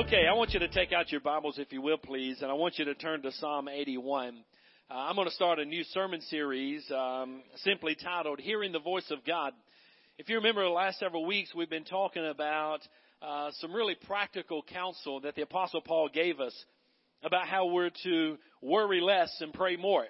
Okay, 0.00 0.26
I 0.26 0.32
want 0.32 0.54
you 0.54 0.60
to 0.60 0.68
take 0.68 0.94
out 0.94 1.12
your 1.12 1.20
Bibles, 1.20 1.58
if 1.58 1.74
you 1.74 1.82
will, 1.82 1.98
please, 1.98 2.40
and 2.40 2.50
I 2.50 2.54
want 2.54 2.78
you 2.78 2.86
to 2.86 2.94
turn 2.94 3.20
to 3.20 3.32
Psalm 3.32 3.68
81. 3.68 4.42
Uh, 4.90 4.94
I'm 4.94 5.14
going 5.14 5.28
to 5.28 5.34
start 5.34 5.58
a 5.58 5.64
new 5.66 5.84
sermon 5.84 6.22
series 6.22 6.90
um, 6.90 7.42
simply 7.56 7.94
titled 8.02 8.40
Hearing 8.40 8.72
the 8.72 8.78
Voice 8.78 9.10
of 9.10 9.26
God. 9.26 9.52
If 10.16 10.30
you 10.30 10.36
remember 10.36 10.64
the 10.64 10.70
last 10.70 10.98
several 11.00 11.26
weeks, 11.26 11.54
we've 11.54 11.68
been 11.68 11.84
talking 11.84 12.26
about 12.26 12.78
uh, 13.20 13.50
some 13.58 13.74
really 13.74 13.94
practical 13.94 14.62
counsel 14.62 15.20
that 15.20 15.34
the 15.34 15.42
Apostle 15.42 15.82
Paul 15.82 16.08
gave 16.08 16.40
us 16.40 16.54
about 17.22 17.46
how 17.46 17.66
we're 17.66 17.90
to 18.04 18.38
worry 18.62 19.02
less 19.02 19.30
and 19.42 19.52
pray 19.52 19.76
more. 19.76 20.06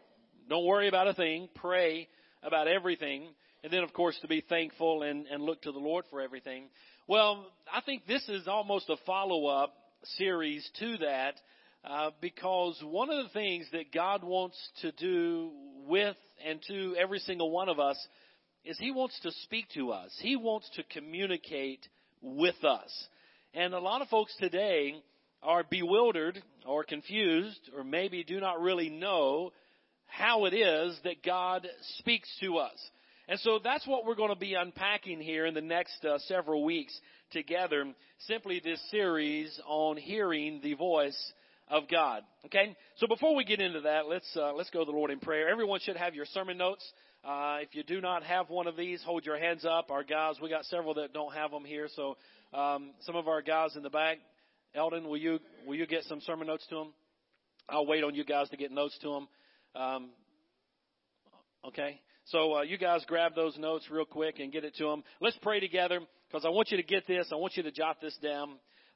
Don't 0.48 0.66
worry 0.66 0.86
about 0.86 1.08
a 1.08 1.14
thing, 1.14 1.48
pray 1.56 2.06
about 2.44 2.68
everything, 2.68 3.26
and 3.64 3.72
then, 3.72 3.82
of 3.82 3.92
course, 3.92 4.16
to 4.22 4.28
be 4.28 4.40
thankful 4.40 5.02
and, 5.02 5.26
and 5.26 5.42
look 5.42 5.62
to 5.62 5.72
the 5.72 5.80
Lord 5.80 6.04
for 6.10 6.20
everything. 6.20 6.68
Well, 7.08 7.44
I 7.74 7.80
think 7.80 8.06
this 8.06 8.28
is 8.28 8.46
almost 8.46 8.88
a 8.88 8.96
follow 9.04 9.46
up 9.46 9.74
series 10.16 10.68
to 10.78 10.98
that 10.98 11.34
uh, 11.84 12.10
because 12.20 12.78
one 12.84 13.10
of 13.10 13.24
the 13.24 13.32
things 13.32 13.66
that 13.72 13.92
God 13.92 14.22
wants 14.22 14.56
to 14.82 14.92
do 14.92 15.50
with 15.86 16.16
and 16.46 16.60
to 16.68 16.94
every 16.96 17.18
single 17.20 17.50
one 17.50 17.68
of 17.68 17.78
us 17.78 17.96
is 18.64 18.78
He 18.78 18.90
wants 18.90 19.18
to 19.20 19.30
speak 19.42 19.66
to 19.74 19.90
us. 19.90 20.10
He 20.20 20.36
wants 20.36 20.68
to 20.76 20.82
communicate 20.84 21.86
with 22.20 22.62
us. 22.64 22.90
And 23.54 23.74
a 23.74 23.80
lot 23.80 24.02
of 24.02 24.08
folks 24.08 24.34
today 24.38 24.94
are 25.42 25.64
bewildered 25.68 26.42
or 26.66 26.84
confused 26.84 27.70
or 27.76 27.82
maybe 27.82 28.22
do 28.24 28.40
not 28.40 28.60
really 28.60 28.90
know 28.90 29.52
how 30.06 30.44
it 30.44 30.54
is 30.54 30.98
that 31.04 31.24
God 31.24 31.66
speaks 31.98 32.28
to 32.40 32.58
us. 32.58 32.76
And 33.28 33.38
so 33.40 33.60
that's 33.62 33.86
what 33.86 34.04
we're 34.04 34.16
going 34.16 34.34
to 34.34 34.38
be 34.38 34.54
unpacking 34.54 35.20
here 35.20 35.46
in 35.46 35.54
the 35.54 35.60
next 35.60 36.04
uh, 36.04 36.18
several 36.26 36.64
weeks 36.64 36.98
together. 37.30 37.84
Simply 38.26 38.60
this 38.62 38.80
series 38.90 39.58
on 39.66 39.96
hearing 39.96 40.60
the 40.62 40.74
voice 40.74 41.32
of 41.68 41.88
God. 41.88 42.22
Okay? 42.46 42.76
So 42.96 43.06
before 43.06 43.34
we 43.34 43.44
get 43.44 43.60
into 43.60 43.82
that, 43.82 44.06
let's, 44.06 44.28
uh, 44.36 44.52
let's 44.52 44.70
go 44.70 44.80
to 44.80 44.84
the 44.84 44.96
Lord 44.96 45.10
in 45.10 45.20
prayer. 45.20 45.48
Everyone 45.48 45.80
should 45.80 45.96
have 45.96 46.14
your 46.14 46.26
sermon 46.26 46.58
notes. 46.58 46.84
Uh, 47.24 47.58
if 47.60 47.74
you 47.74 47.82
do 47.82 48.00
not 48.00 48.22
have 48.22 48.48
one 48.48 48.66
of 48.66 48.76
these, 48.76 49.02
hold 49.02 49.24
your 49.24 49.38
hands 49.38 49.64
up. 49.64 49.90
Our 49.90 50.02
guys, 50.02 50.36
we 50.42 50.48
got 50.48 50.64
several 50.64 50.94
that 50.94 51.12
don't 51.12 51.34
have 51.34 51.50
them 51.50 51.64
here. 51.64 51.88
So, 51.94 52.16
um, 52.52 52.92
some 53.02 53.14
of 53.14 53.28
our 53.28 53.42
guys 53.42 53.76
in 53.76 53.82
the 53.82 53.90
back, 53.90 54.18
Eldon, 54.74 55.08
will 55.08 55.16
you, 55.16 55.38
will 55.66 55.76
you 55.76 55.86
get 55.86 56.04
some 56.04 56.20
sermon 56.20 56.46
notes 56.46 56.66
to 56.70 56.76
them? 56.76 56.92
I'll 57.68 57.86
wait 57.86 58.02
on 58.02 58.14
you 58.14 58.24
guys 58.24 58.48
to 58.50 58.56
get 58.56 58.72
notes 58.72 58.98
to 59.02 59.08
them. 59.08 59.28
Um, 59.82 60.10
okay? 61.66 62.00
So 62.26 62.58
uh, 62.58 62.62
you 62.62 62.78
guys 62.78 63.04
grab 63.06 63.34
those 63.34 63.56
notes 63.58 63.86
real 63.90 64.04
quick 64.04 64.38
and 64.38 64.52
get 64.52 64.64
it 64.64 64.74
to 64.76 64.84
them. 64.84 65.02
Let's 65.20 65.38
pray 65.42 65.60
together 65.60 66.00
because 66.30 66.44
I 66.44 66.48
want 66.50 66.70
you 66.70 66.76
to 66.76 66.82
get 66.82 67.06
this. 67.06 67.28
I 67.32 67.36
want 67.36 67.56
you 67.56 67.62
to 67.64 67.72
jot 67.72 68.00
this 68.00 68.16
down. 68.22 68.50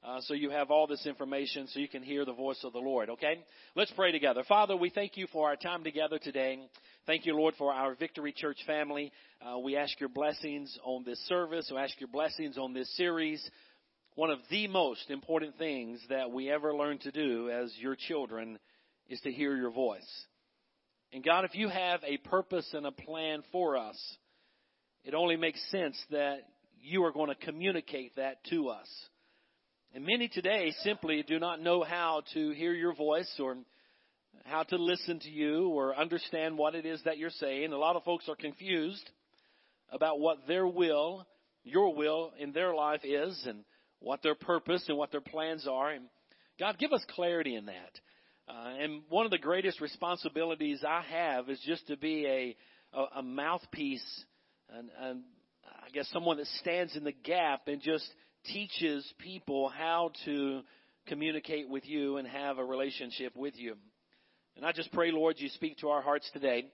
Uh, 0.04 0.20
so 0.20 0.34
you 0.34 0.50
have 0.50 0.70
all 0.70 0.86
this 0.86 1.06
information 1.06 1.66
so 1.68 1.80
you 1.80 1.88
can 1.88 2.02
hear 2.02 2.26
the 2.26 2.32
voice 2.32 2.62
of 2.62 2.74
the 2.74 2.78
Lord, 2.78 3.08
okay? 3.08 3.38
Let's 3.74 3.90
pray 3.96 4.12
together. 4.12 4.44
Father, 4.46 4.76
we 4.76 4.90
thank 4.90 5.16
you 5.16 5.26
for 5.32 5.48
our 5.48 5.56
time 5.56 5.82
together 5.82 6.18
today. 6.18 6.58
Thank 7.06 7.24
you, 7.24 7.34
Lord, 7.34 7.54
for 7.56 7.72
our 7.72 7.94
Victory 7.94 8.34
Church 8.36 8.58
family. 8.66 9.10
Uh, 9.40 9.58
we 9.58 9.76
ask 9.76 9.98
your 9.98 10.10
blessings 10.10 10.78
on 10.84 11.04
this 11.04 11.18
service. 11.26 11.70
We 11.72 11.78
ask 11.78 11.98
your 11.98 12.10
blessings 12.12 12.58
on 12.58 12.74
this 12.74 12.94
series. 12.98 13.42
One 14.14 14.30
of 14.30 14.40
the 14.50 14.68
most 14.68 15.10
important 15.10 15.56
things 15.56 16.00
that 16.10 16.30
we 16.30 16.50
ever 16.50 16.74
learn 16.74 16.98
to 16.98 17.10
do 17.10 17.48
as 17.48 17.72
your 17.78 17.96
children 17.96 18.58
is 19.08 19.20
to 19.22 19.32
hear 19.32 19.56
your 19.56 19.70
voice. 19.70 20.26
And 21.14 21.24
God, 21.24 21.46
if 21.46 21.54
you 21.54 21.68
have 21.68 22.00
a 22.04 22.18
purpose 22.18 22.68
and 22.74 22.84
a 22.84 22.92
plan 22.92 23.42
for 23.50 23.78
us, 23.78 23.96
it 25.02 25.14
only 25.14 25.36
makes 25.36 25.60
sense 25.70 25.96
that 26.10 26.40
you 26.84 27.04
are 27.04 27.12
going 27.12 27.28
to 27.28 27.46
communicate 27.46 28.16
that 28.16 28.44
to 28.50 28.68
us. 28.68 28.88
And 29.94 30.04
many 30.04 30.28
today 30.28 30.72
simply 30.82 31.24
do 31.26 31.38
not 31.38 31.60
know 31.60 31.82
how 31.82 32.22
to 32.34 32.50
hear 32.50 32.72
your 32.72 32.94
voice 32.94 33.32
or 33.38 33.56
how 34.44 34.64
to 34.64 34.76
listen 34.76 35.20
to 35.20 35.30
you 35.30 35.68
or 35.68 35.96
understand 35.96 36.58
what 36.58 36.74
it 36.74 36.84
is 36.84 37.00
that 37.04 37.16
you're 37.16 37.30
saying. 37.30 37.72
A 37.72 37.78
lot 37.78 37.96
of 37.96 38.04
folks 38.04 38.28
are 38.28 38.36
confused 38.36 39.08
about 39.90 40.18
what 40.18 40.46
their 40.46 40.66
will, 40.66 41.26
your 41.62 41.94
will 41.94 42.32
in 42.38 42.52
their 42.52 42.74
life 42.74 43.00
is 43.04 43.42
and 43.46 43.64
what 44.00 44.22
their 44.22 44.34
purpose 44.34 44.84
and 44.88 44.98
what 44.98 45.10
their 45.10 45.20
plans 45.20 45.66
are. 45.66 45.90
And 45.90 46.06
God, 46.58 46.78
give 46.78 46.92
us 46.92 47.04
clarity 47.14 47.54
in 47.54 47.66
that. 47.66 48.00
Uh, 48.46 48.74
and 48.78 49.02
one 49.08 49.24
of 49.24 49.30
the 49.30 49.38
greatest 49.38 49.80
responsibilities 49.80 50.84
I 50.86 51.02
have 51.10 51.48
is 51.48 51.60
just 51.64 51.86
to 51.86 51.96
be 51.96 52.26
a, 52.26 52.56
a, 52.98 53.20
a 53.20 53.22
mouthpiece 53.22 54.24
and, 54.68 54.90
and 55.00 55.22
I 55.66 55.90
guess 55.92 56.08
someone 56.12 56.36
that 56.38 56.46
stands 56.60 56.96
in 56.96 57.04
the 57.04 57.12
gap 57.12 57.68
and 57.68 57.80
just 57.80 58.06
teaches 58.46 59.10
people 59.18 59.68
how 59.68 60.10
to 60.24 60.62
communicate 61.06 61.68
with 61.68 61.86
you 61.86 62.16
and 62.16 62.26
have 62.26 62.58
a 62.58 62.64
relationship 62.64 63.36
with 63.36 63.54
you. 63.56 63.76
And 64.56 64.64
I 64.64 64.72
just 64.72 64.92
pray, 64.92 65.10
Lord, 65.10 65.36
you 65.38 65.48
speak 65.48 65.78
to 65.78 65.88
our 65.88 66.02
hearts 66.02 66.28
today. 66.32 66.66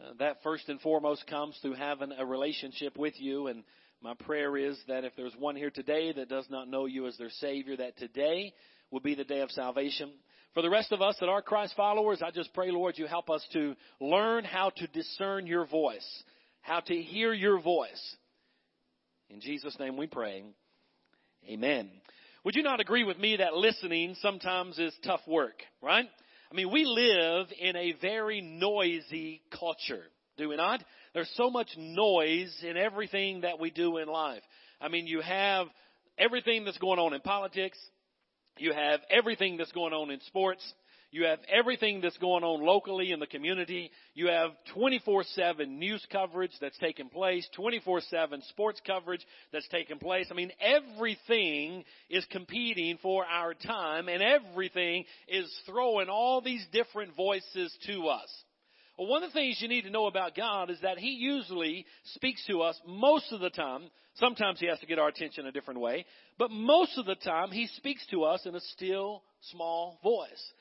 Uh, 0.00 0.12
that 0.18 0.42
first 0.42 0.68
and 0.68 0.80
foremost 0.80 1.26
comes 1.26 1.58
through 1.62 1.74
having 1.74 2.12
a 2.12 2.24
relationship 2.24 2.96
with 2.96 3.14
you. 3.18 3.48
And 3.48 3.64
my 4.02 4.14
prayer 4.14 4.56
is 4.56 4.78
that 4.88 5.04
if 5.04 5.12
there's 5.16 5.34
one 5.38 5.56
here 5.56 5.70
today 5.70 6.12
that 6.12 6.28
does 6.28 6.46
not 6.50 6.68
know 6.68 6.86
you 6.86 7.06
as 7.06 7.16
their 7.16 7.30
Savior, 7.30 7.76
that 7.76 7.96
today 7.98 8.52
will 8.90 9.00
be 9.00 9.14
the 9.14 9.24
day 9.24 9.40
of 9.40 9.50
salvation. 9.50 10.10
For 10.54 10.62
the 10.62 10.70
rest 10.70 10.92
of 10.92 11.02
us 11.02 11.16
that 11.18 11.28
are 11.28 11.42
Christ 11.42 11.74
followers, 11.76 12.22
I 12.24 12.30
just 12.30 12.54
pray, 12.54 12.70
Lord, 12.70 12.96
you 12.96 13.06
help 13.06 13.28
us 13.28 13.44
to 13.52 13.74
learn 14.00 14.44
how 14.44 14.70
to 14.76 14.86
discern 14.88 15.46
your 15.46 15.66
voice, 15.66 16.22
how 16.60 16.80
to 16.80 16.94
hear 16.94 17.32
your 17.32 17.60
voice. 17.60 18.16
In 19.30 19.40
Jesus' 19.40 19.78
name 19.78 19.96
we 19.96 20.06
pray. 20.06 20.44
Amen. 21.48 21.90
Would 22.44 22.56
you 22.56 22.62
not 22.62 22.80
agree 22.80 23.04
with 23.04 23.18
me 23.18 23.36
that 23.36 23.54
listening 23.54 24.16
sometimes 24.20 24.78
is 24.78 24.94
tough 25.02 25.22
work, 25.26 25.62
right? 25.82 26.06
I 26.50 26.54
mean, 26.54 26.70
we 26.70 26.84
live 26.84 27.46
in 27.58 27.74
a 27.74 27.94
very 28.00 28.40
noisy 28.40 29.40
culture, 29.58 30.02
do 30.36 30.48
we 30.50 30.56
not? 30.56 30.84
There's 31.14 31.30
so 31.36 31.50
much 31.50 31.68
noise 31.76 32.54
in 32.62 32.76
everything 32.76 33.40
that 33.40 33.58
we 33.58 33.70
do 33.70 33.96
in 33.96 34.08
life. 34.08 34.42
I 34.80 34.88
mean, 34.88 35.06
you 35.06 35.20
have 35.20 35.68
everything 36.18 36.64
that's 36.64 36.78
going 36.78 36.98
on 36.98 37.14
in 37.14 37.20
politics, 37.22 37.78
you 38.58 38.72
have 38.72 39.00
everything 39.10 39.56
that's 39.56 39.72
going 39.72 39.92
on 39.92 40.10
in 40.10 40.20
sports. 40.22 40.62
You 41.14 41.26
have 41.26 41.38
everything 41.48 42.00
that's 42.00 42.18
going 42.18 42.42
on 42.42 42.66
locally 42.66 43.12
in 43.12 43.20
the 43.20 43.28
community. 43.28 43.92
You 44.14 44.26
have 44.30 44.50
24-7 44.76 45.68
news 45.68 46.04
coverage 46.10 46.50
that's 46.60 46.76
taking 46.78 47.08
place, 47.08 47.48
24-7 47.56 48.42
sports 48.48 48.80
coverage 48.84 49.24
that's 49.52 49.68
taking 49.68 50.00
place. 50.00 50.26
I 50.28 50.34
mean, 50.34 50.50
everything 50.60 51.84
is 52.10 52.26
competing 52.32 52.98
for 53.00 53.24
our 53.26 53.54
time 53.54 54.08
and 54.08 54.24
everything 54.24 55.04
is 55.28 55.48
throwing 55.66 56.08
all 56.08 56.40
these 56.40 56.66
different 56.72 57.14
voices 57.14 57.72
to 57.86 58.08
us. 58.08 58.28
Well, 58.98 59.06
one 59.06 59.22
of 59.22 59.30
the 59.30 59.38
things 59.38 59.58
you 59.60 59.68
need 59.68 59.82
to 59.82 59.90
know 59.90 60.06
about 60.06 60.34
God 60.34 60.68
is 60.68 60.80
that 60.82 60.98
He 60.98 61.10
usually 61.10 61.86
speaks 62.14 62.44
to 62.48 62.62
us 62.62 62.76
most 62.88 63.30
of 63.30 63.38
the 63.38 63.50
time. 63.50 63.82
Sometimes 64.16 64.58
He 64.58 64.66
has 64.66 64.80
to 64.80 64.86
get 64.86 64.98
our 64.98 65.10
attention 65.10 65.46
a 65.46 65.52
different 65.52 65.78
way, 65.78 66.06
but 66.40 66.50
most 66.50 66.98
of 66.98 67.06
the 67.06 67.14
time 67.14 67.52
He 67.52 67.68
speaks 67.68 68.04
to 68.10 68.24
us 68.24 68.44
in 68.46 68.56
a 68.56 68.60
still, 68.74 69.22
small 69.52 70.00
voice. 70.02 70.52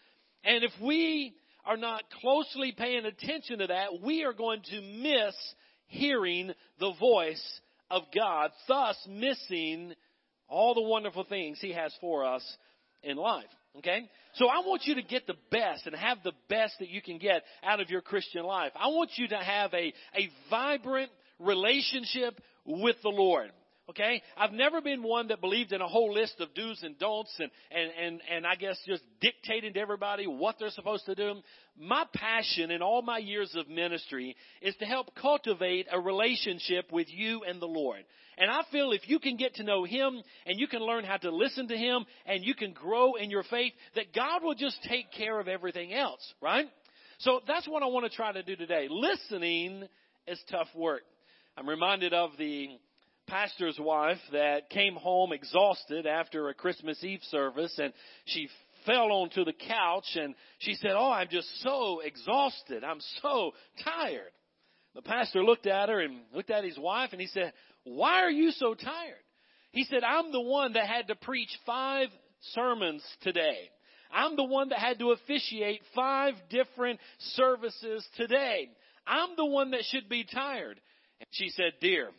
And 0.44 0.64
if 0.64 0.72
we 0.82 1.34
are 1.66 1.78
not 1.78 2.04
closely 2.22 2.74
paying 2.78 3.06
attention 3.06 3.60
to 3.60 3.68
that, 3.68 4.02
we 4.04 4.24
are 4.24 4.34
going 4.34 4.62
to 4.64 4.82
miss 4.82 5.36
hearing 5.88 6.52
the 6.80 6.94
voice 7.00 7.62
of 7.90 8.04
God, 8.14 8.52
thus 8.68 8.98
missing 9.10 9.94
all 10.48 10.74
the 10.74 10.82
wonderful 10.82 11.24
things 11.24 11.60
He 11.62 11.72
has 11.72 11.94
for 12.02 12.26
us 12.26 12.44
in 13.04 13.18
life. 13.18 13.46
Okay? 13.78 14.10
So 14.36 14.48
I 14.48 14.60
want 14.66 14.84
you 14.86 14.96
to 14.96 15.02
get 15.02 15.28
the 15.28 15.36
best 15.52 15.86
and 15.86 15.96
have 15.96 16.18
the 16.24 16.34
best 16.50 16.76
that 16.80 16.90
you 16.90 17.02
can 17.02 17.18
get 17.18 17.44
out 17.64 17.80
of 17.80 17.90
your 17.90 18.02
Christian 18.02 18.44
life. 18.44 18.72
I 18.76 18.88
want 18.88 19.12
you 19.16 19.28
to 19.30 19.38
have 19.38 19.74
a, 19.74 19.94
a 20.16 20.30
vibrant 20.50 21.12
relationship 21.40 22.40
with 22.66 22.96
the 23.04 23.10
Lord. 23.10 23.52
Okay? 23.90 24.22
I've 24.38 24.54
never 24.54 24.82
been 24.82 25.04
one 25.04 25.28
that 25.28 25.42
believed 25.42 25.74
in 25.74 25.82
a 25.82 25.88
whole 25.88 26.14
list 26.14 26.36
of 26.40 26.54
do's 26.54 26.82
and 26.84 26.98
don'ts 26.98 27.34
and, 27.38 27.52
and, 27.70 27.92
and, 28.02 28.22
and 28.32 28.48
I 28.48 28.56
guess 28.56 28.78
just 28.88 29.04
dictating 29.20 29.74
to 29.74 29.80
everybody 29.80 30.26
what 30.26 30.56
they're 30.58 30.70
supposed 30.70 31.06
to 31.08 31.16
do. 31.16 31.36
My 31.78 32.06
passion 32.14 32.72
in 32.72 32.82
all 32.82 33.02
my 33.02 33.18
years 33.18 33.54
of 33.56 33.68
ministry 33.68 34.36
is 34.62 34.76
to 34.78 34.86
help 34.86 35.14
cultivate 35.16 35.88
a 35.92 36.00
relationship 36.00 36.92
with 36.92 37.08
you 37.10 37.44
and 37.44 37.62
the 37.62 37.68
Lord. 37.68 38.04
And 38.38 38.50
I 38.50 38.62
feel 38.72 38.94
if 38.94 39.08
you 39.10 39.20
can 39.20 39.36
get 39.36 39.56
to 39.56 39.64
know 39.64 39.84
Him 39.84 40.22
and 40.46 40.60
you 40.60 40.68
can 40.68 40.82
learn 40.82 41.04
how 41.04 41.18
to 41.18 41.30
listen 41.30 41.68
to 41.68 41.78
Him 41.78 42.06
and 42.26 42.44
you 42.44 42.56
can 42.56 42.72
grow 42.72 43.16
in 43.16 43.30
your 43.30 43.44
faith, 43.44 43.74
that 43.96 44.14
God 44.16 44.44
will 44.44 44.56
just 44.56 44.78
take 44.90 45.12
care 45.12 45.40
of 45.40 45.48
everything 45.48 45.94
else, 45.94 46.22
right? 46.42 46.68
So 47.20 47.42
that's 47.48 47.68
what 47.68 47.84
I 47.84 47.88
want 47.88 48.10
to 48.10 48.16
try 48.16 48.32
to 48.32 48.44
do 48.44 48.56
today. 48.56 48.88
Listening 48.90 49.84
is 50.28 50.42
tough 50.50 50.68
work. 50.76 51.02
I'm 51.58 51.70
reminded 51.70 52.14
of 52.14 52.32
the 52.38 52.70
pastor's 53.34 53.80
wife 53.80 54.20
that 54.32 54.70
came 54.70 54.94
home 54.94 55.34
exhausted 55.34 56.06
after 56.06 56.50
a 56.50 56.54
Christmas 56.54 57.04
Eve 57.04 57.22
service 57.32 57.74
and 57.80 57.92
she 58.26 58.48
fell 58.86 59.12
onto 59.12 59.44
the 59.44 59.54
couch 59.54 60.06
and 60.14 60.36
she 60.60 60.76
said, 60.76 60.92
Oh, 60.92 61.12
I'm 61.12 61.30
just 61.32 61.48
so 61.64 62.02
exhausted. 62.02 62.84
I'm 62.84 63.00
so 63.24 63.54
tired. 63.84 64.30
The 64.94 65.02
pastor 65.02 65.44
looked 65.44 65.66
at 65.66 65.90
her 65.90 66.00
and 66.00 66.20
looked 66.32 66.52
at 66.52 66.64
his 66.64 66.78
wife 66.78 67.10
and 67.12 67.20
he 67.20 67.26
said, 67.26 67.54
Why 67.86 68.22
are 68.22 68.30
you 68.30 68.52
so 68.52 68.76
tired? 68.76 69.24
He 69.72 69.86
said, 69.86 70.04
I'm 70.04 70.32
the 70.32 70.40
one 70.40 70.74
that 70.74 70.86
had 70.86 71.08
to 71.08 71.16
preach 71.16 71.50
five 71.66 72.10
sermons 72.54 73.04
today. 73.24 73.72
I'm 74.12 74.36
the 74.36 74.44
one 74.44 74.70
that 74.70 74.78
had 74.78 75.00
to 75.00 75.10
officiate 75.10 75.82
five 75.96 76.36
different 76.52 77.00
services 77.32 78.08
today. 78.16 78.70
I'm 79.08 79.36
the 79.36 79.46
one 79.46 79.72
that 79.72 79.86
should 79.90 80.08
be 80.08 80.24
tired. 80.24 80.80
And 81.20 81.28
she 81.32 81.50
said, 81.50 81.72
Dear, 81.82 82.12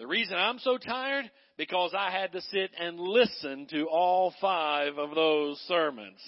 the 0.00 0.06
reason 0.06 0.34
I'm 0.34 0.58
so 0.60 0.78
tired, 0.78 1.30
because 1.58 1.92
I 1.94 2.10
had 2.10 2.32
to 2.32 2.40
sit 2.40 2.70
and 2.80 2.98
listen 2.98 3.66
to 3.68 3.84
all 3.84 4.32
five 4.40 4.96
of 4.96 5.14
those 5.14 5.58
sermons. 5.68 6.18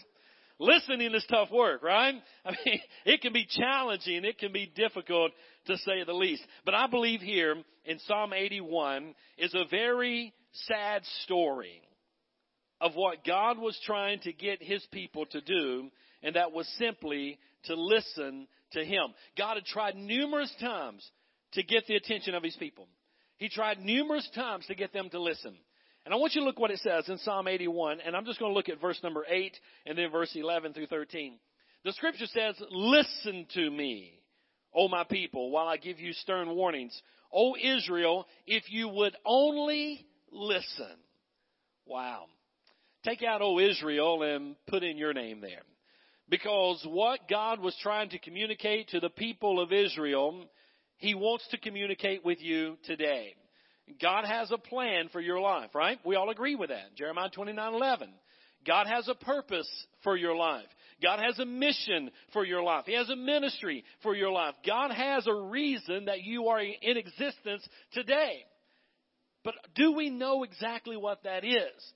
Listening 0.59 1.15
is 1.15 1.25
tough 1.31 1.51
work, 1.51 1.83
right? 1.83 2.15
I 2.45 2.51
mean, 2.51 2.81
it 3.07 3.23
can 3.23 3.33
be 3.33 3.47
challenging, 3.49 4.27
it 4.27 4.39
can 4.39 4.53
be 4.53 4.71
difficult 4.77 5.33
to 5.69 5.79
say 5.79 6.05
the 6.05 6.13
least. 6.13 6.43
But 6.67 6.75
I 6.75 6.87
believe 6.87 7.23
here 7.23 7.57
in 7.87 7.99
Psalm 8.01 8.35
81 8.35 9.15
is 9.39 9.55
a 9.55 9.65
very 9.71 10.35
sad 10.67 11.03
story 11.25 11.81
of 12.79 12.93
what 12.95 13.25
God 13.25 13.57
was 13.59 13.81
trying 13.87 14.21
to 14.21 14.35
get 14.35 14.63
His 14.63 14.87
people 14.93 15.25
to 15.31 15.41
do, 15.41 15.89
and 16.23 16.37
that 16.37 16.53
was 16.53 16.69
simply 16.79 17.39
to 17.65 17.75
listen 17.75 18.49
to 18.73 18.85
Him. 18.85 19.15
God 19.39 19.55
had 19.55 19.65
tried 19.65 19.97
numerous 19.97 20.55
times 20.61 21.11
to 21.55 21.63
get 21.63 21.87
the 21.87 21.97
attention 21.97 22.35
of 22.35 22.43
His 22.43 22.57
people. 22.57 22.87
He 23.43 23.49
tried 23.49 23.81
numerous 23.81 24.29
times 24.37 24.67
to 24.67 24.77
get 24.77 24.93
them 24.93 25.11
to 25.11 25.21
listen. 25.21 25.57
And 26.05 26.15
I 26.15 26.17
want 26.17 26.37
you 26.37 26.43
to 26.43 26.45
look 26.45 26.61
what 26.61 26.71
it 26.71 26.79
says 26.79 27.09
in 27.09 27.19
Psalm 27.19 27.49
81, 27.49 27.99
and 28.01 28.15
I'm 28.15 28.25
just 28.25 28.39
going 28.39 28.53
to 28.53 28.55
look 28.55 28.69
at 28.69 28.81
verse 28.81 29.01
number 29.03 29.25
8 29.29 29.53
and 29.85 29.99
then 29.99 30.13
verse 30.13 30.31
11 30.33 30.75
through 30.75 30.87
13. 30.87 31.41
The 31.85 31.93
scripture 31.93 32.27
says, 32.27 32.55
Listen 32.71 33.45
to 33.55 33.69
me, 33.69 34.21
O 34.73 34.87
my 34.87 35.03
people, 35.03 35.51
while 35.51 35.67
I 35.67 35.77
give 35.77 35.99
you 35.99 36.13
stern 36.13 36.51
warnings. 36.55 36.97
O 37.33 37.57
Israel, 37.61 38.29
if 38.47 38.63
you 38.71 38.87
would 38.87 39.17
only 39.27 40.07
listen. 40.31 40.95
Wow. 41.85 42.27
Take 43.05 43.25
out 43.25 43.43
O 43.43 43.59
Israel 43.59 44.23
and 44.23 44.55
put 44.69 44.85
in 44.85 44.97
your 44.97 45.15
name 45.15 45.41
there. 45.41 45.63
Because 46.29 46.81
what 46.89 47.29
God 47.29 47.59
was 47.59 47.77
trying 47.83 48.11
to 48.11 48.21
communicate 48.21 48.91
to 48.91 49.01
the 49.01 49.11
people 49.11 49.61
of 49.61 49.73
Israel 49.73 50.45
he 51.03 51.17
wants 51.17 51.45
to 51.51 51.59
communicate 51.59 52.25
with 52.25 52.41
you 52.41 52.79
today. 52.85 53.35
God 54.01 54.25
has 54.25 54.53
a 54.53 54.57
plan 54.57 55.09
for 55.11 55.21
your 55.21 55.41
life, 55.41 55.75
right? 55.75 55.99
We 56.05 56.15
all 56.15 56.31
agree 56.31 56.55
with 56.55 56.71
that. 56.71 56.95
Jeremiah 56.97 57.29
29 57.29 57.75
11. 57.75 58.09
God 58.65 58.87
has 58.87 59.09
a 59.09 59.17
purpose 59.17 59.69
for 60.05 60.17
your 60.17 60.37
life. 60.37 60.69
God 61.03 61.19
has 61.19 61.37
a 61.41 61.45
mission 61.45 62.13
for 62.33 62.45
your 62.45 62.63
life. 62.63 62.85
He 62.87 62.95
has 62.95 63.11
a 63.11 63.17
ministry 63.17 63.83
for 64.05 64.15
your 64.15 64.31
life. 64.31 64.55
God 64.65 64.93
has 64.93 65.27
a 65.27 65.35
reason 65.35 66.05
that 66.05 66.23
you 66.23 66.47
are 66.47 66.61
in 66.61 66.97
existence 66.97 67.69
today. 67.93 68.45
But 69.43 69.55
do 69.75 69.95
we 69.95 70.09
know 70.09 70.45
exactly 70.45 70.97
what 70.97 71.25
that 71.25 71.45
is? 71.45 71.93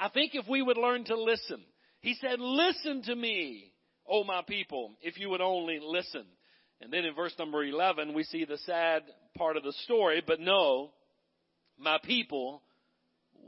I 0.00 0.08
think 0.08 0.34
if 0.34 0.48
we 0.48 0.62
would 0.62 0.76
learn 0.76 1.04
to 1.04 1.14
listen. 1.14 1.62
He 2.00 2.16
said, 2.20 2.40
listen 2.40 3.02
to 3.04 3.14
me, 3.14 3.72
O 4.08 4.24
my 4.24 4.42
people, 4.44 4.96
if 5.00 5.16
you 5.16 5.30
would 5.30 5.40
only 5.40 5.78
listen. 5.80 6.24
And 6.80 6.92
then 6.92 7.04
in 7.04 7.14
verse 7.14 7.34
number 7.38 7.64
11, 7.64 8.14
we 8.14 8.22
see 8.24 8.44
the 8.44 8.58
sad 8.58 9.02
part 9.36 9.56
of 9.56 9.64
the 9.64 9.72
story, 9.84 10.22
but 10.24 10.40
no, 10.40 10.90
my 11.78 11.98
people 12.04 12.62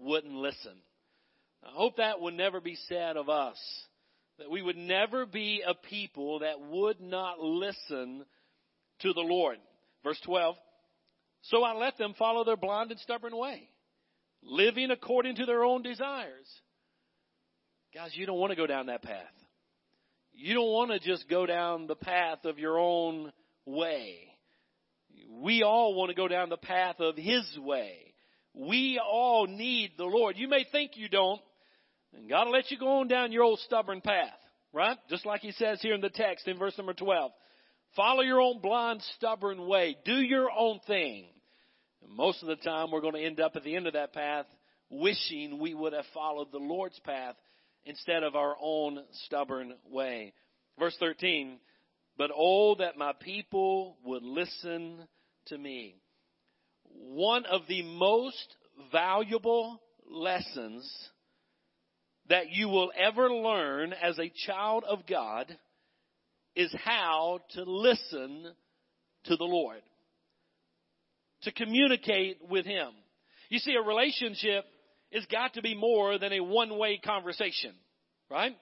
wouldn't 0.01 0.35
listen. 0.35 0.77
I 1.63 1.71
hope 1.73 1.97
that 1.97 2.21
would 2.21 2.35
never 2.35 2.61
be 2.61 2.77
said 2.89 3.17
of 3.17 3.29
us. 3.29 3.59
That 4.39 4.51
we 4.51 4.63
would 4.63 4.77
never 4.77 5.27
be 5.27 5.63
a 5.67 5.75
people 5.75 6.41
that 6.41 6.61
would 6.61 7.01
not 7.01 7.39
listen 7.41 8.25
to 9.01 9.13
the 9.13 9.21
Lord. 9.21 9.59
Verse 10.03 10.21
12. 10.25 10.57
So 11.43 11.63
I 11.63 11.75
let 11.75 11.99
them 11.99 12.15
follow 12.19 12.45
their 12.45 12.57
blind 12.57 12.91
and 12.91 13.01
stubborn 13.01 13.37
way, 13.37 13.69
living 14.43 14.91
according 14.91 15.37
to 15.37 15.47
their 15.47 15.65
own 15.65 15.83
desires. 15.83 16.49
Guys, 17.95 18.13
you 18.15 18.27
don't 18.27 18.39
want 18.39 18.51
to 18.51 18.57
go 18.57 18.67
down 18.67 18.87
that 18.87 19.03
path. 19.03 19.25
You 20.43 20.55
don't 20.55 20.73
want 20.73 20.91
to 20.91 20.99
just 20.99 21.29
go 21.29 21.45
down 21.45 21.87
the 21.87 21.95
path 21.95 22.47
of 22.47 22.59
your 22.59 22.79
own 22.79 23.31
way. 23.67 24.17
We 25.43 25.63
all 25.63 25.95
want 25.95 26.09
to 26.09 26.15
go 26.15 26.29
down 26.29 26.49
the 26.49 26.57
path 26.57 26.97
of 26.99 27.15
His 27.15 27.45
way. 27.59 28.15
We 28.55 28.99
all 28.99 29.47
need 29.47 29.93
the 29.99 30.07
Lord. 30.07 30.39
You 30.39 30.49
may 30.49 30.65
think 30.73 30.93
you 30.95 31.11
don't, 31.11 31.43
and 32.17 32.27
God 32.27 32.47
will 32.47 32.55
let 32.55 32.71
you 32.71 32.79
go 32.79 33.01
on 33.01 33.09
down 33.09 33.33
your 33.33 33.43
old 33.43 33.59
stubborn 33.67 34.01
path, 34.01 34.33
right? 34.73 34.97
Just 35.11 35.27
like 35.27 35.43
He 35.43 35.53
says 35.53 35.83
here 35.83 35.95
in 35.95 36.01
the 36.01 36.09
text 36.09 36.49
in 36.49 36.59
verse 36.59 36.77
number 36.79 36.95
12. 36.95 37.33
Follow 37.95 38.23
your 38.23 38.41
own 38.41 38.63
blind, 38.63 39.03
stubborn 39.17 39.67
way. 39.67 39.99
Do 40.07 40.23
your 40.23 40.49
own 40.51 40.81
thing. 40.87 41.27
And 42.03 42.17
most 42.17 42.41
of 42.41 42.49
the 42.49 42.57
time, 42.57 42.91
we're 42.91 43.03
going 43.03 43.13
to 43.13 43.27
end 43.27 43.41
up 43.41 43.57
at 43.57 43.63
the 43.65 43.77
end 43.77 43.87
of 43.87 43.93
that 43.93 44.15
path 44.15 44.47
wishing 44.89 45.59
we 45.59 45.75
would 45.75 45.93
have 45.93 46.07
followed 46.15 46.51
the 46.51 46.59
Lord's 46.59 46.99
path 47.01 47.37
instead 47.85 48.23
of 48.23 48.37
our 48.37 48.57
own 48.61 49.01
stubborn 49.25 49.75
way. 49.91 50.33
Verse 50.79 50.97
13, 50.99 51.59
but 52.17 52.31
oh, 52.37 52.75
that 52.77 52.97
my 52.97 53.13
people 53.19 53.97
would 54.05 54.23
listen 54.23 55.07
to 55.47 55.59
me. 55.59 55.97
One 56.85 57.47
of 57.47 57.63
the 57.69 57.83
most 57.83 58.57
valuable 58.93 59.81
lessons 60.09 60.91
that 62.29 62.51
you 62.51 62.69
will 62.69 62.93
ever 62.97 63.31
learn 63.31 63.93
as 63.93 64.19
a 64.19 64.33
child 64.47 64.85
of 64.89 65.07
God 65.07 65.57
is 66.55 66.75
how 66.85 67.41
to 67.51 67.63
listen 67.65 68.53
to 69.25 69.37
the 69.37 69.45
Lord, 69.45 69.83
to 71.43 71.53
communicate 71.53 72.39
with 72.49 72.67
Him. 72.67 72.89
You 73.49 73.59
see, 73.59 73.75
a 73.75 73.87
relationship 73.87 74.65
it's 75.11 75.27
got 75.27 75.55
to 75.55 75.63
be 75.63 75.75
more 75.75 76.19
than 76.19 76.33
a 76.33 76.41
one 76.41 76.79
way 76.79 76.99
conversation, 76.99 77.73
right? 78.31 78.57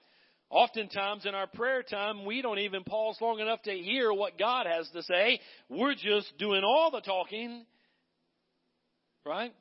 Oftentimes 0.49 1.25
in 1.25 1.35
our 1.35 1.45
prayer 1.45 1.83
time, 1.83 2.25
we 2.25 2.41
don't 2.41 2.57
even 2.57 2.83
pause 2.83 3.17
long 3.21 3.39
enough 3.39 3.61
to 3.63 3.71
hear 3.71 4.11
what 4.11 4.39
God 4.39 4.65
has 4.65 4.89
to 4.93 5.03
say. 5.03 5.39
We're 5.69 5.93
just 5.93 6.33
doing 6.39 6.63
all 6.63 6.89
the 6.89 7.01
talking, 7.01 7.65
right? 9.25 9.53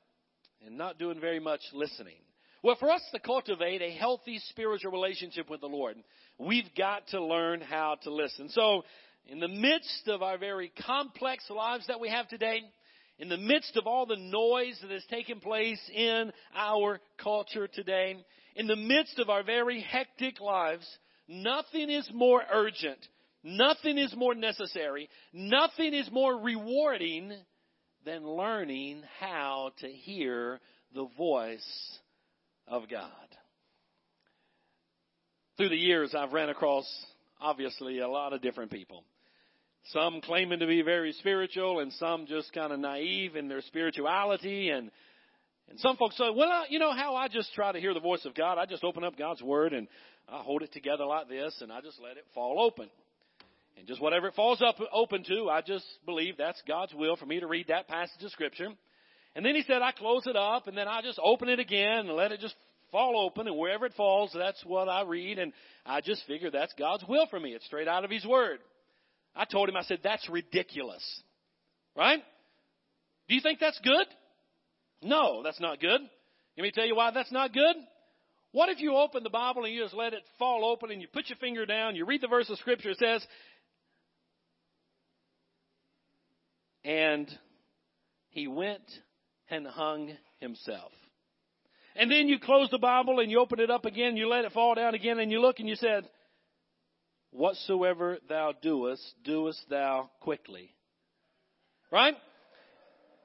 And 0.65 0.79
not 0.79 0.99
doing 0.99 1.21
very 1.21 1.41
much 1.41 1.61
listening. 1.75 2.15
Well, 2.63 2.77
for 2.81 2.91
us 2.91 3.03
to 3.13 3.21
cultivate 3.21 3.83
a 3.83 3.91
healthy 3.91 4.41
spiritual 4.49 4.91
relationship 4.91 5.51
with 5.51 5.61
the 5.61 5.67
Lord, 5.67 5.97
we've 6.39 6.75
got 6.77 7.07
to 7.09 7.23
learn 7.23 7.61
how 7.61 7.97
to 8.03 8.13
listen. 8.13 8.49
So, 8.49 8.83
in 9.27 9.41
the 9.41 9.49
midst 9.49 10.09
of 10.09 10.23
our 10.23 10.39
very 10.39 10.73
complex 10.87 11.45
lives 11.51 11.87
that 11.89 12.01
we 12.01 12.09
have 12.09 12.29
today, 12.29 12.63
in 13.19 13.29
the 13.29 13.37
midst 13.37 13.77
of 13.77 13.87
all 13.87 14.07
the 14.07 14.17
noise 14.17 14.79
that 14.83 14.91
has 14.91 15.05
taken 15.07 15.41
place 15.41 15.81
in 15.95 16.33
our 16.55 17.01
culture 17.23 17.67
today, 17.67 18.17
in 18.55 18.67
the 18.67 18.77
midst 18.77 19.19
of 19.19 19.29
our 19.29 19.43
very 19.43 19.81
hectic 19.81 20.41
lives, 20.41 20.87
nothing 21.27 21.91
is 21.91 22.09
more 22.13 22.43
urgent, 22.53 22.99
nothing 23.43 23.99
is 23.99 24.15
more 24.17 24.35
necessary, 24.35 25.09
nothing 25.33 25.95
is 25.95 26.11
more 26.13 26.37
rewarding 26.39 27.33
than 28.05 28.27
learning 28.27 29.03
how 29.19 29.73
to 29.79 29.89
hear 29.89 30.61
the 30.95 31.07
voice 31.17 31.99
of 32.67 32.89
God. 32.89 33.11
Through 35.57 35.71
the 35.71 35.77
years, 35.77 36.15
I've 36.15 36.33
ran 36.33 36.51
across, 36.51 36.87
obviously, 37.41 37.99
a 37.99 38.09
lot 38.09 38.33
of 38.33 38.41
different 38.41 38.71
people. 38.71 39.03
Some 39.87 40.21
claiming 40.21 40.59
to 40.59 40.67
be 40.67 40.83
very 40.83 41.13
spiritual 41.13 41.81
and 41.81 41.93
some 41.95 42.27
just 42.27 42.53
kind 42.53 42.73
of 42.73 42.79
naive 42.79 43.37
in 43.37 43.49
their 43.49 43.63
spirituality 43.63 44.71
and 44.71 44.91
and 45.71 45.79
some 45.81 45.97
folks 45.97 46.17
say, 46.17 46.31
well, 46.35 46.65
you 46.71 46.79
know 46.79 46.93
how 46.93 47.15
I 47.15 47.29
just 47.29 47.53
try 47.53 47.73
to 47.73 47.79
hear 47.79 47.93
the 47.93 48.01
voice 48.01 48.25
of 48.25 48.35
God? 48.35 48.59
I 48.59 48.65
just 48.65 48.85
open 48.85 49.05
up 49.05 49.19
God's 49.19 49.43
Word 49.43 49.73
and 49.73 49.87
I 50.29 50.39
hold 50.39 50.63
it 50.63 50.73
together 50.73 51.05
like 51.05 51.29
this 51.29 51.59
and 51.61 51.71
I 51.71 51.81
just 51.81 52.01
let 52.03 52.17
it 52.17 52.25
fall 52.35 52.61
open. 52.61 52.89
And 53.77 53.87
just 53.87 54.01
whatever 54.01 54.29
it 54.29 54.35
falls 54.35 54.63
up 54.63 54.77
open 54.93 55.25
to, 55.25 55.51
I 55.51 55.61
just 55.61 55.85
believe 56.05 56.37
that's 56.37 56.61
God's 56.67 56.95
will 56.95 57.17
for 57.17 57.27
me 57.27 57.41
to 57.41 57.47
read 57.47 57.69
that 57.69 57.87
passage 57.87 58.23
of 58.25 58.31
Scripture. 58.31 58.69
And 59.37 59.45
then 59.45 59.55
he 59.55 59.63
said, 59.63 59.83
I 59.83 59.93
close 59.93 60.27
it 60.27 60.37
up 60.37 60.67
and 60.67 60.77
then 60.77 60.89
I 60.89 61.03
just 61.03 61.21
open 61.23 61.49
it 61.49 61.61
again 61.61 62.07
and 62.07 62.11
let 62.11 62.33
it 62.33 62.41
just 62.41 62.57
fall 62.91 63.21
open 63.21 63.47
and 63.47 63.57
wherever 63.57 63.87
it 63.87 63.93
falls, 63.95 64.33
that's 64.35 64.65
what 64.65 64.89
I 64.89 65.03
read 65.03 65.39
and 65.39 65.53
I 65.85 66.01
just 66.01 66.27
figure 66.27 66.51
that's 66.51 66.73
God's 66.79 67.05
will 67.07 67.27
for 67.27 67.39
me. 67.39 67.51
It's 67.51 67.67
straight 67.67 67.89
out 67.89 68.05
of 68.05 68.11
His 68.11 68.25
Word. 68.25 68.59
I 69.39 69.45
told 69.45 69.69
him, 69.69 69.77
I 69.77 69.83
said, 69.83 70.01
that's 70.03 70.29
ridiculous. 70.29 71.23
Right? 71.97 72.19
Do 73.29 73.35
you 73.37 73.41
think 73.41 73.61
that's 73.61 73.79
good? 73.85 74.07
No, 75.01 75.43
that's 75.45 75.61
not 75.61 75.81
good. 75.81 76.01
Let 76.57 76.63
me 76.63 76.73
tell 76.75 76.85
you 76.85 76.97
why 76.97 77.13
that's 77.13 77.31
not 77.31 77.55
good. 77.55 77.77
What 78.51 78.69
if 78.69 78.81
you 78.81 78.97
open 78.97 79.23
the 79.23 79.31
Bible 79.31 79.65
and 79.65 79.73
you 79.73 79.83
just 79.83 79.95
let 79.95 80.13
it 80.13 80.23
fall 80.41 80.65
open 80.65 80.91
and 80.91 81.01
you 81.01 81.07
put 81.07 81.29
your 81.29 81.39
finger 81.39 81.67
down, 81.67 81.95
you 81.95 82.05
read 82.05 82.21
the 82.21 82.29
verse 82.29 82.51
of 82.51 82.59
Scripture, 82.59 82.91
it 82.91 82.99
says, 82.99 83.25
and 86.85 87.31
he 88.31 88.49
went 88.49 88.83
and 89.51 89.67
hung 89.67 90.11
himself. 90.41 90.91
And 91.95 92.11
then 92.11 92.27
you 92.27 92.41
close 92.41 92.71
the 92.71 92.79
Bible 92.79 93.21
and 93.21 93.31
you 93.31 93.39
open 93.39 93.61
it 93.61 93.71
up 93.71 93.85
again, 93.85 94.17
you 94.17 94.29
let 94.29 94.45
it 94.45 94.53
fall 94.53 94.75
down 94.75 94.95
again, 94.95 95.21
and 95.21 95.31
you 95.31 95.41
look 95.41 95.61
and 95.61 95.69
you 95.69 95.77
said, 95.77 96.09
Whatsoever 97.31 98.19
thou 98.29 98.53
doest, 98.63 99.15
doest 99.25 99.61
thou 99.69 100.11
quickly. 100.21 100.75
Right? 101.91 102.15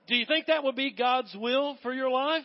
Do 0.08 0.16
you 0.16 0.26
think 0.26 0.48
that 0.48 0.64
would 0.64 0.76
be 0.76 0.92
God's 0.92 1.34
will 1.36 1.78
for 1.82 1.94
your 1.94 2.10
life? 2.10 2.44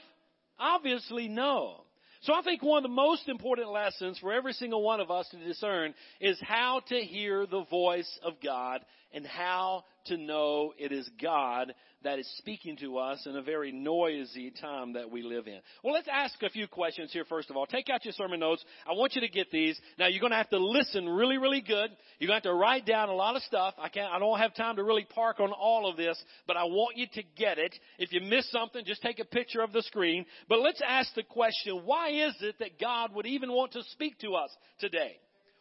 Obviously, 0.59 1.29
no. 1.29 1.85
So 2.23 2.35
I 2.35 2.43
think 2.43 2.63
one 2.63 2.79
of 2.85 2.91
the 2.91 2.95
most 2.95 3.29
important 3.29 3.71
lessons 3.71 4.19
for 4.19 4.33
every 4.33 4.53
single 4.53 4.83
one 4.83 5.01
of 5.01 5.11
us 5.11 5.29
to 5.31 5.37
discern 5.37 5.95
is 6.21 6.39
how 6.41 6.81
to 6.89 7.01
hear 7.01 7.47
the 7.47 7.65
voice 7.71 8.19
of 8.25 8.35
God 8.43 8.81
and 9.13 9.25
how 9.25 9.85
to 10.09 10.17
know 10.17 10.73
it 10.79 10.93
is 10.93 11.09
God 11.21 11.75
that 12.05 12.19
is 12.19 12.29
speaking 12.39 12.77
to 12.77 12.99
us 12.99 13.27
in 13.27 13.37
a 13.37 13.43
very 13.43 13.73
noisy 13.73 14.53
time 14.61 14.93
that 14.93 15.11
we 15.11 15.23
live 15.23 15.47
in. 15.47 15.59
Well, 15.83 15.95
let's 15.95 16.09
ask 16.11 16.41
a 16.43 16.51
few 16.51 16.69
questions 16.69 17.13
here 17.13 17.25
first 17.25 17.51
of 17.51 17.57
all. 17.57 17.67
Take 17.67 17.91
out 17.91 18.05
your 18.05 18.13
sermon 18.13 18.41
notes. 18.41 18.65
I 18.89 18.93
want 18.93 19.15
you 19.15 19.21
to 19.23 19.29
get 19.29 19.51
these. 19.51 19.79
Now 19.99 20.07
you're 20.07 20.21
going 20.21 20.31
to 20.31 20.37
have 20.37 20.51
to 20.51 20.59
listen 20.59 21.09
really, 21.09 21.39
really 21.39 21.61
good. 21.61 21.91
You're 22.19 22.29
going 22.29 22.41
to 22.41 22.49
have 22.49 22.55
to 22.55 22.55
write 22.55 22.87
down 22.87 23.09
a 23.09 23.15
lot 23.15 23.37
of 23.37 23.43
stuff. 23.43 23.75
I 23.79 23.89
can't, 23.89 24.13
I 24.13 24.19
don't 24.19 24.39
have 24.39 24.55
time 24.55 24.77
to 24.77 24.85
really 24.85 25.07
park 25.13 25.41
on 25.41 25.51
all 25.51 25.91
of 25.91 25.97
this, 25.97 26.23
but 26.47 26.57
I 26.57 26.65
want 26.65 26.97
you 26.97 27.07
to 27.15 27.23
get 27.37 27.59
it. 27.59 27.75
If 27.99 28.13
you 28.13 28.21
miss 28.21 28.51
something, 28.51 28.85
just 28.87 29.03
take 29.03 29.19
a 29.19 29.25
picture 29.25 29.61
of 29.61 29.73
the 29.73 29.83
screen. 29.83 30.25
But 30.49 30.61
let's 30.61 30.81
ask 30.87 31.13
the 31.15 31.25
question, 31.25 31.83
why 31.85 32.11
is 32.11 32.35
it 32.41 32.57
that 32.61 32.81
God 32.81 33.15
would 33.15 33.27
even 33.27 33.53
want 33.53 33.73
to 33.73 33.83
speak 33.93 34.19
to 34.21 34.35
us 34.35 34.51
today? 34.79 35.17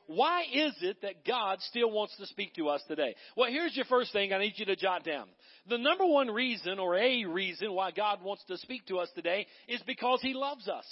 Why 0.07 0.43
is 0.51 0.73
it 0.81 1.01
that 1.01 1.25
God 1.25 1.59
still 1.61 1.91
wants 1.91 2.15
to 2.17 2.25
speak 2.27 2.55
to 2.55 2.69
us 2.69 2.81
today? 2.87 3.13
Well, 3.35 3.51
here's 3.51 3.75
your 3.75 3.85
first 3.85 4.13
thing 4.13 4.33
I 4.33 4.39
need 4.39 4.53
you 4.55 4.65
to 4.65 4.75
jot 4.75 5.03
down. 5.03 5.27
The 5.69 5.77
number 5.77 6.05
one 6.05 6.31
reason 6.31 6.79
or 6.79 6.95
a 6.95 7.25
reason 7.25 7.73
why 7.73 7.91
God 7.91 8.23
wants 8.23 8.43
to 8.45 8.57
speak 8.57 8.87
to 8.87 8.99
us 8.99 9.09
today 9.15 9.45
is 9.67 9.81
because 9.85 10.21
He 10.21 10.33
loves 10.33 10.67
us. 10.67 10.85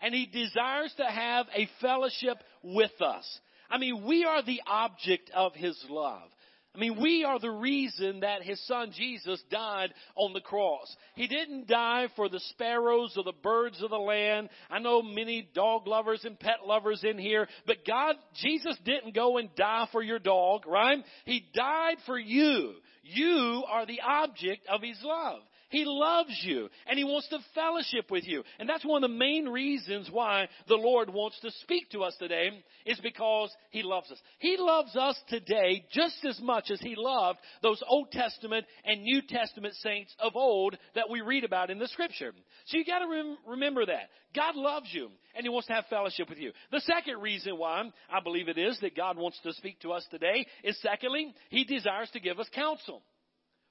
And 0.00 0.14
He 0.14 0.26
desires 0.26 0.94
to 0.96 1.04
have 1.04 1.46
a 1.54 1.68
fellowship 1.80 2.38
with 2.62 2.92
us. 3.00 3.40
I 3.68 3.78
mean, 3.78 4.06
we 4.06 4.24
are 4.24 4.42
the 4.42 4.62
object 4.66 5.30
of 5.34 5.54
His 5.54 5.76
love. 5.88 6.28
I 6.74 6.78
mean, 6.78 7.02
we 7.02 7.22
are 7.24 7.38
the 7.38 7.50
reason 7.50 8.20
that 8.20 8.42
his 8.42 8.64
son 8.66 8.92
Jesus 8.96 9.42
died 9.50 9.92
on 10.16 10.32
the 10.32 10.40
cross. 10.40 10.94
He 11.14 11.26
didn't 11.26 11.68
die 11.68 12.08
for 12.16 12.30
the 12.30 12.40
sparrows 12.40 13.12
or 13.16 13.24
the 13.24 13.38
birds 13.42 13.82
of 13.82 13.90
the 13.90 13.98
land. 13.98 14.48
I 14.70 14.78
know 14.78 15.02
many 15.02 15.46
dog 15.54 15.86
lovers 15.86 16.24
and 16.24 16.40
pet 16.40 16.66
lovers 16.66 17.04
in 17.04 17.18
here, 17.18 17.46
but 17.66 17.84
God, 17.86 18.16
Jesus 18.36 18.76
didn't 18.86 19.14
go 19.14 19.36
and 19.36 19.54
die 19.54 19.86
for 19.92 20.02
your 20.02 20.18
dog, 20.18 20.66
right? 20.66 21.04
He 21.26 21.44
died 21.54 21.96
for 22.06 22.18
you. 22.18 22.72
You 23.02 23.64
are 23.68 23.84
the 23.84 24.00
object 24.00 24.66
of 24.68 24.80
his 24.82 24.98
love. 25.02 25.42
He 25.72 25.86
loves 25.86 26.38
you 26.42 26.68
and 26.86 26.98
He 26.98 27.04
wants 27.04 27.28
to 27.28 27.38
fellowship 27.54 28.10
with 28.10 28.28
you. 28.28 28.44
And 28.58 28.68
that's 28.68 28.84
one 28.84 29.02
of 29.02 29.10
the 29.10 29.16
main 29.16 29.48
reasons 29.48 30.10
why 30.12 30.48
the 30.68 30.76
Lord 30.76 31.08
wants 31.08 31.40
to 31.40 31.50
speak 31.62 31.90
to 31.90 32.02
us 32.02 32.14
today 32.18 32.50
is 32.84 33.00
because 33.02 33.50
He 33.70 33.82
loves 33.82 34.10
us. 34.10 34.18
He 34.38 34.56
loves 34.58 34.94
us 34.94 35.18
today 35.28 35.86
just 35.90 36.22
as 36.28 36.38
much 36.42 36.70
as 36.70 36.78
He 36.80 36.94
loved 36.94 37.38
those 37.62 37.82
Old 37.88 38.12
Testament 38.12 38.66
and 38.84 39.02
New 39.02 39.22
Testament 39.26 39.74
saints 39.76 40.14
of 40.20 40.36
old 40.36 40.76
that 40.94 41.08
we 41.10 41.22
read 41.22 41.42
about 41.42 41.70
in 41.70 41.78
the 41.78 41.88
scripture. 41.88 42.32
So 42.66 42.76
you 42.76 42.84
gotta 42.84 43.08
rem- 43.08 43.38
remember 43.48 43.86
that. 43.86 44.10
God 44.36 44.54
loves 44.54 44.88
you 44.92 45.08
and 45.34 45.42
He 45.42 45.48
wants 45.48 45.68
to 45.68 45.72
have 45.72 45.86
fellowship 45.88 46.28
with 46.28 46.38
you. 46.38 46.52
The 46.70 46.80
second 46.80 47.22
reason 47.22 47.56
why 47.56 47.90
I 48.12 48.20
believe 48.22 48.48
it 48.48 48.58
is 48.58 48.78
that 48.80 48.94
God 48.94 49.16
wants 49.16 49.40
to 49.42 49.54
speak 49.54 49.80
to 49.80 49.92
us 49.92 50.06
today 50.10 50.46
is 50.62 50.78
secondly, 50.82 51.34
He 51.48 51.64
desires 51.64 52.10
to 52.12 52.20
give 52.20 52.38
us 52.38 52.48
counsel 52.54 53.02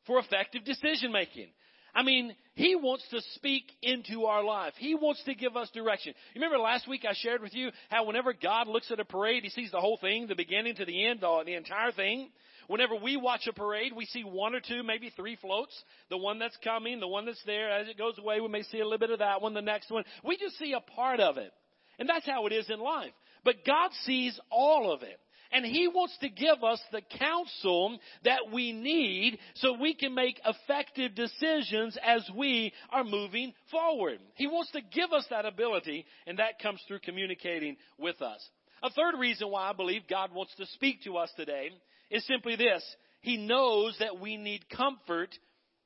for 0.07 0.17
effective 0.17 0.65
decision 0.65 1.11
making. 1.11 1.49
I 1.93 2.03
mean, 2.03 2.35
He 2.55 2.75
wants 2.75 3.05
to 3.11 3.21
speak 3.35 3.63
into 3.81 4.25
our 4.25 4.43
life. 4.43 4.73
He 4.77 4.95
wants 4.95 5.23
to 5.25 5.35
give 5.35 5.55
us 5.57 5.69
direction. 5.71 6.13
You 6.33 6.41
remember 6.41 6.57
last 6.57 6.87
week 6.87 7.05
I 7.07 7.13
shared 7.13 7.41
with 7.41 7.53
you 7.53 7.71
how 7.89 8.05
whenever 8.05 8.33
God 8.33 8.67
looks 8.67 8.91
at 8.91 8.99
a 8.99 9.05
parade, 9.05 9.43
He 9.43 9.49
sees 9.49 9.71
the 9.71 9.81
whole 9.81 9.97
thing, 9.97 10.27
the 10.27 10.35
beginning 10.35 10.75
to 10.75 10.85
the 10.85 11.05
end, 11.05 11.21
the, 11.21 11.43
the 11.45 11.55
entire 11.55 11.91
thing. 11.91 12.29
Whenever 12.67 12.95
we 12.95 13.17
watch 13.17 13.47
a 13.47 13.53
parade, 13.53 13.91
we 13.93 14.05
see 14.05 14.23
one 14.23 14.55
or 14.55 14.61
two, 14.61 14.83
maybe 14.83 15.11
three 15.15 15.35
floats. 15.35 15.77
The 16.09 16.17
one 16.17 16.39
that's 16.39 16.57
coming, 16.63 16.99
the 16.99 17.07
one 17.07 17.25
that's 17.25 17.43
there. 17.45 17.69
As 17.69 17.89
it 17.89 17.97
goes 17.97 18.17
away, 18.17 18.39
we 18.39 18.47
may 18.47 18.63
see 18.63 18.79
a 18.79 18.83
little 18.83 18.99
bit 18.99 19.09
of 19.09 19.19
that 19.19 19.41
one, 19.41 19.53
the 19.53 19.61
next 19.61 19.91
one. 19.91 20.05
We 20.23 20.37
just 20.37 20.57
see 20.57 20.73
a 20.73 20.79
part 20.79 21.19
of 21.19 21.37
it. 21.37 21.51
And 21.99 22.07
that's 22.07 22.25
how 22.25 22.47
it 22.47 22.53
is 22.53 22.69
in 22.69 22.79
life. 22.79 23.11
But 23.43 23.65
God 23.65 23.91
sees 24.05 24.39
all 24.49 24.91
of 24.93 25.03
it. 25.03 25.19
And 25.51 25.65
He 25.65 25.87
wants 25.87 26.17
to 26.21 26.29
give 26.29 26.63
us 26.63 26.81
the 26.91 27.01
counsel 27.19 27.99
that 28.23 28.51
we 28.53 28.71
need 28.71 29.37
so 29.55 29.77
we 29.79 29.93
can 29.93 30.13
make 30.13 30.39
effective 30.45 31.15
decisions 31.15 31.97
as 32.03 32.27
we 32.35 32.73
are 32.89 33.03
moving 33.03 33.53
forward. 33.69 34.19
He 34.35 34.47
wants 34.47 34.71
to 34.71 34.81
give 34.81 35.11
us 35.11 35.25
that 35.29 35.45
ability, 35.45 36.05
and 36.25 36.39
that 36.39 36.59
comes 36.61 36.81
through 36.87 36.99
communicating 36.99 37.77
with 37.97 38.21
us. 38.21 38.41
A 38.83 38.89
third 38.89 39.19
reason 39.19 39.49
why 39.49 39.69
I 39.69 39.73
believe 39.73 40.03
God 40.09 40.33
wants 40.33 40.55
to 40.55 40.65
speak 40.67 41.03
to 41.03 41.17
us 41.17 41.31
today 41.35 41.69
is 42.09 42.25
simply 42.25 42.55
this. 42.55 42.83
He 43.21 43.37
knows 43.37 43.95
that 43.99 44.19
we 44.19 44.37
need 44.37 44.67
comfort 44.69 45.29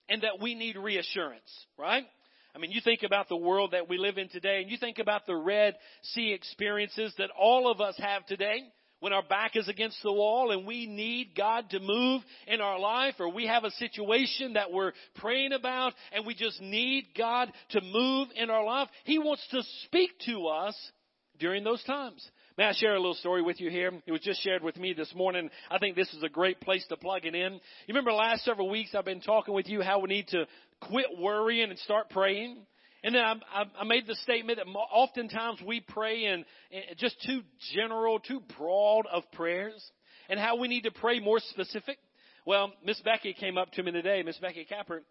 and 0.07 0.21
that 0.21 0.41
we 0.41 0.55
need 0.55 0.77
reassurance, 0.77 1.65
right? 1.77 2.05
I 2.55 2.57
mean, 2.57 2.71
you 2.71 2.79
think 2.81 3.03
about 3.03 3.27
the 3.27 3.35
world 3.35 3.71
that 3.71 3.89
we 3.89 3.97
live 3.97 4.17
in 4.17 4.29
today 4.29 4.61
and 4.61 4.71
you 4.71 4.77
think 4.77 4.99
about 4.99 5.25
the 5.25 5.35
Red 5.35 5.75
Sea 6.13 6.31
experiences 6.31 7.13
that 7.17 7.29
all 7.37 7.69
of 7.69 7.81
us 7.81 7.95
have 7.97 8.25
today 8.25 8.61
when 9.05 9.13
our 9.13 9.21
back 9.21 9.55
is 9.55 9.67
against 9.67 10.01
the 10.01 10.11
wall 10.11 10.49
and 10.49 10.65
we 10.65 10.87
need 10.87 11.35
God 11.37 11.69
to 11.69 11.79
move 11.79 12.23
in 12.47 12.59
our 12.59 12.79
life 12.79 13.13
or 13.19 13.29
we 13.31 13.45
have 13.45 13.63
a 13.63 13.69
situation 13.69 14.53
that 14.53 14.71
we're 14.71 14.93
praying 15.17 15.53
about 15.53 15.93
and 16.11 16.25
we 16.25 16.33
just 16.33 16.59
need 16.59 17.09
God 17.15 17.53
to 17.69 17.81
move 17.81 18.29
in 18.35 18.49
our 18.49 18.65
life, 18.65 18.87
He 19.03 19.19
wants 19.19 19.47
to 19.51 19.61
speak 19.83 20.09
to 20.25 20.47
us 20.47 20.75
during 21.37 21.63
those 21.63 21.83
times. 21.83 22.27
May 22.57 22.63
I 22.63 22.73
share 22.73 22.95
a 22.95 22.99
little 22.99 23.13
story 23.13 23.43
with 23.43 23.61
you 23.61 23.69
here? 23.69 23.91
It 24.07 24.11
was 24.11 24.21
just 24.21 24.41
shared 24.41 24.63
with 24.63 24.75
me 24.75 24.93
this 24.93 25.13
morning. 25.13 25.51
I 25.69 25.77
think 25.77 25.95
this 25.95 26.11
is 26.11 26.23
a 26.23 26.29
great 26.29 26.59
place 26.59 26.83
to 26.89 26.97
plug 26.97 27.25
it 27.25 27.35
in. 27.35 27.53
You 27.53 27.59
remember 27.89 28.11
last 28.11 28.43
several 28.43 28.71
weeks 28.71 28.95
I've 28.95 29.05
been 29.05 29.21
talking 29.21 29.53
with 29.53 29.69
you 29.69 29.83
how 29.83 29.99
we 29.99 30.07
need 30.07 30.29
to 30.29 30.47
quit 30.81 31.09
worrying 31.19 31.69
and 31.69 31.77
start 31.77 32.09
praying? 32.09 32.57
And 33.05 33.13
then 33.13 33.21
I, 33.21 33.65
I 33.79 33.83
made 33.83 34.07
the 34.07 34.15
statement 34.15 34.57
that 34.57 34.67
oftentimes 34.67 35.59
we 35.63 35.79
pray 35.79 36.25
in, 36.25 36.43
in 36.71 36.81
just 36.97 37.15
too 37.23 37.41
general, 37.75 38.19
too 38.19 38.41
broad 38.57 39.05
of 39.05 39.21
prayers, 39.33 39.79
and 40.27 40.39
how 40.39 40.57
we 40.57 40.67
need 40.67 40.85
to 40.85 40.91
pray 40.91 41.19
more 41.19 41.39
specific. 41.39 41.99
Well, 42.47 42.73
Miss 42.83 42.99
Becky 43.01 43.33
came 43.33 43.59
up 43.59 43.71
to 43.73 43.83
me 43.83 43.91
today, 43.91 44.23
Miss 44.23 44.39
Becky 44.39 44.65
Capper 44.65 45.03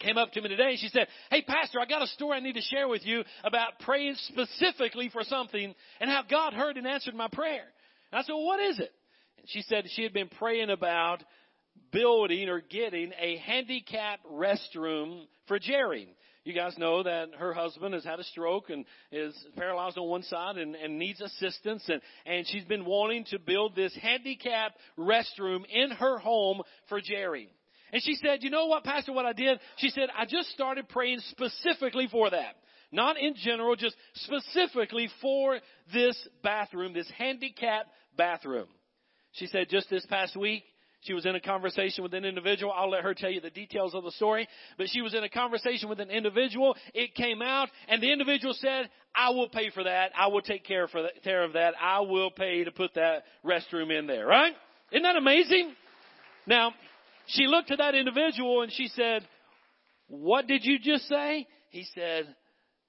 came 0.00 0.18
up 0.18 0.32
to 0.32 0.40
me 0.40 0.48
today 0.48 0.70
and 0.70 0.78
she 0.80 0.88
said, 0.88 1.06
Hey 1.30 1.42
pastor, 1.42 1.78
I 1.78 1.84
got 1.84 2.02
a 2.02 2.08
story 2.08 2.36
I 2.36 2.40
need 2.40 2.54
to 2.54 2.62
share 2.62 2.88
with 2.88 3.06
you 3.06 3.22
about 3.44 3.78
praying 3.80 4.16
specifically 4.28 5.10
for 5.10 5.22
something 5.22 5.74
and 6.00 6.10
how 6.10 6.22
God 6.28 6.54
heard 6.54 6.76
and 6.76 6.88
answered 6.88 7.14
my 7.14 7.28
prayer. 7.32 7.66
And 8.10 8.18
I 8.18 8.22
said, 8.22 8.32
well, 8.32 8.46
what 8.46 8.58
is 8.58 8.80
it? 8.80 8.90
And 9.38 9.46
she 9.48 9.62
said 9.62 9.84
she 9.90 10.02
had 10.02 10.12
been 10.12 10.28
praying 10.28 10.70
about 10.70 11.22
building 11.92 12.48
or 12.48 12.60
getting 12.60 13.12
a 13.20 13.36
handicap 13.36 14.20
restroom 14.28 15.26
for 15.46 15.60
Jerry. 15.60 16.08
You 16.44 16.54
guys 16.54 16.76
know 16.76 17.04
that 17.04 17.28
her 17.38 17.52
husband 17.52 17.94
has 17.94 18.04
had 18.04 18.18
a 18.18 18.24
stroke 18.24 18.68
and 18.68 18.84
is 19.12 19.34
paralyzed 19.56 19.96
on 19.96 20.08
one 20.08 20.24
side 20.24 20.56
and, 20.56 20.74
and 20.74 20.98
needs 20.98 21.20
assistance 21.20 21.84
and, 21.88 22.00
and 22.26 22.46
she's 22.48 22.64
been 22.64 22.84
wanting 22.84 23.24
to 23.26 23.38
build 23.38 23.76
this 23.76 23.96
handicap 24.00 24.72
restroom 24.98 25.64
in 25.72 25.92
her 25.92 26.18
home 26.18 26.62
for 26.88 27.00
Jerry. 27.00 27.48
And 27.92 28.02
she 28.02 28.16
said, 28.16 28.42
you 28.42 28.50
know 28.50 28.66
what, 28.66 28.82
Pastor, 28.84 29.12
what 29.12 29.26
I 29.26 29.34
did? 29.34 29.60
She 29.76 29.90
said, 29.90 30.08
I 30.18 30.24
just 30.24 30.48
started 30.50 30.88
praying 30.88 31.20
specifically 31.30 32.08
for 32.10 32.30
that. 32.30 32.56
Not 32.90 33.18
in 33.18 33.34
general, 33.36 33.76
just 33.76 33.96
specifically 34.14 35.08
for 35.20 35.58
this 35.94 36.16
bathroom, 36.42 36.92
this 36.92 37.10
handicap 37.16 37.86
bathroom. 38.16 38.66
She 39.32 39.46
said 39.46 39.68
just 39.70 39.88
this 39.88 40.04
past 40.06 40.36
week, 40.36 40.64
she 41.02 41.14
was 41.14 41.26
in 41.26 41.34
a 41.34 41.40
conversation 41.40 42.02
with 42.02 42.14
an 42.14 42.24
individual. 42.24 42.72
I'll 42.72 42.90
let 42.90 43.02
her 43.02 43.14
tell 43.14 43.30
you 43.30 43.40
the 43.40 43.50
details 43.50 43.94
of 43.94 44.04
the 44.04 44.12
story. 44.12 44.48
But 44.78 44.88
she 44.88 45.00
was 45.00 45.14
in 45.14 45.24
a 45.24 45.28
conversation 45.28 45.88
with 45.88 46.00
an 46.00 46.10
individual. 46.10 46.76
It 46.94 47.14
came 47.14 47.42
out 47.42 47.68
and 47.88 48.02
the 48.02 48.12
individual 48.12 48.54
said, 48.54 48.88
I 49.14 49.30
will 49.30 49.48
pay 49.48 49.70
for 49.70 49.84
that. 49.84 50.12
I 50.16 50.28
will 50.28 50.40
take 50.40 50.64
care, 50.64 50.88
for 50.88 51.02
that, 51.02 51.22
care 51.22 51.42
of 51.44 51.54
that. 51.54 51.74
I 51.80 52.00
will 52.00 52.30
pay 52.30 52.64
to 52.64 52.70
put 52.70 52.94
that 52.94 53.24
restroom 53.44 53.96
in 53.96 54.06
there, 54.06 54.26
right? 54.26 54.52
Isn't 54.92 55.02
that 55.02 55.16
amazing? 55.16 55.74
Now, 56.46 56.72
she 57.26 57.46
looked 57.46 57.70
at 57.70 57.78
that 57.78 57.94
individual 57.94 58.62
and 58.62 58.72
she 58.72 58.88
said, 58.88 59.26
What 60.08 60.46
did 60.46 60.64
you 60.64 60.78
just 60.78 61.08
say? 61.08 61.46
He 61.70 61.86
said, 61.94 62.34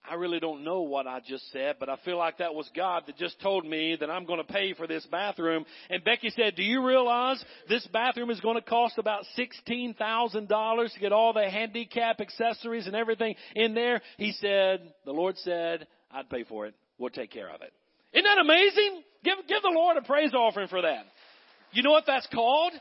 I 0.10 0.16
really 0.16 0.40
don't 0.40 0.66
know 0.66 0.82
what 0.82 1.08
I 1.08 1.22
just 1.26 1.50
said, 1.54 1.78
but 1.80 1.88
I 1.88 1.96
feel 2.04 2.18
like 2.18 2.40
that 2.40 2.54
was 2.54 2.70
God 2.76 3.04
that 3.08 3.18
just 3.18 3.40
told 3.40 3.66
me 3.66 3.96
that 3.98 4.10
I'm 4.10 4.26
going 4.26 4.46
to 4.46 4.54
pay 4.54 4.74
for 4.74 4.86
this 4.86 5.06
bathroom. 5.10 5.66
And 5.90 6.04
Becky 6.04 6.30
said, 6.30 6.56
do 6.56 6.64
you 6.64 6.86
realize 6.86 7.44
this 7.70 7.88
bathroom 7.94 8.30
is 8.30 8.42
going 8.42 8.56
to 8.56 8.62
cost 8.62 8.98
about 8.98 9.24
$16,000 9.38 10.94
to 10.94 11.00
get 11.00 11.14
all 11.14 11.32
the 11.32 11.50
handicap 11.50 12.20
accessories 12.20 12.86
and 12.86 12.96
everything 12.98 13.36
in 13.56 13.74
there? 13.74 14.02
He 14.18 14.34
said, 14.34 14.94
the 15.06 15.14
Lord 15.14 15.38
said, 15.38 15.88
I'd 16.12 16.30
pay 16.30 16.44
for 16.44 16.68
it. 16.68 16.76
We'll 16.98 17.10
take 17.10 17.32
care 17.32 17.50
of 17.50 17.62
it. 17.62 17.72
Isn't 18.12 18.26
that 18.26 18.40
amazing? 18.40 19.04
Give, 19.24 19.38
give 19.48 19.62
the 19.62 19.72
Lord 19.74 19.96
a 19.96 20.02
praise 20.02 20.34
offering 20.34 20.68
for 20.68 20.82
that. 20.82 21.06
You 21.72 21.82
know 21.82 21.92
what 21.92 22.04
that's 22.06 22.28
called? 22.28 22.74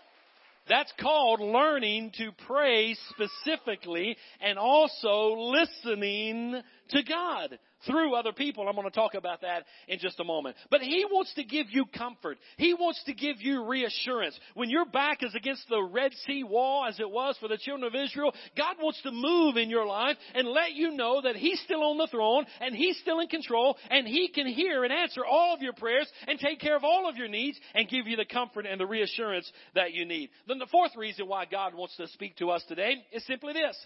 That's 0.68 0.92
called 1.00 1.40
learning 1.40 2.12
to 2.18 2.30
pray 2.46 2.96
specifically 3.10 4.16
and 4.40 4.58
also 4.58 5.34
listening 5.36 6.62
to 6.90 7.02
God 7.02 7.58
through 7.86 8.14
other 8.14 8.32
people. 8.32 8.68
I'm 8.68 8.74
going 8.74 8.88
to 8.88 8.94
talk 8.94 9.14
about 9.14 9.42
that 9.42 9.64
in 9.88 9.98
just 9.98 10.20
a 10.20 10.24
moment. 10.24 10.56
But 10.70 10.80
He 10.80 11.04
wants 11.10 11.32
to 11.34 11.44
give 11.44 11.66
you 11.70 11.84
comfort. 11.86 12.38
He 12.56 12.74
wants 12.74 13.02
to 13.04 13.14
give 13.14 13.40
you 13.40 13.66
reassurance. 13.66 14.38
When 14.54 14.70
your 14.70 14.84
back 14.84 15.22
is 15.22 15.34
against 15.34 15.68
the 15.68 15.82
Red 15.82 16.12
Sea 16.26 16.44
wall, 16.44 16.86
as 16.86 16.98
it 17.00 17.10
was 17.10 17.36
for 17.40 17.48
the 17.48 17.58
children 17.58 17.86
of 17.86 17.94
Israel, 17.94 18.32
God 18.56 18.76
wants 18.80 19.00
to 19.02 19.10
move 19.10 19.56
in 19.56 19.70
your 19.70 19.86
life 19.86 20.16
and 20.34 20.48
let 20.48 20.72
you 20.72 20.92
know 20.92 21.22
that 21.22 21.36
He's 21.36 21.60
still 21.60 21.82
on 21.82 21.98
the 21.98 22.08
throne 22.08 22.44
and 22.60 22.74
He's 22.74 22.98
still 22.98 23.20
in 23.20 23.28
control 23.28 23.76
and 23.90 24.06
He 24.06 24.28
can 24.28 24.46
hear 24.46 24.84
and 24.84 24.92
answer 24.92 25.24
all 25.24 25.54
of 25.54 25.62
your 25.62 25.72
prayers 25.72 26.08
and 26.26 26.38
take 26.38 26.60
care 26.60 26.76
of 26.76 26.84
all 26.84 27.08
of 27.08 27.16
your 27.16 27.28
needs 27.28 27.58
and 27.74 27.88
give 27.88 28.06
you 28.06 28.16
the 28.16 28.24
comfort 28.24 28.66
and 28.66 28.80
the 28.80 28.86
reassurance 28.86 29.50
that 29.74 29.92
you 29.92 30.04
need. 30.04 30.30
Then 30.48 30.58
the 30.58 30.66
fourth 30.66 30.92
reason 30.96 31.26
why 31.26 31.44
God 31.46 31.74
wants 31.74 31.96
to 31.96 32.08
speak 32.08 32.36
to 32.36 32.50
us 32.50 32.64
today 32.68 32.94
is 33.12 33.24
simply 33.26 33.52
this. 33.52 33.76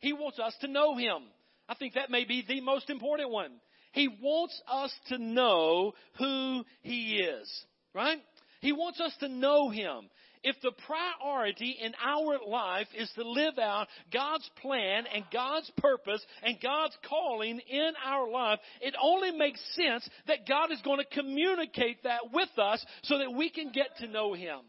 He 0.00 0.12
wants 0.12 0.38
us 0.38 0.54
to 0.60 0.68
know 0.68 0.96
Him. 0.96 1.22
I 1.68 1.74
think 1.74 1.94
that 1.94 2.10
may 2.10 2.24
be 2.24 2.44
the 2.46 2.60
most 2.60 2.90
important 2.90 3.30
one. 3.30 3.52
He 3.92 4.08
wants 4.08 4.60
us 4.70 4.92
to 5.08 5.18
know 5.18 5.94
who 6.18 6.64
He 6.82 7.18
is, 7.18 7.64
right? 7.94 8.18
He 8.60 8.72
wants 8.72 9.00
us 9.00 9.14
to 9.20 9.28
know 9.28 9.70
Him. 9.70 10.08
If 10.42 10.56
the 10.62 10.72
priority 10.86 11.76
in 11.82 11.92
our 12.04 12.38
life 12.46 12.86
is 12.96 13.10
to 13.16 13.28
live 13.28 13.58
out 13.58 13.88
God's 14.12 14.48
plan 14.62 15.04
and 15.12 15.24
God's 15.32 15.70
purpose 15.78 16.24
and 16.42 16.60
God's 16.62 16.96
calling 17.08 17.58
in 17.68 17.92
our 18.04 18.30
life, 18.30 18.60
it 18.80 18.94
only 19.02 19.32
makes 19.32 19.60
sense 19.74 20.08
that 20.28 20.46
God 20.46 20.70
is 20.70 20.80
going 20.82 20.98
to 20.98 21.20
communicate 21.20 22.04
that 22.04 22.32
with 22.32 22.50
us 22.58 22.84
so 23.02 23.18
that 23.18 23.32
we 23.32 23.50
can 23.50 23.72
get 23.72 23.88
to 23.98 24.06
know 24.06 24.34
Him. 24.34 24.60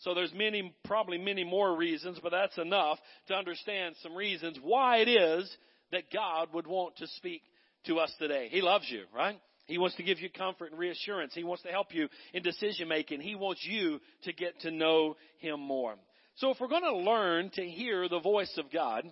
So 0.00 0.12
there's 0.12 0.34
many, 0.34 0.74
probably 0.84 1.18
many 1.18 1.44
more 1.44 1.76
reasons, 1.76 2.18
but 2.22 2.32
that's 2.32 2.58
enough 2.58 2.98
to 3.28 3.34
understand 3.34 3.94
some 4.02 4.14
reasons 4.14 4.58
why 4.60 4.98
it 4.98 5.08
is 5.08 5.56
that 5.92 6.10
God 6.12 6.48
would 6.52 6.66
want 6.66 6.96
to 6.96 7.06
speak 7.06 7.42
to 7.86 7.98
us 7.98 8.12
today. 8.18 8.48
He 8.50 8.60
loves 8.60 8.86
you, 8.88 9.04
right? 9.14 9.38
He 9.66 9.78
wants 9.78 9.96
to 9.96 10.02
give 10.02 10.18
you 10.18 10.28
comfort 10.28 10.70
and 10.70 10.78
reassurance. 10.78 11.32
He 11.34 11.44
wants 11.44 11.62
to 11.62 11.70
help 11.70 11.94
you 11.94 12.08
in 12.32 12.42
decision 12.42 12.88
making. 12.88 13.20
He 13.20 13.34
wants 13.34 13.64
you 13.64 14.00
to 14.24 14.32
get 14.32 14.60
to 14.60 14.70
know 14.70 15.16
Him 15.38 15.60
more. 15.60 15.94
So 16.36 16.50
if 16.50 16.58
we're 16.60 16.68
going 16.68 16.82
to 16.82 16.96
learn 16.96 17.50
to 17.54 17.62
hear 17.62 18.08
the 18.08 18.20
voice 18.20 18.52
of 18.58 18.72
God, 18.72 19.04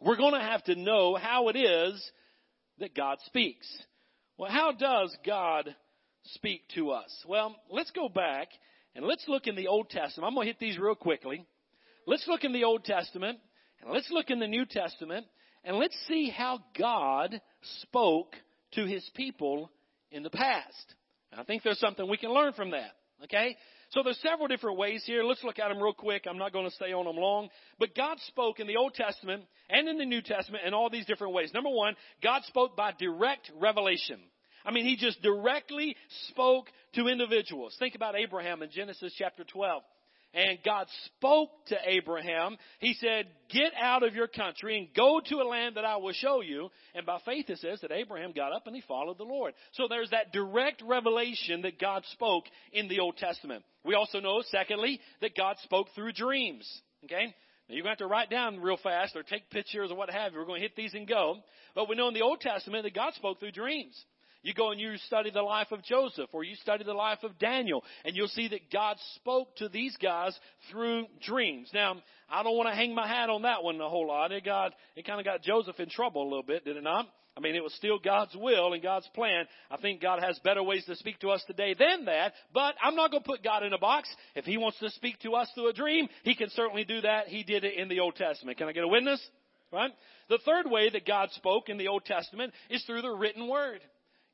we're 0.00 0.16
going 0.16 0.34
to 0.34 0.40
have 0.40 0.64
to 0.64 0.74
know 0.74 1.14
how 1.14 1.48
it 1.48 1.56
is 1.56 2.10
that 2.78 2.94
God 2.94 3.18
speaks. 3.26 3.66
Well, 4.36 4.50
how 4.50 4.72
does 4.72 5.16
God 5.24 5.74
speak 6.34 6.62
to 6.74 6.90
us? 6.90 7.12
Well, 7.28 7.54
let's 7.70 7.90
go 7.92 8.08
back 8.08 8.48
and 8.96 9.04
let's 9.04 9.24
look 9.28 9.46
in 9.46 9.54
the 9.54 9.68
Old 9.68 9.90
Testament. 9.90 10.26
I'm 10.26 10.34
going 10.34 10.46
to 10.46 10.52
hit 10.52 10.58
these 10.58 10.78
real 10.78 10.94
quickly. 10.94 11.44
Let's 12.06 12.26
look 12.26 12.44
in 12.44 12.52
the 12.52 12.64
Old 12.64 12.84
Testament 12.84 13.38
and 13.80 13.92
let's 13.92 14.10
look 14.10 14.30
in 14.30 14.40
the 14.40 14.48
New 14.48 14.66
Testament 14.66 15.26
and 15.64 15.76
let's 15.76 15.96
see 16.08 16.30
how 16.30 16.60
God 16.78 17.40
spoke 17.82 18.34
to 18.72 18.84
his 18.84 19.08
people 19.14 19.70
in 20.10 20.22
the 20.22 20.30
past. 20.30 20.94
I 21.36 21.44
think 21.44 21.62
there's 21.62 21.78
something 21.78 22.08
we 22.08 22.16
can 22.16 22.32
learn 22.32 22.52
from 22.52 22.72
that. 22.72 22.92
Okay? 23.24 23.56
So 23.90 24.02
there's 24.02 24.20
several 24.20 24.48
different 24.48 24.78
ways 24.78 25.02
here. 25.06 25.22
Let's 25.22 25.44
look 25.44 25.58
at 25.58 25.68
them 25.68 25.82
real 25.82 25.92
quick. 25.92 26.24
I'm 26.28 26.38
not 26.38 26.52
going 26.52 26.64
to 26.64 26.74
stay 26.74 26.92
on 26.92 27.04
them 27.04 27.16
long. 27.16 27.48
But 27.78 27.94
God 27.94 28.18
spoke 28.26 28.58
in 28.58 28.66
the 28.66 28.76
Old 28.76 28.94
Testament 28.94 29.44
and 29.68 29.88
in 29.88 29.98
the 29.98 30.04
New 30.04 30.22
Testament 30.22 30.64
in 30.66 30.74
all 30.74 30.90
these 30.90 31.06
different 31.06 31.34
ways. 31.34 31.50
Number 31.54 31.70
one, 31.70 31.94
God 32.22 32.42
spoke 32.44 32.76
by 32.76 32.92
direct 32.98 33.50
revelation. 33.60 34.18
I 34.64 34.72
mean, 34.72 34.84
He 34.84 34.96
just 34.96 35.20
directly 35.22 35.96
spoke 36.30 36.68
to 36.94 37.08
individuals. 37.08 37.76
Think 37.78 37.94
about 37.94 38.16
Abraham 38.16 38.62
in 38.62 38.70
Genesis 38.70 39.14
chapter 39.16 39.44
12 39.44 39.82
and 40.34 40.58
God 40.64 40.86
spoke 41.06 41.50
to 41.66 41.76
Abraham. 41.84 42.56
He 42.78 42.94
said, 42.94 43.26
get 43.50 43.72
out 43.78 44.02
of 44.02 44.14
your 44.14 44.28
country 44.28 44.78
and 44.78 44.88
go 44.94 45.20
to 45.26 45.36
a 45.36 45.48
land 45.48 45.76
that 45.76 45.84
I 45.84 45.96
will 45.96 46.12
show 46.12 46.40
you. 46.40 46.70
And 46.94 47.04
by 47.04 47.18
faith 47.24 47.50
it 47.50 47.58
says 47.58 47.80
that 47.82 47.92
Abraham 47.92 48.32
got 48.32 48.52
up 48.52 48.66
and 48.66 48.74
he 48.74 48.82
followed 48.82 49.18
the 49.18 49.24
Lord. 49.24 49.54
So 49.72 49.84
there's 49.88 50.10
that 50.10 50.32
direct 50.32 50.82
revelation 50.86 51.62
that 51.62 51.78
God 51.78 52.04
spoke 52.12 52.44
in 52.72 52.88
the 52.88 53.00
Old 53.00 53.18
Testament. 53.18 53.64
We 53.84 53.94
also 53.94 54.20
know, 54.20 54.42
secondly, 54.50 55.00
that 55.20 55.36
God 55.36 55.56
spoke 55.62 55.88
through 55.94 56.12
dreams. 56.12 56.66
Okay? 57.04 57.34
Now 57.68 57.74
you're 57.74 57.84
going 57.84 57.96
to 57.96 58.02
have 58.02 58.08
to 58.08 58.12
write 58.12 58.30
down 58.30 58.60
real 58.60 58.78
fast 58.82 59.14
or 59.16 59.22
take 59.22 59.50
pictures 59.50 59.90
or 59.90 59.96
what 59.96 60.10
have 60.10 60.32
you. 60.32 60.38
We're 60.38 60.46
going 60.46 60.60
to 60.60 60.66
hit 60.66 60.76
these 60.76 60.94
and 60.94 61.06
go. 61.06 61.36
But 61.74 61.88
we 61.88 61.96
know 61.96 62.08
in 62.08 62.14
the 62.14 62.22
Old 62.22 62.40
Testament 62.40 62.84
that 62.84 62.94
God 62.94 63.14
spoke 63.14 63.38
through 63.38 63.52
dreams. 63.52 63.98
You 64.42 64.54
go 64.54 64.72
and 64.72 64.80
you 64.80 64.96
study 65.06 65.30
the 65.30 65.42
life 65.42 65.68
of 65.70 65.84
Joseph 65.84 66.30
or 66.32 66.42
you 66.42 66.56
study 66.56 66.84
the 66.84 66.94
life 66.94 67.20
of 67.22 67.38
Daniel 67.38 67.84
and 68.04 68.16
you'll 68.16 68.28
see 68.28 68.48
that 68.48 68.72
God 68.72 68.96
spoke 69.14 69.54
to 69.56 69.68
these 69.68 69.96
guys 70.02 70.36
through 70.70 71.06
dreams. 71.24 71.70
Now, 71.72 71.96
I 72.28 72.42
don't 72.42 72.56
want 72.56 72.68
to 72.68 72.74
hang 72.74 72.94
my 72.94 73.06
hat 73.06 73.30
on 73.30 73.42
that 73.42 73.62
one 73.62 73.80
a 73.80 73.88
whole 73.88 74.08
lot. 74.08 74.32
It 74.32 74.44
got, 74.44 74.72
it 74.96 75.06
kind 75.06 75.20
of 75.20 75.24
got 75.24 75.42
Joseph 75.42 75.78
in 75.78 75.88
trouble 75.88 76.22
a 76.22 76.28
little 76.28 76.42
bit, 76.42 76.64
did 76.64 76.76
it 76.76 76.82
not? 76.82 77.06
I 77.36 77.40
mean, 77.40 77.54
it 77.54 77.62
was 77.62 77.72
still 77.74 77.98
God's 77.98 78.34
will 78.36 78.74
and 78.74 78.82
God's 78.82 79.08
plan. 79.14 79.46
I 79.70 79.78
think 79.78 80.02
God 80.02 80.22
has 80.22 80.38
better 80.40 80.62
ways 80.62 80.84
to 80.84 80.96
speak 80.96 81.18
to 81.20 81.30
us 81.30 81.42
today 81.46 81.74
than 81.78 82.04
that, 82.04 82.34
but 82.52 82.74
I'm 82.82 82.94
not 82.94 83.10
going 83.10 83.22
to 83.22 83.28
put 83.28 83.42
God 83.42 83.62
in 83.62 83.72
a 83.72 83.78
box. 83.78 84.08
If 84.34 84.44
He 84.44 84.58
wants 84.58 84.78
to 84.80 84.90
speak 84.90 85.18
to 85.20 85.32
us 85.32 85.48
through 85.54 85.70
a 85.70 85.72
dream, 85.72 86.08
He 86.24 86.34
can 86.34 86.50
certainly 86.50 86.84
do 86.84 87.00
that. 87.00 87.28
He 87.28 87.42
did 87.42 87.64
it 87.64 87.78
in 87.78 87.88
the 87.88 88.00
Old 88.00 88.16
Testament. 88.16 88.58
Can 88.58 88.68
I 88.68 88.72
get 88.72 88.84
a 88.84 88.88
witness? 88.88 89.20
Right? 89.72 89.92
The 90.28 90.40
third 90.44 90.70
way 90.70 90.90
that 90.90 91.06
God 91.06 91.30
spoke 91.32 91.70
in 91.70 91.78
the 91.78 91.88
Old 91.88 92.04
Testament 92.04 92.52
is 92.68 92.84
through 92.84 93.00
the 93.00 93.10
written 93.10 93.48
word. 93.48 93.80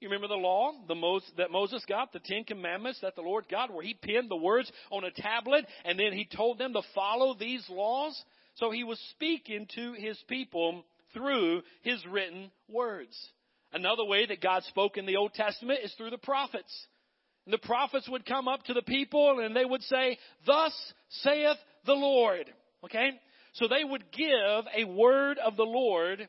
You 0.00 0.08
remember 0.08 0.28
the 0.28 0.34
law 0.34 0.72
the 0.86 0.94
Moses, 0.94 1.30
that 1.38 1.50
Moses 1.50 1.84
got, 1.88 2.12
the 2.12 2.20
Ten 2.20 2.44
Commandments 2.44 3.00
that 3.02 3.16
the 3.16 3.22
Lord 3.22 3.46
got, 3.50 3.72
where 3.72 3.84
he 3.84 3.94
penned 3.94 4.30
the 4.30 4.36
words 4.36 4.70
on 4.90 5.04
a 5.04 5.10
tablet 5.10 5.66
and 5.84 5.98
then 5.98 6.12
he 6.12 6.24
told 6.24 6.58
them 6.58 6.72
to 6.72 6.82
follow 6.94 7.34
these 7.34 7.64
laws? 7.68 8.20
So 8.54 8.70
he 8.70 8.84
was 8.84 9.00
speaking 9.10 9.66
to 9.74 9.94
his 9.94 10.18
people 10.28 10.84
through 11.12 11.62
his 11.82 12.04
written 12.06 12.50
words. 12.68 13.16
Another 13.72 14.04
way 14.04 14.24
that 14.26 14.40
God 14.40 14.62
spoke 14.64 14.96
in 14.96 15.06
the 15.06 15.16
Old 15.16 15.34
Testament 15.34 15.80
is 15.82 15.92
through 15.94 16.10
the 16.10 16.18
prophets. 16.18 16.86
And 17.44 17.52
the 17.52 17.66
prophets 17.66 18.08
would 18.08 18.24
come 18.24 18.46
up 18.46 18.64
to 18.64 18.74
the 18.74 18.82
people 18.82 19.40
and 19.40 19.54
they 19.54 19.64
would 19.64 19.82
say, 19.82 20.18
Thus 20.46 20.72
saith 21.22 21.56
the 21.86 21.94
Lord. 21.94 22.52
Okay? 22.84 23.10
So 23.54 23.66
they 23.66 23.82
would 23.82 24.04
give 24.12 24.64
a 24.76 24.84
word 24.84 25.38
of 25.38 25.56
the 25.56 25.64
Lord 25.64 26.28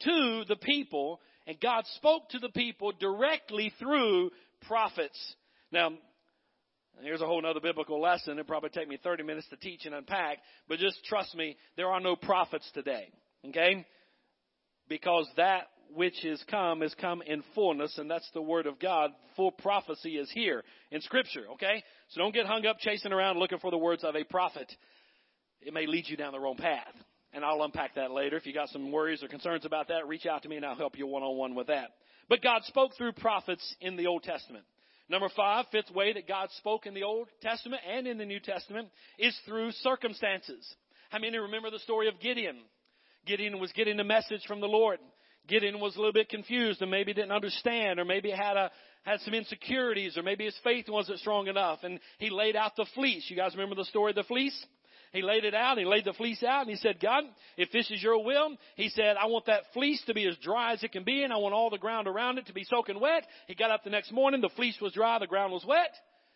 to 0.00 0.44
the 0.48 0.56
people 0.56 1.20
and 1.46 1.60
God 1.60 1.84
spoke 1.96 2.28
to 2.30 2.38
the 2.38 2.48
people 2.48 2.92
directly 2.98 3.72
through 3.78 4.30
prophets. 4.66 5.18
Now, 5.70 5.90
here's 7.02 7.20
a 7.20 7.26
whole 7.26 7.44
other 7.44 7.60
biblical 7.60 8.00
lesson. 8.00 8.32
It'll 8.34 8.44
probably 8.44 8.70
take 8.70 8.88
me 8.88 8.98
30 9.02 9.24
minutes 9.24 9.48
to 9.50 9.56
teach 9.56 9.84
and 9.84 9.94
unpack, 9.94 10.38
but 10.68 10.78
just 10.78 11.04
trust 11.04 11.34
me, 11.34 11.56
there 11.76 11.88
are 11.88 12.00
no 12.00 12.16
prophets 12.16 12.68
today. 12.72 13.08
Okay? 13.48 13.86
Because 14.88 15.28
that 15.36 15.66
which 15.94 16.24
is 16.24 16.42
come 16.50 16.82
is 16.82 16.94
come 17.00 17.22
in 17.22 17.42
fullness, 17.54 17.98
and 17.98 18.10
that's 18.10 18.28
the 18.32 18.42
word 18.42 18.66
of 18.66 18.80
God. 18.80 19.10
Full 19.36 19.52
prophecy 19.52 20.16
is 20.16 20.30
here 20.32 20.62
in 20.90 21.00
Scripture, 21.02 21.44
okay? 21.52 21.82
So 22.08 22.20
don't 22.20 22.34
get 22.34 22.46
hung 22.46 22.66
up 22.66 22.78
chasing 22.80 23.12
around 23.12 23.38
looking 23.38 23.58
for 23.58 23.70
the 23.70 23.78
words 23.78 24.02
of 24.02 24.16
a 24.16 24.24
prophet. 24.24 24.70
It 25.60 25.72
may 25.72 25.86
lead 25.86 26.08
you 26.08 26.16
down 26.16 26.32
the 26.32 26.40
wrong 26.40 26.56
path 26.56 26.94
and 27.34 27.44
I'll 27.44 27.62
unpack 27.62 27.96
that 27.96 28.12
later. 28.12 28.36
If 28.36 28.46
you 28.46 28.54
got 28.54 28.68
some 28.68 28.92
worries 28.92 29.22
or 29.22 29.28
concerns 29.28 29.66
about 29.66 29.88
that, 29.88 30.06
reach 30.06 30.24
out 30.24 30.42
to 30.44 30.48
me 30.48 30.56
and 30.56 30.64
I'll 30.64 30.76
help 30.76 30.96
you 30.96 31.06
one 31.06 31.22
on 31.22 31.36
one 31.36 31.54
with 31.54 31.66
that. 31.66 31.90
But 32.28 32.42
God 32.42 32.62
spoke 32.64 32.92
through 32.96 33.12
prophets 33.12 33.74
in 33.80 33.96
the 33.96 34.06
Old 34.06 34.22
Testament. 34.22 34.64
Number 35.08 35.28
five, 35.36 35.66
fifth 35.70 35.90
way 35.90 36.14
that 36.14 36.26
God 36.26 36.48
spoke 36.56 36.86
in 36.86 36.94
the 36.94 37.02
Old 37.02 37.28
Testament 37.42 37.82
and 37.86 38.06
in 38.06 38.16
the 38.16 38.24
New 38.24 38.40
Testament 38.40 38.88
is 39.18 39.38
through 39.46 39.72
circumstances. 39.72 40.66
How 41.10 41.18
many 41.18 41.36
remember 41.36 41.70
the 41.70 41.80
story 41.80 42.08
of 42.08 42.20
Gideon? 42.20 42.56
Gideon 43.26 43.60
was 43.60 43.72
getting 43.72 44.00
a 44.00 44.04
message 44.04 44.40
from 44.46 44.60
the 44.60 44.66
Lord. 44.66 44.98
Gideon 45.46 45.78
was 45.80 45.94
a 45.94 45.98
little 45.98 46.12
bit 46.12 46.30
confused 46.30 46.80
and 46.80 46.90
maybe 46.90 47.12
didn't 47.12 47.32
understand 47.32 47.98
or 47.98 48.04
maybe 48.04 48.30
had 48.30 48.56
a 48.56 48.70
had 49.02 49.20
some 49.20 49.34
insecurities 49.34 50.16
or 50.16 50.22
maybe 50.22 50.46
his 50.46 50.56
faith 50.64 50.86
wasn't 50.88 51.18
strong 51.18 51.46
enough 51.48 51.80
and 51.82 52.00
he 52.18 52.30
laid 52.30 52.56
out 52.56 52.72
the 52.76 52.86
fleece. 52.94 53.26
You 53.28 53.36
guys 53.36 53.52
remember 53.52 53.74
the 53.74 53.84
story 53.84 54.12
of 54.12 54.16
the 54.16 54.22
fleece? 54.22 54.66
He 55.14 55.22
laid 55.22 55.44
it 55.44 55.54
out. 55.54 55.78
He 55.78 55.84
laid 55.84 56.04
the 56.04 56.12
fleece 56.12 56.42
out 56.42 56.62
and 56.62 56.70
he 56.70 56.76
said, 56.76 56.98
God, 57.00 57.22
if 57.56 57.70
this 57.70 57.88
is 57.90 58.02
your 58.02 58.22
will, 58.22 58.56
he 58.74 58.88
said, 58.88 59.16
I 59.16 59.26
want 59.26 59.46
that 59.46 59.62
fleece 59.72 60.02
to 60.08 60.14
be 60.14 60.26
as 60.26 60.36
dry 60.38 60.72
as 60.72 60.82
it 60.82 60.92
can 60.92 61.04
be 61.04 61.22
and 61.22 61.32
I 61.32 61.36
want 61.36 61.54
all 61.54 61.70
the 61.70 61.78
ground 61.78 62.08
around 62.08 62.38
it 62.38 62.46
to 62.46 62.52
be 62.52 62.64
soaking 62.64 63.00
wet. 63.00 63.24
He 63.46 63.54
got 63.54 63.70
up 63.70 63.84
the 63.84 63.90
next 63.90 64.12
morning. 64.12 64.40
The 64.40 64.50
fleece 64.56 64.76
was 64.82 64.92
dry. 64.92 65.18
The 65.20 65.28
ground 65.28 65.52
was 65.52 65.64
wet. 65.64 65.94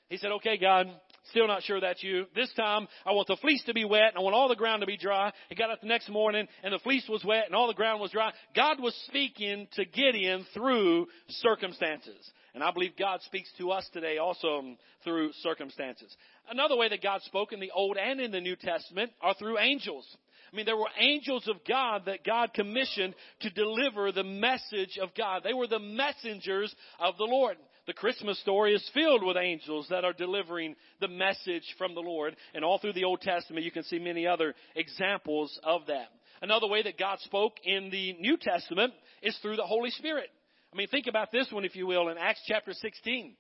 He 0.09 0.17
said, 0.17 0.31
okay, 0.31 0.57
God, 0.57 0.87
Still 1.31 1.47
not 1.47 1.63
sure 1.63 1.81
that's 1.81 2.03
you. 2.03 2.27
This 2.35 2.53
time, 2.55 2.89
I 3.05 3.13
want 3.13 3.29
the 3.29 3.37
fleece 3.37 3.63
to 3.65 3.75
be 3.75 3.85
wet 3.85 4.11
and 4.11 4.19
I 4.19 4.21
want 4.21 4.35
all 4.35 4.49
the 4.49 4.57
ground 4.57 4.81
to 4.81 4.87
be 4.87 4.97
dry. 4.97 5.31
He 5.49 5.55
got 5.55 5.71
up 5.71 5.81
the 5.81 5.87
next 5.87 6.09
morning 6.09 6.49
and 6.63 6.73
the 6.73 6.79
fleece 6.79 7.07
was 7.09 7.23
wet 7.25 7.47
and 7.47 7.55
all 7.55 7.67
the 7.67 7.75
ground 7.75 8.01
was 8.01 8.13
dry. 8.13 8.33
God 8.57 8.81
was 8.81 8.95
speaking 9.07 9.69
to 9.75 9.85
Gideon 9.85 10.47
through 10.55 11.07
circumstances. 11.29 12.31
And 12.55 12.63
I 12.63 12.71
believe 12.71 12.93
God 12.99 13.21
speaks 13.23 13.51
to 13.59 13.71
us 13.71 13.89
today 13.93 14.19
also 14.19 14.59
um, 14.59 14.79
through 15.05 15.33
circumstances. 15.43 16.15
Another 16.51 16.77
way 16.77 16.89
that 16.89 17.03
God 17.03 17.23
spoke 17.23 17.53
in 17.53 17.61
the 17.61 17.71
Old 17.73 17.97
and 17.97 18.21
in 18.21 18.31
the 18.31 18.41
New 18.41 18.57
Testament 18.57 19.13
are 19.21 19.35
through 19.35 19.59
angels. 19.59 20.07
I 20.53 20.57
mean, 20.57 20.67
there 20.67 20.77
were 20.77 20.89
angels 20.99 21.47
of 21.47 21.57
God 21.69 22.05
that 22.07 22.25
God 22.25 22.55
commissioned 22.55 23.15
to 23.41 23.51
deliver 23.51 24.13
the 24.13 24.25
message 24.25 24.99
of 25.01 25.11
God. 25.15 25.43
They 25.45 25.53
were 25.53 25.67
the 25.67 25.79
messengers 25.79 26.75
of 26.99 27.19
the 27.19 27.25
Lord. 27.25 27.59
The 27.87 27.93
Christmas 27.93 28.39
story 28.41 28.75
is 28.75 28.91
filled 28.95 29.23
with 29.23 29.37
angels 29.37 29.87
that 29.91 30.05
are 30.05 30.13
delivering 30.13 30.75
the 31.01 31.09
message 31.09 31.65
from 31.77 31.95
the 31.95 32.01
Lord. 32.01 32.37
And 32.55 32.65
all 32.65 32.79
through 32.79 32.95
the 32.95 33.05
Old 33.05 33.21
Testament, 33.21 33.65
you 33.65 33.71
can 33.71 33.85
see 33.85 33.99
many 33.99 34.27
other 34.27 34.55
examples 34.75 35.59
of 35.65 35.83
that. 35.89 36.09
Another 36.41 36.67
way 36.67 36.83
that 36.83 36.99
God 36.99 37.19
spoke 37.21 37.55
in 37.65 37.91
the 37.91 38.15
New 38.21 38.37
Testament 38.37 38.93
is 39.23 39.37
through 39.39 39.57
the 39.57 39.67
Holy 39.67 39.91
Spirit. 39.91 40.31
I 40.73 40.77
mean, 40.77 40.89
think 40.89 41.07
about 41.07 41.33
this 41.33 41.51
one, 41.51 41.65
if 41.65 41.77
you 41.77 41.87
will, 41.87 42.09
in 42.09 42.19
Acts 42.19 42.43
chapter 42.47 42.73
16. 42.73 43.35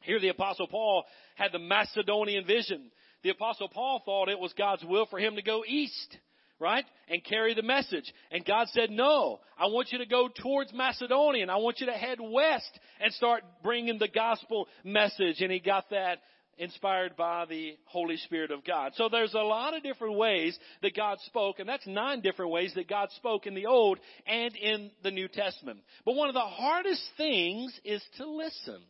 Here 0.00 0.20
the 0.20 0.28
apostle 0.28 0.66
Paul 0.66 1.04
had 1.36 1.52
the 1.52 1.58
Macedonian 1.58 2.44
vision. 2.44 2.90
The 3.22 3.30
apostle 3.30 3.68
Paul 3.68 4.02
thought 4.04 4.28
it 4.28 4.38
was 4.38 4.52
God's 4.54 4.84
will 4.84 5.06
for 5.06 5.18
him 5.18 5.36
to 5.36 5.42
go 5.42 5.64
east 5.66 6.16
right? 6.62 6.84
And 7.08 7.24
carry 7.24 7.54
the 7.54 7.62
message. 7.62 8.10
And 8.30 8.44
God 8.44 8.68
said, 8.68 8.88
no, 8.88 9.40
I 9.58 9.66
want 9.66 9.88
you 9.90 9.98
to 9.98 10.06
go 10.06 10.28
towards 10.28 10.72
Macedonia 10.72 11.42
and 11.42 11.50
I 11.50 11.56
want 11.56 11.80
you 11.80 11.86
to 11.86 11.92
head 11.92 12.18
west 12.20 12.78
and 13.00 13.12
start 13.14 13.42
bringing 13.64 13.98
the 13.98 14.06
gospel 14.06 14.68
message. 14.84 15.40
And 15.40 15.50
he 15.50 15.58
got 15.58 15.90
that 15.90 16.18
inspired 16.58 17.16
by 17.16 17.46
the 17.46 17.76
Holy 17.84 18.16
Spirit 18.16 18.50
of 18.50 18.64
God. 18.64 18.92
So 18.96 19.08
there's 19.10 19.34
a 19.34 19.38
lot 19.38 19.76
of 19.76 19.82
different 19.82 20.16
ways 20.16 20.58
that 20.82 20.96
God 20.96 21.18
spoke, 21.26 21.58
and 21.58 21.68
that's 21.68 21.86
nine 21.86 22.20
different 22.20 22.50
ways 22.50 22.72
that 22.74 22.88
God 22.88 23.10
spoke 23.12 23.46
in 23.46 23.54
the 23.54 23.66
Old 23.66 23.98
and 24.26 24.54
in 24.56 24.90
the 25.02 25.10
New 25.10 25.28
Testament. 25.28 25.80
But 26.04 26.14
one 26.14 26.28
of 26.28 26.34
the 26.34 26.40
hardest 26.40 27.02
things 27.16 27.78
is 27.84 28.02
to 28.18 28.26
listen. 28.26 28.80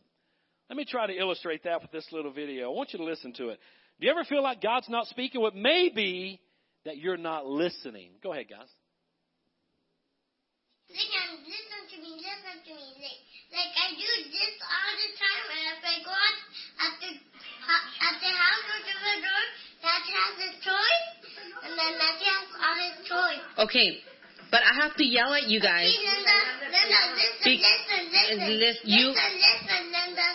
Let 0.69 0.77
me 0.77 0.85
try 0.85 1.07
to 1.07 1.13
illustrate 1.13 1.63
that 1.63 1.81
with 1.81 1.91
this 1.91 2.07
little 2.11 2.31
video. 2.31 2.71
I 2.71 2.75
want 2.75 2.93
you 2.93 2.99
to 2.99 3.05
listen 3.05 3.33
to 3.33 3.49
it. 3.49 3.59
Do 3.99 4.07
you 4.07 4.11
ever 4.11 4.23
feel 4.23 4.43
like 4.43 4.61
God's 4.61 4.89
not 4.89 5.07
speaking? 5.07 5.41
What 5.41 5.55
may 5.55 5.89
be 5.93 6.39
that 6.85 6.97
you're 6.97 7.17
not 7.17 7.45
listening. 7.45 8.11
Go 8.21 8.33
ahead, 8.33 8.47
guys. 8.49 8.67
Listen, 10.91 11.41
to 11.89 11.97
me, 11.97 12.11
listen 12.21 12.57
to 12.67 12.73
me. 12.75 12.85
Like, 13.01 13.21
like 13.49 13.73
I 13.73 13.87
do 13.95 14.11
this 14.29 14.55
all 14.61 14.93
the 14.93 15.09
time, 15.17 15.45
and 15.49 15.63
if 15.73 15.81
I 15.81 15.95
go 16.05 16.13
out 16.13 16.93
the 17.01 17.11
at 17.69 18.15
the 18.19 18.31
house 18.31 18.63
to 18.67 18.93
the 18.93 19.15
door, 19.23 19.43
Matthew 19.83 20.15
has 20.15 20.35
his 20.39 20.55
toys, 20.63 21.03
and 21.63 21.71
then 21.75 21.91
Matthew 21.99 22.29
has 22.31 22.47
all 22.59 22.77
his 22.79 22.95
toys. 23.07 23.41
Okay, 23.67 23.99
but 24.51 24.61
I 24.63 24.73
have 24.83 24.95
to 24.95 25.05
yell 25.05 25.33
at 25.33 25.47
you 25.47 25.59
guys. 25.59 25.87
Okay, 25.91 26.03
Linda, 26.07 26.37
Linda, 26.71 27.01
listen, 27.15 27.51
listen, 27.57 28.01
listen, 28.11 28.39
and 28.39 28.41
you- 28.87 29.11
listen, 29.11 29.33
listen, 29.39 29.83
Linda, 29.91 30.27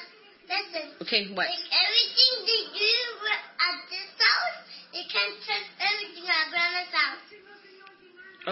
listen. 0.48 0.84
Okay, 1.02 1.22
what? 1.32 1.48
Like 1.48 1.68
everything 1.72 2.32
they 2.48 2.62
do 2.76 2.92
at 3.60 3.76
this 3.92 4.10
house, 4.16 4.58
they 4.92 5.04
can't 5.08 5.36
touch 5.44 5.66
everything 5.80 6.26
at 6.28 6.44
Grandma's 6.50 6.92
house. 6.92 7.26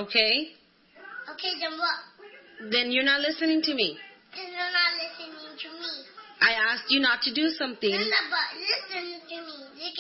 Okay, 0.06 0.52
Okay, 1.32 1.52
then 1.60 1.76
what? 1.78 1.98
then 2.72 2.90
you're 2.92 3.04
not 3.04 3.20
listening 3.20 3.60
to 3.62 3.74
me. 3.74 3.98
Then 4.34 4.52
not 4.52 4.92
listening 5.00 5.56
to 5.56 5.68
me. 5.80 5.92
I 6.46 6.52
asked 6.70 6.86
you 6.90 7.00
not 7.00 7.22
to 7.22 7.34
do 7.34 7.48
something. 7.58 7.90
Linda, 7.90 8.22
but 8.30 8.48
listen 8.54 9.18
to 9.18 9.36
me. 9.42 9.56
Look 9.82 9.98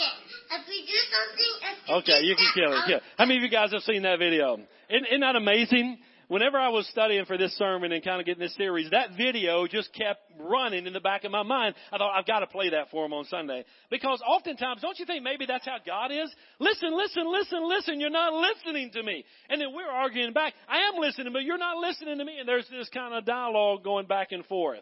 if 0.48 0.62
we 0.68 0.86
do 0.86 0.98
something, 1.10 1.52
if 1.62 1.90
Okay, 2.02 2.20
you 2.22 2.36
can 2.36 2.46
kill 2.54 2.72
it. 2.72 2.76
I'll- 2.76 2.88
Yeah. 2.90 3.00
How 3.18 3.24
many 3.26 3.38
of 3.38 3.42
you 3.42 3.48
guys 3.50 3.72
have 3.72 3.82
seen 3.82 4.02
that 4.02 4.20
video? 4.20 4.54
Isn't, 4.88 5.06
isn't 5.06 5.20
that 5.20 5.34
amazing? 5.34 5.98
Whenever 6.28 6.58
I 6.58 6.68
was 6.70 6.88
studying 6.88 7.24
for 7.24 7.36
this 7.38 7.56
sermon 7.56 7.92
and 7.92 8.02
kind 8.02 8.18
of 8.20 8.26
getting 8.26 8.40
this 8.40 8.54
series, 8.56 8.90
that 8.90 9.10
video 9.16 9.66
just 9.68 9.92
kept 9.92 10.20
running 10.40 10.86
in 10.86 10.92
the 10.92 11.00
back 11.00 11.22
of 11.22 11.30
my 11.30 11.44
mind. 11.44 11.76
I 11.92 11.98
thought, 11.98 12.16
I've 12.16 12.26
got 12.26 12.40
to 12.40 12.48
play 12.48 12.70
that 12.70 12.90
for 12.90 13.04
them 13.04 13.12
on 13.12 13.24
Sunday. 13.26 13.64
Because 13.90 14.20
oftentimes, 14.26 14.82
don't 14.82 14.98
you 14.98 15.04
think 15.06 15.22
maybe 15.22 15.46
that's 15.46 15.64
how 15.64 15.78
God 15.84 16.10
is? 16.10 16.34
Listen, 16.58 16.96
listen, 16.96 17.30
listen, 17.30 17.68
listen. 17.68 18.00
You're 18.00 18.10
not 18.10 18.32
listening 18.32 18.90
to 18.92 19.02
me. 19.04 19.24
And 19.48 19.60
then 19.60 19.72
we're 19.72 19.88
arguing 19.88 20.32
back. 20.32 20.54
I 20.68 20.88
am 20.88 20.96
listening, 21.00 21.32
but 21.32 21.44
you're 21.44 21.58
not 21.58 21.76
listening 21.78 22.18
to 22.18 22.24
me. 22.24 22.38
And 22.40 22.48
there's 22.48 22.68
this 22.70 22.88
kind 22.88 23.14
of 23.14 23.24
dialogue 23.24 23.84
going 23.84 24.06
back 24.06 24.32
and 24.32 24.44
forth. 24.46 24.80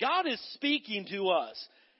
God 0.00 0.26
is 0.26 0.40
speaking 0.54 1.06
to 1.10 1.28
us. 1.28 1.56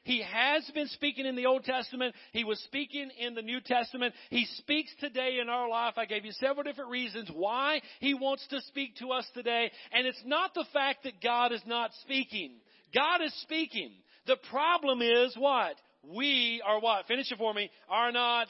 He 0.07 0.23
has 0.23 0.65
been 0.73 0.87
speaking 0.89 1.27
in 1.27 1.35
the 1.35 1.47
Old 1.47 1.65
Testament. 1.65 2.15
He 2.33 2.45
was 2.45 2.61
speaking 2.61 3.11
in 3.19 3.35
the 3.35 3.43
New 3.43 3.61
Testament. 3.61 4.15
He 4.31 4.47
speaks 4.59 4.93
today 5.01 5.39
in 5.43 5.49
our 5.49 5.69
life. 5.69 5.95
I 5.97 6.05
gave 6.05 6.25
you 6.25 6.31
several 6.33 6.63
different 6.63 6.91
reasons 6.91 7.29
why 7.35 7.81
He 7.99 8.15
wants 8.15 8.47
to 8.51 8.61
speak 8.63 8.95
to 8.99 9.09
us 9.09 9.27
today. 9.35 9.73
And 9.93 10.07
it's 10.07 10.23
not 10.25 10.55
the 10.55 10.65
fact 10.73 11.03
that 11.05 11.21
God 11.21 11.51
is 11.51 11.63
not 11.67 11.91
speaking. 12.03 12.53
God 12.95 13.21
is 13.21 13.35
speaking. 13.43 13.91
The 14.29 14.37
problem 14.49 15.03
is 15.03 15.35
what? 15.37 15.75
We 16.05 16.63
are 16.65 16.81
what? 16.81 17.07
Finish 17.07 17.33
it 17.33 17.39
for 17.39 17.53
me. 17.53 17.69
Are 17.89 18.13
not 18.13 18.47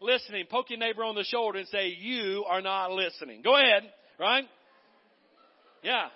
listening. 0.00 0.46
Poke 0.50 0.70
your 0.70 0.78
neighbor 0.78 1.04
on 1.04 1.14
the 1.14 1.24
shoulder 1.24 1.58
and 1.58 1.68
say, 1.68 1.88
you 1.88 2.44
are 2.48 2.62
not 2.62 2.92
listening. 2.92 3.42
Go 3.42 3.56
ahead. 3.56 3.82
Right? 4.18 4.44
Yeah. 5.82 6.06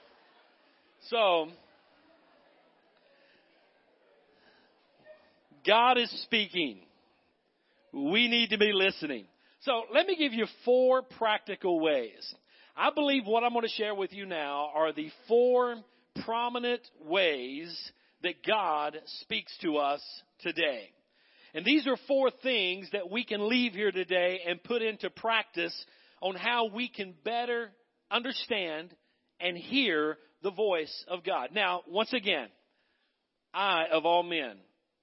So, 1.10 1.48
God 5.68 5.98
is 5.98 6.10
speaking. 6.22 6.80
We 7.92 8.26
need 8.26 8.50
to 8.50 8.58
be 8.58 8.72
listening. 8.72 9.26
So 9.60 9.82
let 9.92 10.06
me 10.06 10.16
give 10.16 10.32
you 10.32 10.46
four 10.64 11.02
practical 11.02 11.78
ways. 11.78 12.34
I 12.74 12.90
believe 12.94 13.24
what 13.26 13.44
I'm 13.44 13.52
going 13.52 13.66
to 13.66 13.68
share 13.68 13.94
with 13.94 14.14
you 14.14 14.24
now 14.24 14.70
are 14.74 14.94
the 14.94 15.10
four 15.28 15.76
prominent 16.24 16.80
ways 17.04 17.76
that 18.22 18.46
God 18.46 18.96
speaks 19.20 19.52
to 19.60 19.76
us 19.76 20.00
today. 20.40 20.88
And 21.52 21.66
these 21.66 21.86
are 21.86 21.98
four 22.06 22.30
things 22.42 22.88
that 22.92 23.10
we 23.10 23.24
can 23.24 23.46
leave 23.46 23.74
here 23.74 23.92
today 23.92 24.40
and 24.48 24.62
put 24.62 24.80
into 24.80 25.10
practice 25.10 25.74
on 26.22 26.34
how 26.34 26.70
we 26.72 26.88
can 26.88 27.14
better 27.24 27.72
understand 28.10 28.94
and 29.38 29.56
hear 29.56 30.16
the 30.42 30.50
voice 30.50 31.04
of 31.08 31.24
God. 31.24 31.50
Now, 31.52 31.82
once 31.86 32.12
again, 32.14 32.48
I, 33.52 33.84
of 33.92 34.06
all 34.06 34.22
men, 34.22 34.56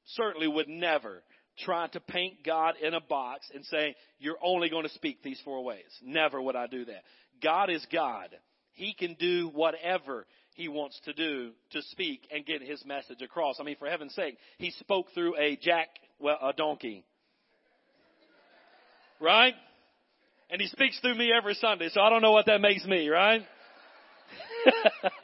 certainly 0.06 0.48
would 0.48 0.68
never 0.68 1.24
try 1.60 1.88
to 1.88 2.00
paint 2.00 2.44
God 2.46 2.76
in 2.82 2.94
a 2.94 3.02
box 3.02 3.48
and 3.54 3.64
say, 3.66 3.96
you're 4.20 4.38
only 4.44 4.70
going 4.70 4.84
to 4.84 4.94
speak 4.94 5.24
these 5.24 5.42
four 5.46 5.64
ways. 5.64 5.84
Never 6.04 6.42
would 6.42 6.56
I 6.56 6.68
do 6.68 6.86
that. 6.86 7.04
God 7.42 7.70
is 7.70 7.86
God. 7.92 8.30
He 8.74 8.94
can 8.94 9.16
do 9.18 9.50
whatever 9.54 10.26
he 10.56 10.68
wants 10.68 11.00
to 11.06 11.14
do 11.14 11.52
to 11.72 11.82
speak 11.84 12.28
and 12.32 12.46
get 12.46 12.62
his 12.62 12.84
message 12.86 13.22
across. 13.22 13.58
I 13.60 13.64
mean, 13.64 13.78
for 13.78 13.88
heaven's 13.88 14.16
sake, 14.16 14.38
he 14.58 14.72
spoke 14.72 15.08
through 15.14 15.38
a 15.38 15.58
jack, 15.62 15.88
well, 16.20 16.38
a 16.42 16.54
donkey. 16.54 17.06
Right? 19.20 19.54
And 20.50 20.62
he 20.62 20.68
speaks 20.68 21.00
through 21.00 21.16
me 21.16 21.32
every 21.36 21.56
Sunday, 21.56 21.90
so 21.90 22.02
I 22.02 22.10
don't 22.10 22.22
know 22.22 22.32
what 22.32 22.46
that 22.48 22.62
makes 22.62 22.86
me, 22.86 23.08
right? 23.08 23.42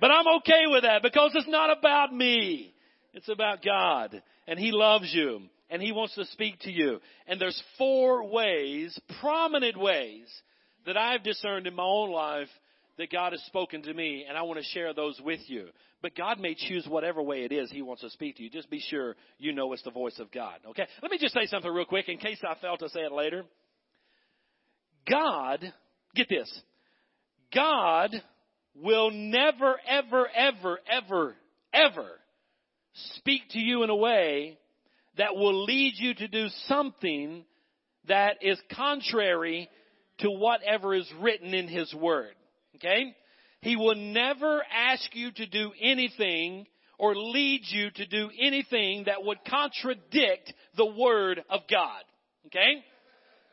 but 0.00 0.10
I'm 0.10 0.26
okay 0.38 0.64
with 0.66 0.82
that 0.82 1.02
because 1.02 1.32
it's 1.34 1.48
not 1.48 1.76
about 1.76 2.12
me. 2.12 2.72
It's 3.16 3.30
about 3.30 3.64
God. 3.64 4.22
And 4.46 4.58
He 4.58 4.70
loves 4.72 5.10
you. 5.12 5.40
And 5.70 5.82
He 5.82 5.90
wants 5.90 6.14
to 6.14 6.26
speak 6.26 6.60
to 6.60 6.70
you. 6.70 7.00
And 7.26 7.40
there's 7.40 7.60
four 7.78 8.30
ways, 8.30 8.96
prominent 9.20 9.76
ways, 9.76 10.26
that 10.84 10.98
I've 10.98 11.24
discerned 11.24 11.66
in 11.66 11.74
my 11.74 11.82
own 11.82 12.12
life 12.12 12.48
that 12.98 13.10
God 13.10 13.32
has 13.32 13.42
spoken 13.46 13.82
to 13.82 13.94
me. 13.94 14.26
And 14.28 14.36
I 14.36 14.42
want 14.42 14.60
to 14.60 14.66
share 14.66 14.92
those 14.92 15.20
with 15.24 15.40
you. 15.46 15.68
But 16.02 16.14
God 16.14 16.38
may 16.38 16.54
choose 16.54 16.86
whatever 16.86 17.22
way 17.22 17.44
it 17.44 17.52
is 17.52 17.70
He 17.70 17.82
wants 17.82 18.02
to 18.02 18.10
speak 18.10 18.36
to 18.36 18.42
you. 18.44 18.50
Just 18.50 18.70
be 18.70 18.80
sure 18.80 19.16
you 19.38 19.52
know 19.52 19.72
it's 19.72 19.82
the 19.82 19.90
voice 19.90 20.18
of 20.20 20.30
God. 20.30 20.58
Okay? 20.68 20.86
Let 21.02 21.10
me 21.10 21.18
just 21.18 21.34
say 21.34 21.46
something 21.46 21.72
real 21.72 21.86
quick 21.86 22.08
in 22.08 22.18
case 22.18 22.38
I 22.46 22.54
fail 22.60 22.76
to 22.76 22.88
say 22.90 23.00
it 23.00 23.12
later. 23.12 23.44
God, 25.10 25.72
get 26.14 26.28
this. 26.28 26.52
God 27.54 28.10
will 28.74 29.10
never, 29.10 29.76
ever, 29.88 30.28
ever, 30.36 30.78
ever, 30.86 31.34
ever 31.72 32.10
speak 33.16 33.42
to 33.50 33.58
you 33.58 33.82
in 33.82 33.90
a 33.90 33.96
way 33.96 34.58
that 35.18 35.34
will 35.34 35.64
lead 35.64 35.94
you 35.96 36.14
to 36.14 36.28
do 36.28 36.48
something 36.66 37.44
that 38.08 38.36
is 38.42 38.60
contrary 38.74 39.68
to 40.18 40.30
whatever 40.30 40.94
is 40.94 41.10
written 41.20 41.54
in 41.54 41.68
His 41.68 41.92
Word. 41.94 42.34
Okay? 42.76 43.14
He 43.60 43.76
will 43.76 43.94
never 43.94 44.62
ask 44.72 45.14
you 45.14 45.30
to 45.32 45.46
do 45.46 45.72
anything 45.80 46.66
or 46.98 47.14
lead 47.14 47.62
you 47.66 47.90
to 47.90 48.06
do 48.06 48.30
anything 48.40 49.04
that 49.06 49.24
would 49.24 49.38
contradict 49.48 50.52
the 50.76 50.86
Word 50.86 51.42
of 51.50 51.60
God. 51.70 52.02
Okay? 52.46 52.84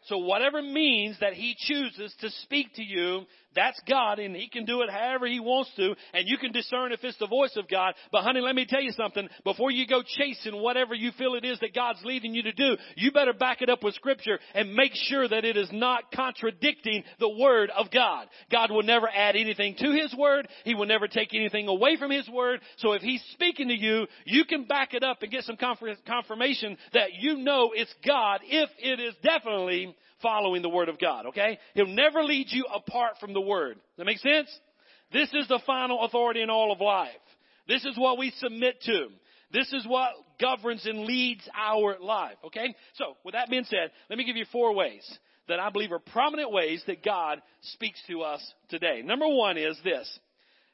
So 0.08 0.18
whatever 0.20 0.62
means 0.62 1.18
that 1.20 1.34
He 1.34 1.56
chooses 1.58 2.14
to 2.22 2.30
speak 2.44 2.76
to 2.76 2.84
you, 2.84 3.22
That's 3.56 3.80
God 3.88 4.20
and 4.20 4.36
He 4.36 4.50
can 4.50 4.66
do 4.66 4.82
it 4.82 4.89
however 4.89 5.28
He 5.28 5.39
wants 5.39 5.72
to 5.78 5.96
and 6.13 6.28
you 6.28 6.38
can 6.38 6.52
discern 6.52 6.92
if 6.92 7.04
it's 7.04 7.18
the 7.18 7.28
voice 7.28 7.56
of 7.56 7.68
God. 7.68 7.94
But 8.12 8.24
honey, 8.24 8.42
let 8.42 8.56
me 8.56 8.66
tell 8.68 8.82
you 8.82 8.92
something. 8.92 9.28
Before 9.44 9.72
you 9.72 9.88
go 9.88 10.02
chasing 10.06 10.62
whatever 10.62 10.94
you 10.94 11.12
feel 11.18 11.36
it 11.36 11.46
is 11.46 11.60
that 11.60 11.76
God's 11.76 12.04
leading 12.04 12.34
you 12.34 12.44
to 12.44 12.54
do, 12.54 12.78
you 12.96 13.12
better 13.12 13.34
back 13.34 13.62
it 13.62 13.70
up 13.70 13.84
with 13.84 13.96
scripture 13.96 14.39
and 14.54 14.74
make 14.74 14.94
sure 14.94 15.28
that 15.28 15.46
it 15.46 15.58
is 15.58 15.70
not 15.72 16.12
contradicting 16.12 17.04
the 17.20 17.30
Word 17.30 17.70
of 17.70 17.92
God. 17.92 18.28
God 18.52 18.72
will 18.72 18.84
never 18.84 19.08
add 19.08 19.36
anything 19.36 19.76
to 19.80 19.92
His 19.92 20.13
Word. 20.18 20.48
He 20.63 20.76
will 20.76 20.86
never 20.86 21.08
take 21.08 21.34
anything 21.34 21.68
away 21.68 21.98
from 21.98 22.12
His 22.12 22.28
Word. 22.30 22.62
So 22.78 22.94
if 22.94 23.02
He's 23.02 23.24
speaking 23.34 23.70
to 23.70 23.78
you, 23.78 24.08
you 24.26 24.46
can 24.46 24.66
back 24.66 24.94
it 24.94 25.04
up 25.04 25.22
and 25.22 25.32
get 25.32 25.44
some 25.44 25.58
confirmation 25.58 26.78
that 26.94 27.13
you 27.20 27.38
know 27.38 27.72
it's 27.74 27.94
God 28.06 28.42
if 28.44 28.70
it 28.80 29.00
is 29.00 29.13
definitely 29.24 29.96
following 30.24 30.64
the 30.64 30.70
Word 30.70 30.90
of 30.90 30.98
God, 30.98 31.28
okay? 31.28 31.60
He'll 31.76 31.86
never 31.86 32.24
lead 32.24 32.48
you 32.50 32.66
apart 32.74 33.18
from 33.20 33.34
the 33.34 33.42
Word. 33.42 33.78
That 33.98 34.06
make 34.06 34.18
sense? 34.18 34.50
This 35.12 35.30
is 35.34 35.48
the 35.48 35.62
final 35.68 36.04
authority 36.04 36.42
in 36.42 36.50
all 36.50 36.72
of 36.72 36.82
life. 36.82 37.12
This 37.68 37.86
is 37.86 37.96
what 37.98 38.18
we 38.18 38.32
submit 38.38 38.82
to. 38.86 39.10
This 39.52 39.72
is 39.72 39.86
what 39.86 40.10
governs 40.42 40.86
and 40.88 41.06
leads 41.06 41.48
our 41.56 42.00
life, 42.00 42.38
okay? 42.46 42.74
So, 42.96 43.18
with 43.24 43.34
that 43.34 43.50
being 43.50 43.66
said, 43.66 43.92
let 44.10 44.18
me 44.18 44.26
give 44.26 44.36
you 44.36 44.46
four 44.52 44.74
ways 44.74 45.06
that 45.48 45.60
I 45.60 45.70
believe 45.70 45.92
are 45.92 46.00
prominent 46.00 46.52
ways 46.52 46.82
that 46.88 47.04
God 47.04 47.42
speaks 47.62 48.02
to 48.08 48.22
us 48.22 48.42
today. 48.70 49.02
Number 49.04 49.28
one 49.28 49.58
is 49.58 49.78
this. 49.84 50.20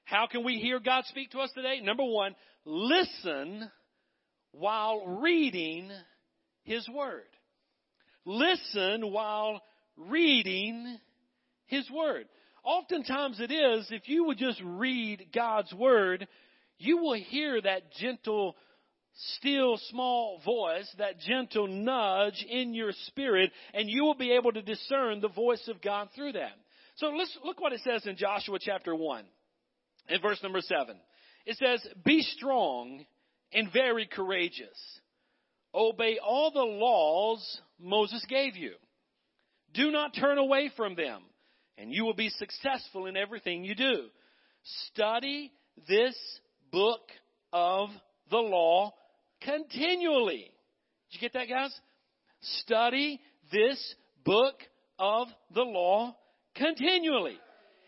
How 0.05 0.27
can 0.27 0.45
we 0.45 0.55
hear 0.55 0.79
God 0.79 1.03
speak 1.05 1.31
to 1.31 1.39
us 1.39 1.51
today? 1.53 1.81
Number 1.81 2.03
one, 2.05 2.35
listen 2.65 3.69
while 4.51 5.19
reading 5.21 5.91
His 6.63 6.87
Word. 6.87 7.27
Listen 8.29 9.11
while 9.11 9.59
reading 9.97 10.99
His 11.65 11.89
Word. 11.89 12.25
Oftentimes 12.63 13.39
it 13.39 13.51
is, 13.51 13.87
if 13.89 14.07
you 14.07 14.25
would 14.25 14.37
just 14.37 14.61
read 14.63 15.29
God's 15.33 15.73
Word, 15.73 16.27
you 16.77 16.97
will 16.97 17.15
hear 17.15 17.59
that 17.59 17.91
gentle, 17.93 18.55
still 19.37 19.79
small 19.89 20.39
voice, 20.45 20.87
that 20.99 21.19
gentle 21.21 21.65
nudge 21.65 22.45
in 22.47 22.75
your 22.75 22.91
spirit, 23.07 23.51
and 23.73 23.89
you 23.89 24.03
will 24.03 24.13
be 24.13 24.33
able 24.33 24.51
to 24.51 24.61
discern 24.61 25.21
the 25.21 25.29
voice 25.29 25.67
of 25.67 25.81
God 25.81 26.09
through 26.15 26.33
that. 26.33 26.53
So 26.97 27.07
let's 27.07 27.35
look 27.43 27.59
what 27.59 27.73
it 27.73 27.81
says 27.83 28.05
in 28.05 28.15
Joshua 28.15 28.59
chapter 28.61 28.93
1, 28.93 29.25
in 30.09 30.21
verse 30.21 30.37
number 30.43 30.61
7. 30.61 30.95
It 31.47 31.57
says, 31.57 31.83
Be 32.05 32.21
strong 32.21 33.05
and 33.51 33.73
very 33.73 34.05
courageous. 34.05 34.77
Obey 35.73 36.19
all 36.23 36.51
the 36.51 36.59
laws 36.59 37.61
Moses 37.79 38.23
gave 38.27 38.55
you. 38.55 38.73
Do 39.73 39.91
not 39.91 40.15
turn 40.15 40.37
away 40.37 40.71
from 40.75 40.95
them, 40.95 41.21
and 41.77 41.93
you 41.93 42.03
will 42.03 42.15
be 42.15 42.29
successful 42.29 43.05
in 43.05 43.15
everything 43.15 43.63
you 43.63 43.75
do. 43.75 44.07
Study 44.87 45.51
this 45.87 46.15
book 46.71 47.01
of 47.53 47.89
the 48.29 48.37
law 48.37 48.93
continually. 49.41 50.51
Did 51.11 51.13
you 51.15 51.19
get 51.19 51.33
that, 51.33 51.49
guys? 51.49 51.77
Study 52.41 53.19
this 53.51 53.95
book 54.23 54.55
of 54.97 55.27
the 55.53 55.61
law 55.61 56.15
continually. 56.55 57.37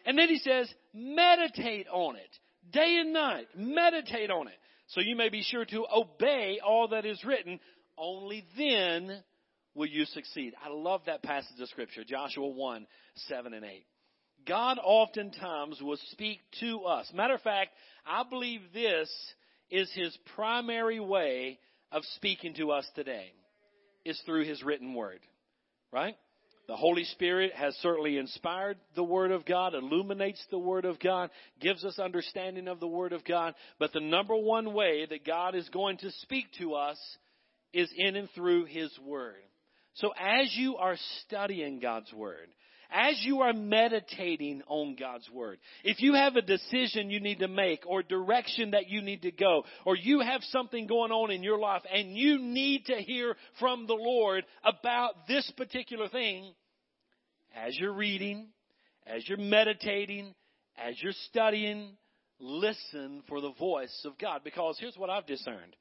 And 0.06 0.17
then 0.17 0.30
he 0.30 0.38
says, 0.38 0.71
meditate 0.93 1.88
on 1.91 2.15
it 2.15 2.30
day 2.71 2.97
and 2.99 3.13
night. 3.13 3.47
Meditate 3.56 4.32
on 4.32 4.47
it. 4.47 4.54
So 4.88 5.01
you 5.01 5.15
may 5.15 5.30
be 5.30 5.43
sure 5.43 5.65
to 5.65 5.86
obey 5.93 6.60
all 6.65 6.89
that 6.89 7.06
is 7.06 7.23
written. 7.23 7.60
Only 7.97 8.45
then 8.58 9.23
will 9.75 9.88
you 9.88 10.05
succeed. 10.05 10.53
I 10.63 10.69
love 10.69 11.01
that 11.05 11.23
passage 11.23 11.60
of 11.60 11.69
scripture, 11.69 12.03
Joshua 12.03 12.47
1, 12.47 12.88
7 13.27 13.53
and 13.53 13.65
8. 13.65 13.86
God 14.47 14.79
oftentimes 14.84 15.81
will 15.81 15.99
speak 16.12 16.39
to 16.60 16.81
us. 16.81 17.12
Matter 17.13 17.36
of 17.36 17.41
fact, 17.41 17.71
I 18.05 18.23
believe 18.27 18.62
this 18.73 19.10
is 19.69 19.91
his 19.93 20.17
primary 20.36 20.99
way 20.99 21.60
of 21.91 22.03
speaking 22.15 22.53
to 22.55 22.71
us 22.71 22.88
today 22.95 23.31
is 24.03 24.19
through 24.25 24.45
his 24.45 24.63
written 24.63 24.93
word. 24.93 25.19
Right? 25.91 26.15
The 26.67 26.77
Holy 26.77 27.03
Spirit 27.03 27.53
has 27.53 27.75
certainly 27.81 28.17
inspired 28.17 28.77
the 28.95 29.03
Word 29.03 29.31
of 29.31 29.45
God, 29.45 29.73
illuminates 29.73 30.41
the 30.49 30.60
Word 30.60 30.86
of 30.86 30.99
God, 30.99 31.29
gives 31.60 31.84
us 31.84 31.99
understanding 31.99 32.69
of 32.69 32.79
the 32.79 32.88
Word 32.88 33.12
of 33.12 33.25
God. 33.25 33.55
But 33.77 33.91
the 33.91 33.99
number 33.99 34.36
one 34.38 34.73
way 34.73 35.05
that 35.10 35.25
God 35.25 35.53
is 35.53 35.67
going 35.69 35.97
to 35.97 36.12
speak 36.21 36.45
to 36.60 36.75
us 36.75 36.97
is 37.73 37.91
in 37.97 38.15
and 38.15 38.29
through 38.36 38.65
His 38.65 38.89
Word. 39.03 39.41
So 39.95 40.12
as 40.19 40.56
you 40.56 40.77
are 40.77 40.95
studying 41.21 41.80
God's 41.80 42.12
Word, 42.13 42.47
as 42.93 43.15
you 43.23 43.41
are 43.41 43.54
meditating 43.54 44.62
on 44.67 44.95
God's 44.99 45.30
Word, 45.30 45.60
if 45.84 46.01
you 46.01 46.13
have 46.13 46.36
a 46.36 46.41
decision 46.41 47.10
you 47.10 47.19
need 47.19 47.39
to 47.39 47.47
make 47.47 47.84
or 47.86 48.04
direction 48.04 48.71
that 48.71 48.89
you 48.89 49.01
need 49.01 49.21
to 49.21 49.32
go, 49.32 49.63
or 49.86 49.95
you 49.95 50.19
have 50.19 50.41
something 50.49 50.88
going 50.88 51.12
on 51.12 51.32
in 51.32 51.43
your 51.43 51.60
life 51.60 51.84
and 51.93 52.15
you 52.15 52.39
need 52.39 52.86
to 52.86 52.95
hear 52.95 53.36
from 53.60 53.88
the 53.88 53.93
Lord 53.93 54.45
about 54.63 55.27
this 55.27 55.49
particular 55.56 56.10
thing, 56.10 56.54
as 57.56 57.77
you're 57.77 57.93
reading, 57.93 58.47
as 59.06 59.27
you're 59.27 59.38
meditating, 59.38 60.34
as 60.77 60.95
you're 61.01 61.13
studying, 61.30 61.89
listen 62.39 63.23
for 63.27 63.41
the 63.41 63.54
voice 63.60 64.06
of 64.06 64.17
God. 64.17 64.41
Because 64.43 64.77
here's 64.80 64.97
what 64.97 65.10
I've 65.10 65.27
discerned. 65.27 65.75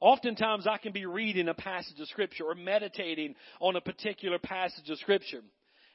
Oftentimes 0.00 0.66
I 0.66 0.78
can 0.78 0.92
be 0.92 1.06
reading 1.06 1.48
a 1.48 1.54
passage 1.54 1.98
of 2.00 2.06
scripture 2.08 2.44
or 2.44 2.54
meditating 2.54 3.34
on 3.60 3.76
a 3.76 3.80
particular 3.80 4.38
passage 4.38 4.88
of 4.90 4.98
scripture. 4.98 5.40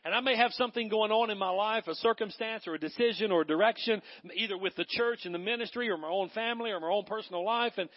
And 0.05 0.13
I 0.13 0.19
may 0.19 0.35
have 0.35 0.51
something 0.51 0.89
going 0.89 1.11
on 1.11 1.29
in 1.29 1.37
my 1.37 1.49
life, 1.49 1.87
a 1.87 1.95
circumstance 1.95 2.67
or 2.67 2.75
a 2.75 2.79
decision 2.79 3.31
or 3.31 3.41
a 3.41 3.47
direction, 3.47 4.01
either 4.35 4.57
with 4.57 4.75
the 4.75 4.85
church 4.89 5.19
and 5.23 5.33
the 5.33 5.39
ministry 5.39 5.89
or 5.89 5.97
my 5.97 6.09
own 6.09 6.29
family 6.29 6.71
or 6.71 6.81
my 6.81 6.89
own 6.89 7.05
personal 7.05 7.45
life. 7.45 7.73
And, 7.77 7.89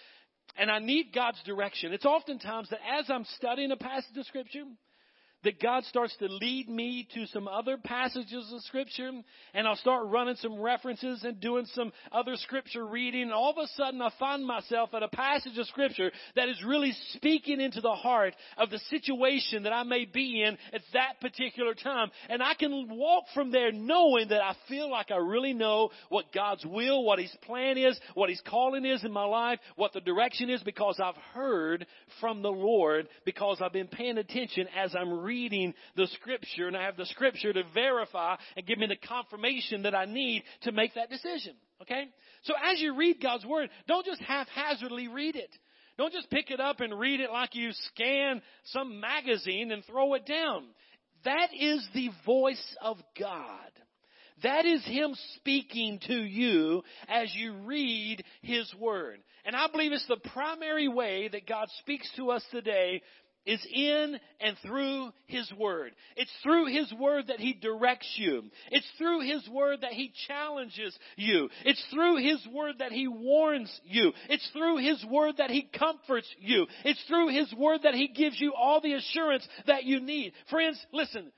and 0.56 0.70
I 0.70 0.78
need 0.78 1.12
God's 1.12 1.42
direction. 1.44 1.92
It's 1.92 2.06
oftentimes 2.06 2.70
that 2.70 2.78
as 2.98 3.06
I'm 3.10 3.24
studying 3.36 3.72
a 3.72 3.76
passage 3.76 4.16
of 4.16 4.26
scripture, 4.26 4.62
that 5.46 5.60
God 5.60 5.84
starts 5.84 6.14
to 6.16 6.26
lead 6.26 6.68
me 6.68 7.06
to 7.14 7.24
some 7.28 7.46
other 7.46 7.76
passages 7.76 8.52
of 8.52 8.60
scripture 8.62 9.12
and 9.54 9.68
I'll 9.68 9.76
start 9.76 10.08
running 10.08 10.34
some 10.36 10.60
references 10.60 11.22
and 11.22 11.40
doing 11.40 11.66
some 11.72 11.92
other 12.10 12.34
scripture 12.34 12.84
reading 12.84 13.22
and 13.22 13.32
all 13.32 13.50
of 13.50 13.58
a 13.58 13.68
sudden 13.76 14.02
I 14.02 14.10
find 14.18 14.44
myself 14.44 14.92
at 14.92 15.04
a 15.04 15.08
passage 15.08 15.56
of 15.56 15.66
scripture 15.68 16.10
that 16.34 16.48
is 16.48 16.60
really 16.66 16.92
speaking 17.12 17.60
into 17.60 17.80
the 17.80 17.94
heart 17.94 18.34
of 18.58 18.70
the 18.70 18.80
situation 18.90 19.62
that 19.62 19.72
I 19.72 19.84
may 19.84 20.04
be 20.04 20.42
in 20.42 20.58
at 20.74 20.82
that 20.94 21.20
particular 21.20 21.74
time. 21.74 22.10
And 22.28 22.42
I 22.42 22.54
can 22.54 22.88
walk 22.90 23.26
from 23.32 23.52
there 23.52 23.70
knowing 23.70 24.30
that 24.30 24.42
I 24.42 24.56
feel 24.68 24.90
like 24.90 25.12
I 25.12 25.18
really 25.18 25.54
know 25.54 25.90
what 26.08 26.32
God's 26.34 26.66
will, 26.66 27.04
what 27.04 27.20
His 27.20 27.34
plan 27.42 27.78
is, 27.78 27.96
what 28.14 28.30
His 28.30 28.42
calling 28.48 28.84
is 28.84 29.04
in 29.04 29.12
my 29.12 29.24
life, 29.24 29.60
what 29.76 29.92
the 29.92 30.00
direction 30.00 30.50
is 30.50 30.62
because 30.64 30.98
I've 31.00 31.14
heard 31.34 31.86
from 32.20 32.42
the 32.42 32.50
Lord 32.50 33.06
because 33.24 33.60
I've 33.60 33.72
been 33.72 33.86
paying 33.86 34.18
attention 34.18 34.66
as 34.76 34.92
I'm 34.96 35.20
reading 35.20 35.35
reading 35.36 35.74
the 35.96 36.06
scripture 36.14 36.66
and 36.66 36.76
I 36.76 36.84
have 36.84 36.96
the 36.96 37.04
scripture 37.06 37.52
to 37.52 37.62
verify 37.74 38.36
and 38.56 38.66
give 38.66 38.78
me 38.78 38.86
the 38.86 38.96
confirmation 38.96 39.82
that 39.82 39.94
I 39.94 40.06
need 40.06 40.44
to 40.62 40.72
make 40.72 40.94
that 40.94 41.10
decision. 41.10 41.54
Okay? 41.82 42.04
So 42.44 42.54
as 42.64 42.80
you 42.80 42.96
read 42.96 43.20
God's 43.22 43.44
word, 43.44 43.68
don't 43.86 44.06
just 44.06 44.22
haphazardly 44.22 45.08
read 45.08 45.36
it. 45.36 45.50
Don't 45.98 46.12
just 46.12 46.30
pick 46.30 46.50
it 46.50 46.60
up 46.60 46.80
and 46.80 46.98
read 46.98 47.20
it 47.20 47.30
like 47.30 47.54
you 47.54 47.70
scan 47.92 48.40
some 48.64 48.98
magazine 48.98 49.72
and 49.72 49.84
throw 49.84 50.14
it 50.14 50.24
down. 50.26 50.64
That 51.24 51.48
is 51.58 51.86
the 51.92 52.08
voice 52.24 52.76
of 52.80 52.96
God. 53.18 53.70
That 54.42 54.64
is 54.64 54.84
Him 54.84 55.14
speaking 55.36 55.98
to 56.06 56.14
you 56.14 56.82
as 57.08 57.34
you 57.34 57.54
read 57.64 58.22
His 58.42 58.72
Word. 58.78 59.18
And 59.44 59.54
I 59.56 59.66
believe 59.68 59.92
it's 59.92 60.06
the 60.08 60.30
primary 60.32 60.88
way 60.88 61.28
that 61.28 61.48
God 61.48 61.68
speaks 61.80 62.10
to 62.16 62.30
us 62.30 62.44
today 62.50 63.02
is 63.46 63.64
in 63.72 64.18
and 64.40 64.56
through 64.66 65.10
His 65.26 65.50
Word. 65.58 65.92
It's 66.16 66.30
through 66.42 66.66
His 66.66 66.92
Word 66.98 67.28
that 67.28 67.40
He 67.40 67.54
directs 67.54 68.12
you. 68.16 68.42
It's 68.70 68.88
through 68.98 69.20
His 69.20 69.48
Word 69.48 69.80
that 69.82 69.92
He 69.92 70.12
challenges 70.26 70.96
you. 71.16 71.48
It's 71.64 71.84
through 71.92 72.16
His 72.16 72.44
Word 72.52 72.76
that 72.80 72.92
He 72.92 73.08
warns 73.08 73.72
you. 73.84 74.12
It's 74.28 74.48
through 74.52 74.78
His 74.78 75.04
Word 75.08 75.36
that 75.38 75.50
He 75.50 75.68
comforts 75.78 76.28
you. 76.38 76.66
It's 76.84 77.02
through 77.08 77.28
His 77.28 77.52
Word 77.54 77.80
that 77.84 77.94
He 77.94 78.08
gives 78.08 78.40
you 78.40 78.52
all 78.54 78.80
the 78.80 78.94
assurance 78.94 79.46
that 79.66 79.84
you 79.84 80.00
need. 80.00 80.32
Friends, 80.50 80.84
listen, 80.92 81.30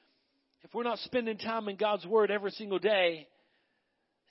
if 0.63 0.75
we're 0.75 0.83
not 0.83 0.99
spending 1.01 1.39
time 1.39 1.69
in 1.69 1.77
God's 1.77 2.07
Word 2.07 2.31
every 2.31 2.51
single 2.53 2.79
day, 2.79 3.29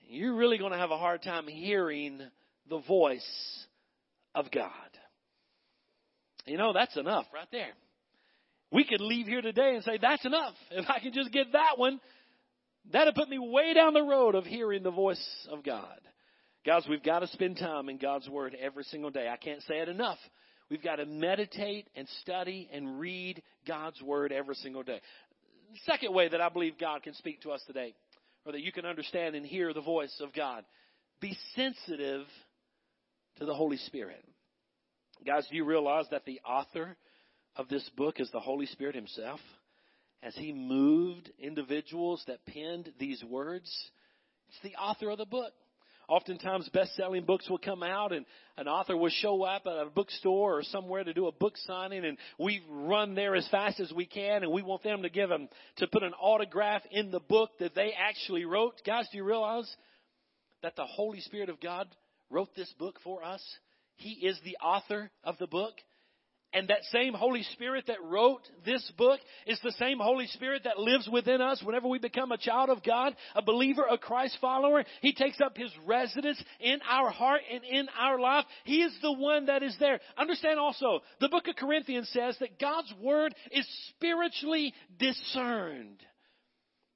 you're 0.10 0.36
really 0.36 0.58
going 0.58 0.72
to 0.72 0.78
have 0.78 0.92
a 0.92 0.98
hard 0.98 1.22
time 1.22 1.48
hearing 1.48 2.22
the 2.70 2.80
voice 2.80 3.66
of 4.34 4.52
God. 4.52 4.72
You 6.48 6.58
know, 6.58 6.74
that's 6.74 6.96
enough 6.98 7.26
right 7.34 7.48
there. 7.52 7.74
We 8.72 8.84
could 8.84 9.02
leave 9.02 9.28
here 9.28 9.42
today 9.42 9.76
and 9.76 9.84
say, 9.84 9.98
that's 10.02 10.26
enough. 10.26 10.54
If 10.72 10.90
I 10.90 11.00
can 11.00 11.14
just 11.14 11.32
get 11.32 11.54
that 11.54 11.78
one, 11.78 12.00
that'll 12.92 13.14
put 13.14 13.30
me 13.30 13.40
way 13.40 13.74
down 13.74 13.94
the 13.94 14.04
road 14.04 14.36
of 14.36 14.46
hearing 14.46 14.84
the 14.84 14.92
voice 14.92 15.48
of 15.52 15.64
God. 15.64 16.00
Guys, 16.66 16.84
we've 16.90 17.04
got 17.04 17.20
to 17.20 17.28
spend 17.28 17.58
time 17.58 17.88
in 17.88 17.98
God's 17.98 18.28
Word 18.28 18.56
every 18.60 18.84
single 18.84 19.10
day. 19.10 19.30
I 19.30 19.38
can't 19.38 19.62
say 19.64 19.80
it 19.80 19.88
enough. 19.88 20.18
We've 20.70 20.84
got 20.84 20.98
to 20.98 21.06
meditate 21.06 21.88
and 21.96 22.08
study 22.22 22.70
and 22.74 23.00
read 23.00 23.42
God's 23.66 24.02
Word 24.02 24.34
every 24.34 24.56
single 24.56 24.84
day. 24.84 25.00
The 25.72 25.80
second 25.86 26.14
way 26.14 26.28
that 26.28 26.42
I 26.42 26.50
believe 26.50 26.78
God 26.78 27.04
can 27.04 27.14
speak 27.14 27.42
to 27.44 27.52
us 27.52 27.62
today, 27.68 27.94
or 28.46 28.52
that 28.52 28.62
you 28.62 28.74
can 28.74 28.86
understand 28.86 29.36
and 29.36 29.46
hear 29.46 29.74
the 29.74 29.82
voice 29.82 30.14
of 30.22 30.34
God. 30.34 30.66
Be 31.22 31.38
sensitive 31.56 32.26
to 33.38 33.46
the 33.46 33.54
Holy 33.54 33.78
Spirit. 33.78 34.24
Guys, 35.26 35.48
do 35.50 35.56
you 35.56 35.66
realize 35.66 36.06
that 36.12 36.26
the 36.26 36.40
author 36.46 36.96
of 37.56 37.68
this 37.70 37.88
book 37.98 38.20
is 38.20 38.30
the 38.32 38.40
Holy 38.40 38.66
Spirit 38.68 38.96
Himself? 38.96 39.40
As 40.24 40.36
He 40.36 40.54
moved 40.54 41.32
individuals 41.40 42.24
that 42.28 42.46
penned 42.46 42.92
these 43.00 43.24
words, 43.24 43.72
it's 44.50 44.60
the 44.64 44.76
author 44.76 45.10
of 45.10 45.18
the 45.18 45.26
book. 45.26 45.54
Oftentimes, 46.08 46.70
best-selling 46.70 47.26
books 47.26 47.50
will 47.50 47.58
come 47.58 47.84
out, 47.84 48.14
and 48.14 48.26
an 48.56 48.70
author 48.70 48.96
will 48.96 49.10
show 49.10 49.44
up 49.44 49.64
at 49.66 49.74
a 49.74 49.90
bookstore 49.94 50.58
or 50.58 50.64
somewhere 50.64 51.04
to 51.04 51.14
do 51.14 51.28
a 51.28 51.34
book 51.34 51.58
signing, 51.58 52.06
and 52.06 52.18
we 52.40 52.64
run 52.70 53.14
there 53.14 53.36
as 53.36 53.46
fast 53.50 53.82
as 53.82 53.92
we 53.92 54.06
can, 54.06 54.44
and 54.44 54.52
we 54.52 54.62
want 54.62 54.84
them 54.84 55.02
to 55.02 55.10
give 55.10 55.28
them 55.28 55.50
to 55.78 55.88
put 55.88 56.04
an 56.04 56.14
autograph 56.14 56.82
in 56.92 57.12
the 57.12 57.20
book 57.20 57.50
that 57.60 57.76
they 57.76 57.92
actually 57.92 58.46
wrote. 58.46 58.76
Guys, 58.86 59.06
do 59.12 59.18
you 59.18 59.26
realize 59.26 59.70
that 60.64 60.78
the 60.78 60.86
Holy 60.86 61.20
Spirit 61.20 61.50
of 61.50 61.60
God 61.60 61.90
wrote 62.30 62.56
this 62.56 62.72
book 62.80 62.96
for 63.04 63.22
us? 63.22 63.44
He 63.98 64.12
is 64.12 64.40
the 64.44 64.58
author 64.58 65.12
of 65.24 65.38
the 65.38 65.48
book. 65.48 65.74
And 66.54 66.70
that 66.70 66.84
same 66.92 67.14
Holy 67.14 67.44
Spirit 67.44 67.86
that 67.88 68.02
wrote 68.02 68.42
this 68.66 68.90
book 68.98 69.20
is 69.46 69.60
the 69.64 69.74
same 69.74 70.00
Holy 70.00 70.28
Spirit 70.28 70.64
that 70.64 70.80
lives 70.80 71.08
within 71.12 71.42
us 71.42 71.62
whenever 71.62 71.90
we 71.90 72.00
become 72.00 72.32
a 72.32 72.38
child 72.38 72.70
of 72.70 72.84
God, 72.84 73.16
a 73.36 73.42
believer, 73.42 73.84
a 73.90 73.98
Christ 73.98 74.38
follower. 74.40 74.86
He 75.02 75.14
takes 75.14 75.42
up 75.42 75.58
His 75.58 75.72
residence 75.86 76.42
in 76.62 76.80
our 76.90 77.10
heart 77.10 77.42
and 77.52 77.64
in 77.66 77.88
our 78.00 78.18
life. 78.18 78.46
He 78.64 78.82
is 78.82 78.98
the 79.02 79.12
one 79.12 79.48
that 79.48 79.62
is 79.62 79.76
there. 79.80 80.00
Understand 80.18 80.58
also, 80.58 81.02
the 81.20 81.30
book 81.30 81.50
of 81.50 81.58
Corinthians 81.58 82.10
says 82.14 82.38
that 82.40 82.60
God's 82.60 82.94
Word 83.02 83.36
is 83.52 83.68
spiritually 83.90 84.74
discerned. 84.98 86.00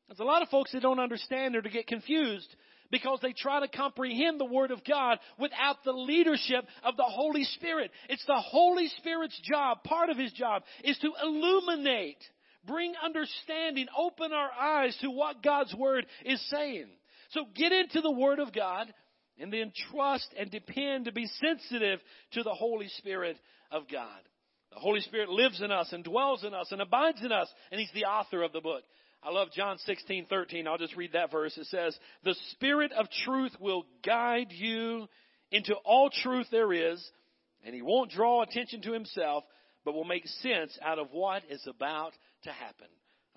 There's 0.08 0.20
a 0.20 0.24
lot 0.24 0.42
of 0.42 0.50
folks 0.50 0.72
that 0.72 0.82
don't 0.82 1.00
understand 1.00 1.56
or 1.58 1.62
to 1.62 1.70
get 1.70 1.88
confused 1.88 2.56
because 2.92 3.20
they 3.22 3.34
try 3.34 3.60
to 3.60 3.68
comprehend 3.68 4.40
the 4.40 4.46
Word 4.46 4.72
of 4.72 4.84
God 4.84 5.20
without 5.40 5.78
the 5.84 5.94
leadership 5.94 6.66
of 6.84 6.98
the 6.98 7.04
Holy 7.04 7.44
Spirit. 7.44 7.92
It's 8.10 8.26
the 8.26 8.42
Holy 8.42 8.90
Spirit's 8.98 9.40
job, 9.50 9.84
part 9.84 10.10
of 10.10 10.18
His 10.18 10.34
job, 10.34 10.64
is 10.84 10.98
to 11.00 11.12
illuminate, 11.24 12.24
bring 12.68 12.94
understanding, 13.04 13.88
open 13.98 14.34
our 14.34 14.52
eyes 14.52 14.96
to 15.02 15.10
what 15.10 15.42
God's 15.42 15.74
Word 15.74 16.06
is 16.26 16.42
saying. 16.50 16.88
So 17.32 17.46
get 17.56 17.72
into 17.72 18.02
the 18.02 18.12
Word 18.12 18.40
of 18.40 18.54
God 18.54 18.94
and 19.40 19.52
then 19.52 19.72
trust 19.92 20.28
and 20.38 20.52
depend 20.52 21.06
to 21.06 21.12
be 21.12 21.28
sensitive 21.42 22.00
to 22.34 22.44
the 22.44 22.54
Holy 22.54 22.90
Spirit 22.98 23.38
of 23.72 23.84
God. 23.92 24.20
The 24.74 24.80
Holy 24.80 25.02
Spirit 25.02 25.30
lives 25.30 25.62
in 25.62 25.72
us 25.72 25.92
and 25.92 26.04
dwells 26.04 26.44
in 26.44 26.54
us 26.54 26.72
and 26.72 26.82
abides 26.82 27.22
in 27.24 27.32
us, 27.32 27.50
and 27.72 27.80
He's 27.80 27.92
the 27.94 28.06
author 28.06 28.42
of 28.42 28.54
the 28.54 28.62
book. 28.62 28.84
I 29.24 29.30
love 29.30 29.50
John 29.56 29.78
16, 29.86 30.26
13. 30.30 30.68
I'll 30.68 30.78
just 30.78 30.96
read 30.96 31.14
that 31.14 31.32
verse. 31.32 31.56
It 31.58 31.68
says, 31.68 31.98
The 32.24 32.36
Spirit 32.52 32.92
of 32.94 33.08
truth 33.24 33.52
will 33.60 33.86
guide 34.06 34.52
you 34.52 35.08
into 35.52 35.76
all 35.86 36.10
truth 36.10 36.48
there 36.52 36.74
is, 36.74 37.04
and 37.64 37.76
He 37.76 37.82
won't 37.82 38.12
draw 38.12 38.42
attention 38.42 38.82
to 38.84 38.94
Himself, 38.94 39.44
but 39.86 39.94
will 39.94 40.06
make 40.06 40.28
sense 40.42 40.78
out 40.84 40.98
of 40.98 41.08
what 41.12 41.44
is 41.50 41.66
about 41.68 42.14
to 42.44 42.52
happen. 42.52 42.88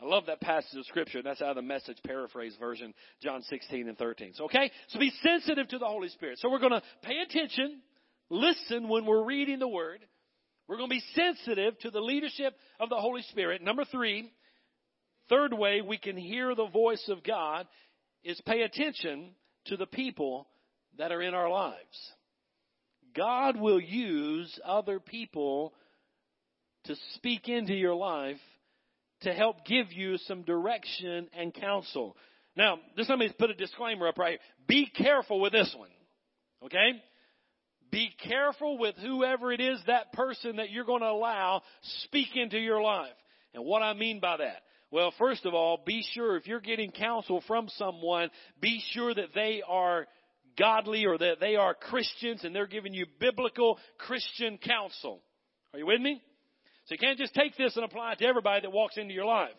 I 0.01 0.07
love 0.07 0.27
that 0.27 0.41
passage 0.41 0.77
of 0.79 0.87
scripture. 0.87 1.23
That's 1.23 1.41
out 1.41 1.51
of 1.51 1.57
the 1.57 1.63
message 1.63 1.99
paraphrase 2.05 2.57
version, 2.59 2.95
John 3.23 3.43
16 3.43 3.89
and 3.89 3.97
13. 3.97 4.33
So, 4.35 4.45
okay? 4.45 4.71
So 4.89 4.99
be 4.99 5.13
sensitive 5.23 5.69
to 5.69 5.79
the 5.79 5.87
Holy 5.87 6.09
Spirit. 6.09 6.39
So 6.41 6.51
we're 6.51 6.59
going 6.59 6.73
to 6.73 6.83
pay 7.03 7.19
attention, 7.19 7.81
listen 8.29 8.89
when 8.89 9.07
we're 9.07 9.25
reading 9.25 9.59
the 9.59 9.69
Word. 9.69 10.01
We're 10.67 10.79
going 10.79 10.89
to 10.89 10.97
be 10.97 11.03
sensitive 11.15 11.79
to 11.81 11.91
the 11.91 12.01
leadership 12.01 12.55
of 12.81 12.89
the 12.89 12.97
Holy 12.97 13.23
Spirit. 13.23 13.63
Number 13.63 13.85
three, 13.85 14.31
Third 15.29 15.55
way 15.55 15.81
we 15.81 15.99
can 15.99 16.17
hear 16.17 16.55
the 16.55 16.69
voice 16.69 17.05
of 17.09 17.25
God 17.25 17.67
is 18.23 18.41
pay 18.47 18.63
attention 18.63 19.31
to 19.67 19.77
the 19.77 19.87
people 19.87 20.47
that 20.99 21.13
are 21.13 21.23
in 21.23 21.35
our 21.35 21.51
lives. 21.51 22.13
God 23.17 23.59
will 23.59 23.81
use 23.81 24.59
other 24.65 25.01
people 25.01 25.73
to 26.85 26.97
speak 27.15 27.49
into 27.49 27.75
your 27.75 27.95
life 27.95 28.41
to 29.23 29.33
help 29.33 29.65
give 29.65 29.93
you 29.93 30.19
some 30.19 30.43
direction 30.43 31.29
and 31.33 31.55
counsel. 31.55 32.17
Now, 32.57 32.79
just 32.97 33.09
let 33.09 33.19
me 33.19 33.33
put 33.39 33.51
a 33.51 33.55
disclaimer 33.55 34.09
up 34.09 34.19
right 34.19 34.33
here. 34.33 34.39
Be 34.67 34.87
careful 34.87 35.41
with 35.41 35.53
this 35.53 35.75
one. 35.77 35.91
Okay? 36.65 37.03
Be 37.91 38.11
careful 38.27 38.79
with 38.79 38.97
whoever 38.97 39.53
it 39.53 39.61
is, 39.61 39.81
that 39.87 40.13
person 40.13 40.57
that 40.57 40.71
you're 40.71 40.85
going 40.85 41.01
to 41.01 41.09
allow 41.09 41.63
speak 42.05 42.37
into 42.37 42.59
your 42.59 42.83
life. 42.83 43.13
And 43.55 43.65
what 43.65 43.83
I 43.83 43.95
mean 43.95 44.21
by 44.21 44.39
that. 44.39 44.63
Well, 44.91 45.13
first 45.19 45.45
of 45.45 45.55
all, 45.55 45.81
be 45.85 46.05
sure 46.13 46.37
if 46.37 46.47
you're 46.47 46.61
getting 46.61 46.93
counsel 46.93 47.43
from 47.47 47.69
someone, 47.77 48.31
be 48.61 48.83
sure 48.93 49.13
that 49.13 49.35
they 49.35 49.63
are 49.67 50.07
godly 50.59 51.05
or 51.07 51.19
that 51.19 51.41
they 51.41 51.57
are 51.57 51.75
Christians 51.75 52.45
and 52.45 52.55
they're 52.55 52.67
giving 52.67 52.95
you 52.95 53.07
biblical 53.19 53.79
Christian 53.99 54.59
counsel. 54.59 55.21
Are 55.73 55.79
you 55.79 55.87
with 55.87 56.01
me? 56.01 56.23
So 56.87 56.93
you 56.95 56.99
can't 56.99 57.19
just 57.19 57.35
take 57.35 57.57
this 57.57 57.77
and 57.77 57.85
apply 57.85 58.13
it 58.13 58.19
to 58.19 58.27
everybody 58.27 58.61
that 58.61 58.71
walks 58.71 58.97
into 58.97 59.15
your 59.15 59.25
life, 59.25 59.55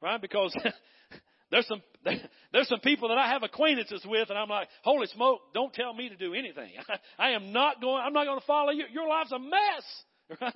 right? 0.00 0.20
Because 0.20 0.56
there's 1.50 1.66
some 1.66 1.82
there's 2.52 2.68
some 2.68 2.80
people 2.80 3.08
that 3.08 3.18
I 3.18 3.28
have 3.32 3.42
acquaintances 3.42 4.04
with, 4.06 4.30
and 4.30 4.38
I'm 4.38 4.48
like, 4.48 4.68
holy 4.82 5.08
smoke! 5.08 5.40
Don't 5.52 5.72
tell 5.72 5.92
me 5.92 6.08
to 6.08 6.16
do 6.16 6.34
anything. 6.34 6.70
I 7.18 7.30
am 7.30 7.52
not 7.52 7.80
going. 7.80 8.02
I'm 8.04 8.12
not 8.12 8.24
going 8.24 8.38
to 8.38 8.46
follow 8.46 8.70
you. 8.70 8.84
Your 8.92 9.08
life's 9.08 9.32
a 9.32 9.38
mess, 9.38 10.40
right? 10.40 10.54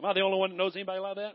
Am 0.00 0.06
I 0.06 0.12
the 0.12 0.20
only 0.20 0.38
one 0.38 0.50
that 0.50 0.56
knows 0.56 0.74
anybody 0.74 0.98
like 0.98 1.16
that? 1.16 1.34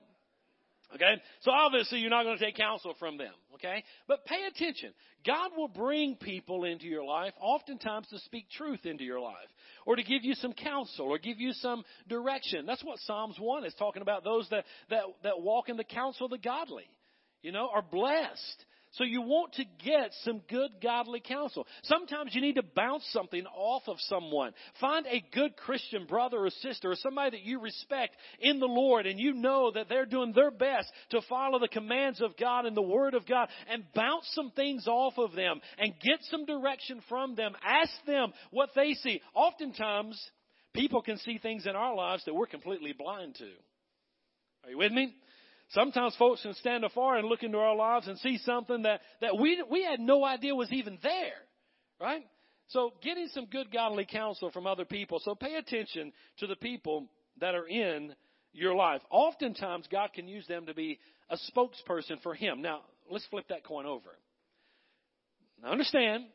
Okay? 0.96 1.22
So 1.42 1.52
obviously 1.52 2.00
you're 2.00 2.10
not 2.10 2.24
going 2.24 2.38
to 2.38 2.44
take 2.44 2.56
counsel 2.56 2.96
from 3.00 3.18
them. 3.18 3.34
Okay? 3.56 3.84
But 4.08 4.26
pay 4.26 4.46
attention. 4.48 4.92
God 5.26 5.52
will 5.56 5.68
bring 5.68 6.16
people 6.16 6.64
into 6.64 6.86
your 6.86 7.04
life, 7.04 7.34
oftentimes 7.40 8.08
to 8.10 8.20
speak 8.20 8.50
truth 8.50 8.86
into 8.86 9.04
your 9.04 9.20
life, 9.20 9.36
or 9.86 9.96
to 9.96 10.04
give 10.04 10.24
you 10.24 10.34
some 10.36 10.54
counsel, 10.54 11.08
or 11.08 11.18
give 11.18 11.40
you 11.40 11.54
some 11.54 11.84
direction. 12.08 12.66
That's 12.66 12.84
what 12.84 13.00
Psalms 13.00 13.36
1 13.40 13.66
is 13.66 13.74
talking 13.78 14.02
about. 14.02 14.24
Those 14.24 14.48
that, 14.50 14.66
that, 14.90 15.04
that 15.24 15.42
walk 15.42 15.70
in 15.70 15.78
the 15.78 15.84
counsel 15.84 16.26
of 16.26 16.32
the 16.32 16.38
godly, 16.38 16.90
you 17.42 17.52
know, 17.52 17.70
are 17.74 17.82
blessed. 17.82 18.66
So 18.94 19.04
you 19.04 19.22
want 19.22 19.54
to 19.54 19.66
get 19.86 20.12
some 20.24 20.42
good 20.50 20.72
godly 20.82 21.20
counsel. 21.20 21.68
Sometimes 21.84 22.34
you 22.34 22.42
need 22.42 22.56
to 22.56 22.64
bounce 22.64 23.08
something 23.12 23.46
off 23.46 23.84
of 23.88 23.98
someone. 24.00 24.52
Find 24.82 25.06
a 25.06 25.24
good 25.32 25.56
Christian 25.58 26.08
brother 26.08 26.40
or 26.40 26.50
sister 26.50 26.92
or 26.92 26.96
somebody 26.96 27.38
that 27.38 27.46
you 27.46 27.62
respect 27.62 28.16
in 28.40 28.60
the 28.60 28.66
Lord 28.66 29.06
and 29.06 29.20
you 29.20 29.34
know 29.34 29.72
that 29.72 29.90
they're 29.90 30.08
doing 30.08 30.34
their 30.34 30.50
best 30.50 30.92
to 31.12 31.22
follow 31.30 31.60
the 31.60 31.68
commands 31.68 32.20
of 32.20 32.36
God 32.36 32.66
and 32.66 32.76
the 32.76 32.82
Word 32.82 33.14
of 33.14 33.28
God 33.28 33.50
and 33.70 33.84
bounce 33.94 34.28
some 34.34 34.52
things 34.56 34.88
off 34.88 35.14
of 35.20 35.34
them 35.34 35.62
and 35.78 35.94
get 36.02 36.20
some 36.24 36.46
direction 36.46 37.02
from 37.08 37.36
them. 37.36 37.54
Ask 37.64 37.92
them 38.08 38.34
what 38.50 38.70
they 38.76 38.94
see. 38.96 39.22
Oftentimes, 39.36 40.20
people 40.74 41.04
can 41.04 41.20
see 41.20 41.38
things 41.38 41.68
in 41.68 41.76
our 41.76 41.94
lives 41.94 42.26
that 42.26 42.34
we're 42.34 42.48
completely 42.48 42.94
blind 42.94 43.36
to. 43.36 43.50
Are 44.64 44.72
you 44.72 44.80
with 44.80 44.92
me? 44.92 45.14
Sometimes 45.72 46.16
folks 46.16 46.42
can 46.42 46.56
stand 46.56 46.84
afar 46.84 47.18
and 47.18 47.28
look 47.28 47.44
into 47.44 47.60
our 47.60 47.76
lives 47.76 48.08
and 48.08 48.18
see 48.20 48.40
something 48.40 48.84
that, 48.84 49.02
that 49.22 49.38
we, 49.38 49.64
we 49.70 49.84
had 49.84 50.00
no 50.00 50.26
idea 50.26 50.56
was 50.56 50.72
even 50.72 50.98
there. 51.04 51.34
Right? 52.02 52.24
So 52.70 52.94
getting 53.04 53.28
some 53.34 53.46
good 53.46 53.72
godly 53.72 54.08
counsel 54.10 54.52
from 54.52 54.66
other 54.66 54.86
people. 54.86 55.20
So 55.24 55.36
pay 55.36 55.56
attention 55.56 56.12
to 56.40 56.48
the 56.48 56.56
people 56.56 57.08
that 57.40 57.56
are 57.56 57.68
in 57.68 58.16
your 58.52 58.74
life. 58.74 59.02
Oftentimes 59.12 59.88
God 59.92 60.12
can 60.14 60.28
use 60.28 60.48
them 60.48 60.66
to 60.66 60.74
be 60.74 61.00
a 61.30 61.38
spokesperson 61.52 62.22
for 62.24 62.34
Him. 62.34 62.62
Now, 62.62 62.82
let's 63.10 63.26
flip 63.28 63.46
that 63.50 63.64
coin 63.64 63.86
over. 63.86 64.10
Now 65.62 65.72
understand, 65.72 66.26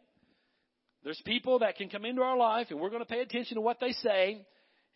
there's 1.03 1.21
people 1.25 1.61
that 1.61 1.77
can 1.77 1.89
come 1.89 2.05
into 2.05 2.23
our 2.23 2.37
life 2.37 2.69
and 2.71 2.79
we're 2.79 2.91
going 2.91 3.03
to 3.03 3.09
pay 3.09 3.21
attention 3.21 3.57
to 3.57 3.61
what 3.61 3.81
they 3.81 3.93
say 3.93 4.47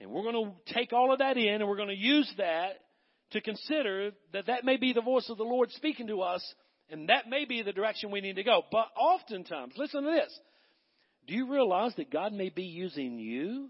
and 0.00 0.10
we're 0.10 0.22
going 0.22 0.34
to 0.34 0.74
take 0.74 0.92
all 0.92 1.12
of 1.12 1.18
that 1.18 1.36
in 1.36 1.54
and 1.54 1.68
we're 1.68 1.76
going 1.76 1.88
to 1.88 1.96
use 1.96 2.32
that 2.38 2.78
to 3.32 3.40
consider 3.40 4.12
that 4.32 4.46
that 4.46 4.64
may 4.64 4.76
be 4.76 4.92
the 4.92 5.02
voice 5.02 5.28
of 5.28 5.38
the 5.38 5.44
Lord 5.44 5.70
speaking 5.72 6.06
to 6.08 6.22
us, 6.22 6.42
and 6.90 7.08
that 7.08 7.28
may 7.28 7.44
be 7.44 7.62
the 7.62 7.72
direction 7.72 8.10
we 8.10 8.20
need 8.20 8.36
to 8.36 8.44
go. 8.44 8.62
But 8.70 8.88
oftentimes, 8.96 9.74
listen 9.76 10.04
to 10.04 10.10
this. 10.10 10.38
Do 11.26 11.34
you 11.34 11.50
realize 11.50 11.94
that 11.96 12.10
God 12.10 12.32
may 12.32 12.48
be 12.48 12.64
using 12.64 13.18
you 13.18 13.68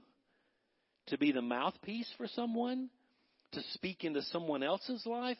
to 1.08 1.18
be 1.18 1.32
the 1.32 1.42
mouthpiece 1.42 2.08
for 2.16 2.28
someone, 2.28 2.88
to 3.52 3.60
speak 3.72 4.04
into 4.04 4.22
someone 4.22 4.62
else's 4.62 5.04
life, 5.06 5.38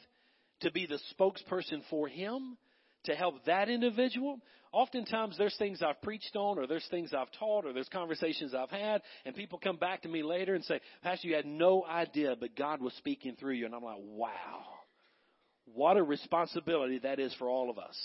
to 0.60 0.72
be 0.72 0.86
the 0.86 0.98
spokesperson 1.14 1.82
for 1.88 2.08
Him, 2.08 2.56
to 3.04 3.14
help 3.14 3.44
that 3.46 3.68
individual? 3.68 4.40
oftentimes 4.72 5.36
there's 5.38 5.56
things 5.56 5.82
I've 5.82 6.00
preached 6.02 6.36
on 6.36 6.58
or 6.58 6.66
there's 6.66 6.86
things 6.90 7.12
I've 7.16 7.30
taught 7.38 7.64
or 7.64 7.72
there's 7.72 7.88
conversations 7.88 8.54
I've 8.54 8.70
had 8.70 9.02
and 9.24 9.34
people 9.34 9.58
come 9.58 9.76
back 9.76 10.02
to 10.02 10.08
me 10.08 10.22
later 10.22 10.54
and 10.54 10.64
say, 10.64 10.80
Pastor, 11.02 11.28
you 11.28 11.34
had 11.34 11.46
no 11.46 11.84
idea, 11.84 12.34
but 12.38 12.56
God 12.56 12.80
was 12.80 12.92
speaking 12.94 13.36
through 13.38 13.54
you. 13.54 13.66
And 13.66 13.74
I'm 13.74 13.82
like, 13.82 14.00
wow, 14.00 14.64
what 15.74 15.96
a 15.96 16.02
responsibility 16.02 16.98
that 17.00 17.18
is 17.18 17.34
for 17.38 17.48
all 17.48 17.70
of 17.70 17.78
us. 17.78 17.96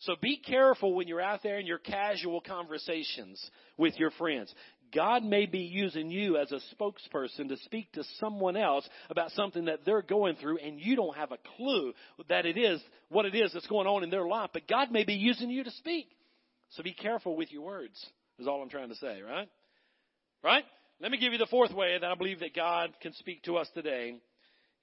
So 0.00 0.14
be 0.20 0.36
careful 0.36 0.94
when 0.94 1.08
you're 1.08 1.20
out 1.20 1.42
there 1.42 1.58
in 1.58 1.66
your 1.66 1.78
casual 1.78 2.40
conversations 2.40 3.44
with 3.76 3.98
your 3.98 4.12
friends. 4.12 4.52
God 4.94 5.24
may 5.24 5.46
be 5.46 5.60
using 5.60 6.10
you 6.10 6.36
as 6.36 6.52
a 6.52 6.60
spokesperson 6.74 7.48
to 7.48 7.56
speak 7.64 7.92
to 7.92 8.04
someone 8.18 8.56
else 8.56 8.88
about 9.10 9.30
something 9.32 9.66
that 9.66 9.84
they're 9.84 10.02
going 10.02 10.36
through 10.36 10.58
and 10.58 10.80
you 10.80 10.96
don't 10.96 11.16
have 11.16 11.32
a 11.32 11.38
clue 11.56 11.92
that 12.28 12.46
it 12.46 12.56
is 12.56 12.80
what 13.08 13.26
it 13.26 13.34
is 13.34 13.52
that's 13.52 13.66
going 13.66 13.86
on 13.86 14.02
in 14.04 14.10
their 14.10 14.26
life, 14.26 14.50
but 14.52 14.68
God 14.68 14.90
may 14.90 15.04
be 15.04 15.14
using 15.14 15.50
you 15.50 15.64
to 15.64 15.70
speak. 15.72 16.08
So 16.70 16.82
be 16.82 16.92
careful 16.92 17.36
with 17.36 17.50
your 17.52 17.62
words, 17.62 18.04
is 18.38 18.46
all 18.46 18.62
I'm 18.62 18.68
trying 18.68 18.90
to 18.90 18.96
say, 18.96 19.22
right? 19.22 19.48
Right? 20.42 20.64
Let 21.00 21.10
me 21.10 21.18
give 21.18 21.32
you 21.32 21.38
the 21.38 21.46
fourth 21.46 21.72
way 21.72 21.96
that 21.98 22.10
I 22.10 22.14
believe 22.14 22.40
that 22.40 22.54
God 22.54 22.90
can 23.00 23.12
speak 23.14 23.42
to 23.44 23.56
us 23.56 23.68
today, 23.74 24.14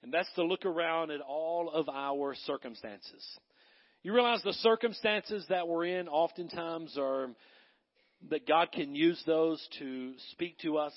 and 0.02 0.12
that's 0.12 0.32
to 0.34 0.44
look 0.44 0.64
around 0.64 1.10
at 1.10 1.20
all 1.20 1.70
of 1.70 1.88
our 1.88 2.34
circumstances. 2.46 3.24
You 4.02 4.14
realize 4.14 4.42
the 4.42 4.52
circumstances 4.54 5.44
that 5.48 5.68
we're 5.68 5.84
in 5.86 6.08
oftentimes 6.08 6.96
are 6.98 7.30
that 8.30 8.46
God 8.46 8.72
can 8.72 8.94
use 8.94 9.22
those 9.26 9.64
to 9.78 10.12
speak 10.32 10.58
to 10.60 10.78
us. 10.78 10.92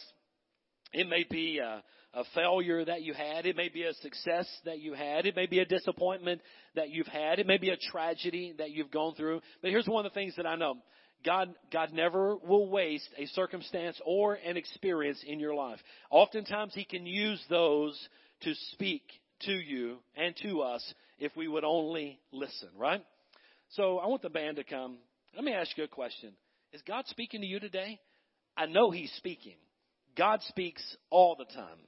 It 0.94 1.08
may 1.08 1.26
be 1.30 1.60
a, 1.60 1.84
a, 2.14 2.24
failure 2.34 2.84
that 2.84 3.04
you 3.04 3.14
had. 3.14 3.46
It 3.46 3.56
may 3.56 3.70
be 3.70 3.84
a 3.84 3.94
success 3.96 4.48
that 4.66 4.80
you 4.80 4.94
had. 4.94 5.26
It 5.26 5.36
may 5.36 5.46
be 5.46 5.60
a 5.60 5.66
disappointment 5.66 6.42
that 6.76 6.90
you've 6.90 7.08
had. 7.08 7.40
It 7.40 7.46
may 7.46 7.58
be 7.58 7.70
a 7.70 7.78
tragedy 7.78 8.56
that 8.58 8.72
you've 8.72 8.90
gone 8.90 9.14
through. 9.16 9.42
But 9.62 9.72
here's 9.72 9.88
one 9.88 10.06
of 10.06 10.12
the 10.12 10.16
things 10.16 10.36
that 10.38 10.48
I 10.48 10.56
know. 10.56 10.76
God, 11.26 11.54
God 11.72 11.92
never 11.92 12.38
will 12.38 12.70
waste 12.70 13.10
a 13.18 13.26
circumstance 13.28 14.00
or 14.06 14.36
an 14.36 14.58
experience 14.58 15.24
in 15.28 15.40
your 15.40 15.54
life. 15.54 15.80
Oftentimes 16.10 16.74
He 16.74 16.86
can 16.86 17.06
use 17.06 17.44
those 17.50 18.00
to 18.42 18.54
speak 18.72 19.04
to 19.42 19.52
you 19.52 19.98
and 20.16 20.36
to 20.44 20.62
us 20.62 20.94
if 21.20 21.36
we 21.36 21.48
would 21.48 21.66
only 21.66 22.20
listen, 22.32 22.70
right? 22.78 23.04
So 23.72 24.00
I 24.00 24.08
want 24.08 24.22
the 24.22 24.30
band 24.30 24.58
to 24.58 24.64
come. 24.64 24.98
Let 25.36 25.44
me 25.44 25.54
ask 25.54 25.78
you 25.78 25.84
a 25.84 25.88
question. 25.88 26.32
Is 26.74 26.82
God 26.88 27.06
speaking 27.08 27.42
to 27.42 27.48
you 27.48 27.60
today? 27.60 28.00
I 28.56 28.68
know 28.68 28.92
He's 28.92 29.12
speaking. 29.18 29.56
God 30.16 30.42
speaks 30.44 30.84
all 31.10 31.36
the 31.36 31.46
time. 31.46 31.80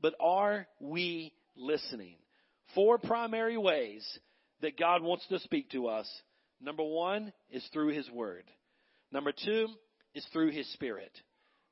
But 0.00 0.14
are 0.20 0.66
we 0.80 1.32
listening? 1.56 2.16
Four 2.74 2.98
primary 2.98 3.56
ways 3.56 4.06
that 4.60 4.78
God 4.78 5.02
wants 5.02 5.26
to 5.28 5.38
speak 5.40 5.70
to 5.70 5.88
us. 5.88 6.08
Number 6.60 6.82
one 6.82 7.32
is 7.50 7.66
through 7.72 7.94
His 7.94 8.10
Word. 8.10 8.44
Number 9.12 9.32
two 9.32 9.68
is 10.14 10.26
through 10.32 10.50
His 10.50 10.70
Spirit. 10.74 11.12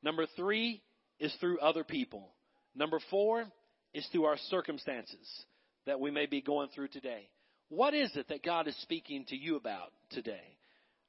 Number 0.03 0.27
three 0.37 0.83
is 1.19 1.35
through 1.41 1.59
other 1.59 1.85
people. 1.85 2.31
Number 2.75 3.01
four 3.11 3.45
is 3.93 4.07
through 4.13 4.25
our 4.25 4.39
circumstances 4.49 5.45
that 5.87 6.01
we 6.01 6.11
may 6.11 6.27
be 6.27 6.41
going 6.41 6.69
through 6.75 6.89
today. 6.89 7.29
What 7.69 7.95
is 7.95 8.15
it 8.15 8.29
that 8.29 8.45
God 8.45 8.69
is 8.69 8.77
speaking 8.83 9.25
to 9.29 9.37
you 9.37 9.57
about 9.57 9.93
today? 10.11 10.57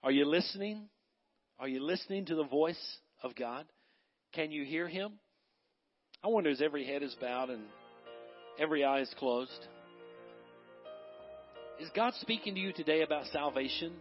Are 0.04 0.12
you 0.12 0.26
listening? 0.26 0.90
Are 1.60 1.68
you 1.68 1.84
listening 1.84 2.26
to 2.26 2.36
the 2.36 2.44
voice 2.44 2.98
of 3.24 3.36
God? 3.36 3.66
Can 4.34 4.52
you 4.52 4.64
hear 4.64 4.88
Him? 4.88 5.14
I 6.24 6.28
wonder 6.28 6.52
as 6.52 6.62
every 6.62 6.86
head 6.86 7.02
is 7.02 7.16
bowed 7.20 7.50
and 7.50 7.64
every 8.60 8.84
eye 8.84 9.02
is 9.02 9.12
closed. 9.18 9.68
Is 11.80 11.90
God 11.96 12.14
speaking 12.22 12.54
to 12.54 12.60
you 12.60 12.74
today 12.74 13.02
about 13.02 13.26
salvation? 13.34 13.94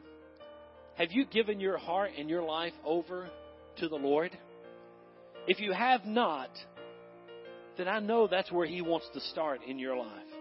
Have 0.96 1.12
you 1.12 1.24
given 1.24 1.58
your 1.58 1.78
heart 1.78 2.10
and 2.18 2.28
your 2.28 2.42
life 2.42 2.74
over 2.84 3.30
to 3.78 3.88
the 3.88 3.96
Lord? 3.96 4.36
If 5.46 5.58
you 5.58 5.72
have 5.72 6.04
not, 6.04 6.50
then 7.78 7.88
I 7.88 8.00
know 8.00 8.26
that's 8.26 8.52
where 8.52 8.66
He 8.66 8.82
wants 8.82 9.06
to 9.14 9.20
start 9.20 9.60
in 9.66 9.78
your 9.78 9.96
life. 9.96 10.35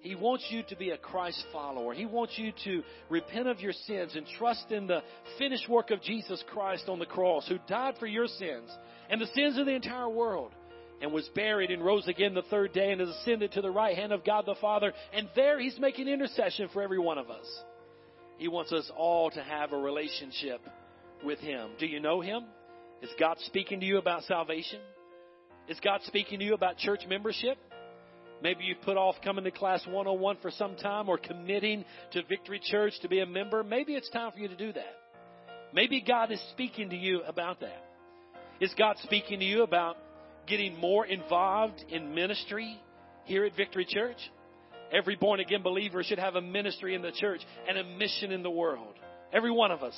He 0.00 0.14
wants 0.14 0.46
you 0.48 0.62
to 0.68 0.76
be 0.76 0.90
a 0.90 0.96
Christ 0.96 1.44
follower. 1.52 1.92
He 1.92 2.06
wants 2.06 2.38
you 2.38 2.52
to 2.64 2.82
repent 3.10 3.48
of 3.48 3.60
your 3.60 3.72
sins 3.72 4.16
and 4.16 4.26
trust 4.38 4.70
in 4.70 4.86
the 4.86 5.02
finished 5.38 5.68
work 5.68 5.90
of 5.90 6.00
Jesus 6.02 6.42
Christ 6.50 6.88
on 6.88 6.98
the 6.98 7.06
cross, 7.06 7.46
who 7.46 7.58
died 7.68 7.96
for 8.00 8.06
your 8.06 8.26
sins 8.26 8.70
and 9.10 9.20
the 9.20 9.26
sins 9.34 9.58
of 9.58 9.66
the 9.66 9.74
entire 9.74 10.08
world, 10.08 10.52
and 11.02 11.12
was 11.12 11.28
buried 11.34 11.70
and 11.70 11.84
rose 11.84 12.08
again 12.08 12.34
the 12.34 12.42
third 12.42 12.72
day 12.72 12.92
and 12.92 13.00
has 13.00 13.10
ascended 13.10 13.52
to 13.52 13.60
the 13.60 13.70
right 13.70 13.96
hand 13.96 14.12
of 14.12 14.24
God 14.24 14.44
the 14.46 14.54
Father. 14.60 14.92
And 15.12 15.28
there 15.36 15.60
He's 15.60 15.78
making 15.78 16.08
intercession 16.08 16.68
for 16.72 16.82
every 16.82 16.98
one 16.98 17.18
of 17.18 17.30
us. 17.30 17.46
He 18.38 18.48
wants 18.48 18.72
us 18.72 18.90
all 18.96 19.30
to 19.30 19.42
have 19.42 19.72
a 19.72 19.78
relationship 19.78 20.62
with 21.22 21.38
Him. 21.40 21.72
Do 21.78 21.86
you 21.86 22.00
know 22.00 22.22
Him? 22.22 22.44
Is 23.02 23.10
God 23.18 23.36
speaking 23.46 23.80
to 23.80 23.86
you 23.86 23.98
about 23.98 24.22
salvation? 24.24 24.80
Is 25.68 25.78
God 25.80 26.00
speaking 26.04 26.38
to 26.38 26.44
you 26.44 26.54
about 26.54 26.78
church 26.78 27.00
membership? 27.06 27.58
Maybe 28.42 28.64
you've 28.64 28.80
put 28.82 28.96
off 28.96 29.16
coming 29.22 29.44
to 29.44 29.50
class 29.50 29.84
101 29.86 30.38
for 30.40 30.50
some 30.50 30.76
time 30.76 31.08
or 31.08 31.18
committing 31.18 31.84
to 32.12 32.22
Victory 32.24 32.60
Church 32.62 32.94
to 33.02 33.08
be 33.08 33.20
a 33.20 33.26
member. 33.26 33.62
Maybe 33.62 33.94
it's 33.94 34.08
time 34.10 34.32
for 34.32 34.38
you 34.38 34.48
to 34.48 34.56
do 34.56 34.72
that. 34.72 34.96
Maybe 35.72 36.00
God 36.00 36.32
is 36.32 36.40
speaking 36.50 36.90
to 36.90 36.96
you 36.96 37.22
about 37.22 37.60
that. 37.60 37.84
Is 38.60 38.74
God 38.76 38.96
speaking 39.02 39.40
to 39.40 39.44
you 39.44 39.62
about 39.62 39.96
getting 40.46 40.78
more 40.78 41.06
involved 41.06 41.84
in 41.88 42.14
ministry 42.14 42.80
here 43.24 43.44
at 43.44 43.56
Victory 43.56 43.86
Church? 43.88 44.18
Every 44.92 45.16
born 45.16 45.38
again 45.40 45.62
believer 45.62 46.02
should 46.02 46.18
have 46.18 46.34
a 46.34 46.40
ministry 46.40 46.94
in 46.94 47.02
the 47.02 47.12
church 47.12 47.40
and 47.68 47.78
a 47.78 47.84
mission 47.84 48.32
in 48.32 48.42
the 48.42 48.50
world. 48.50 48.94
Every 49.32 49.50
one 49.50 49.70
of 49.70 49.82
us. 49.82 49.94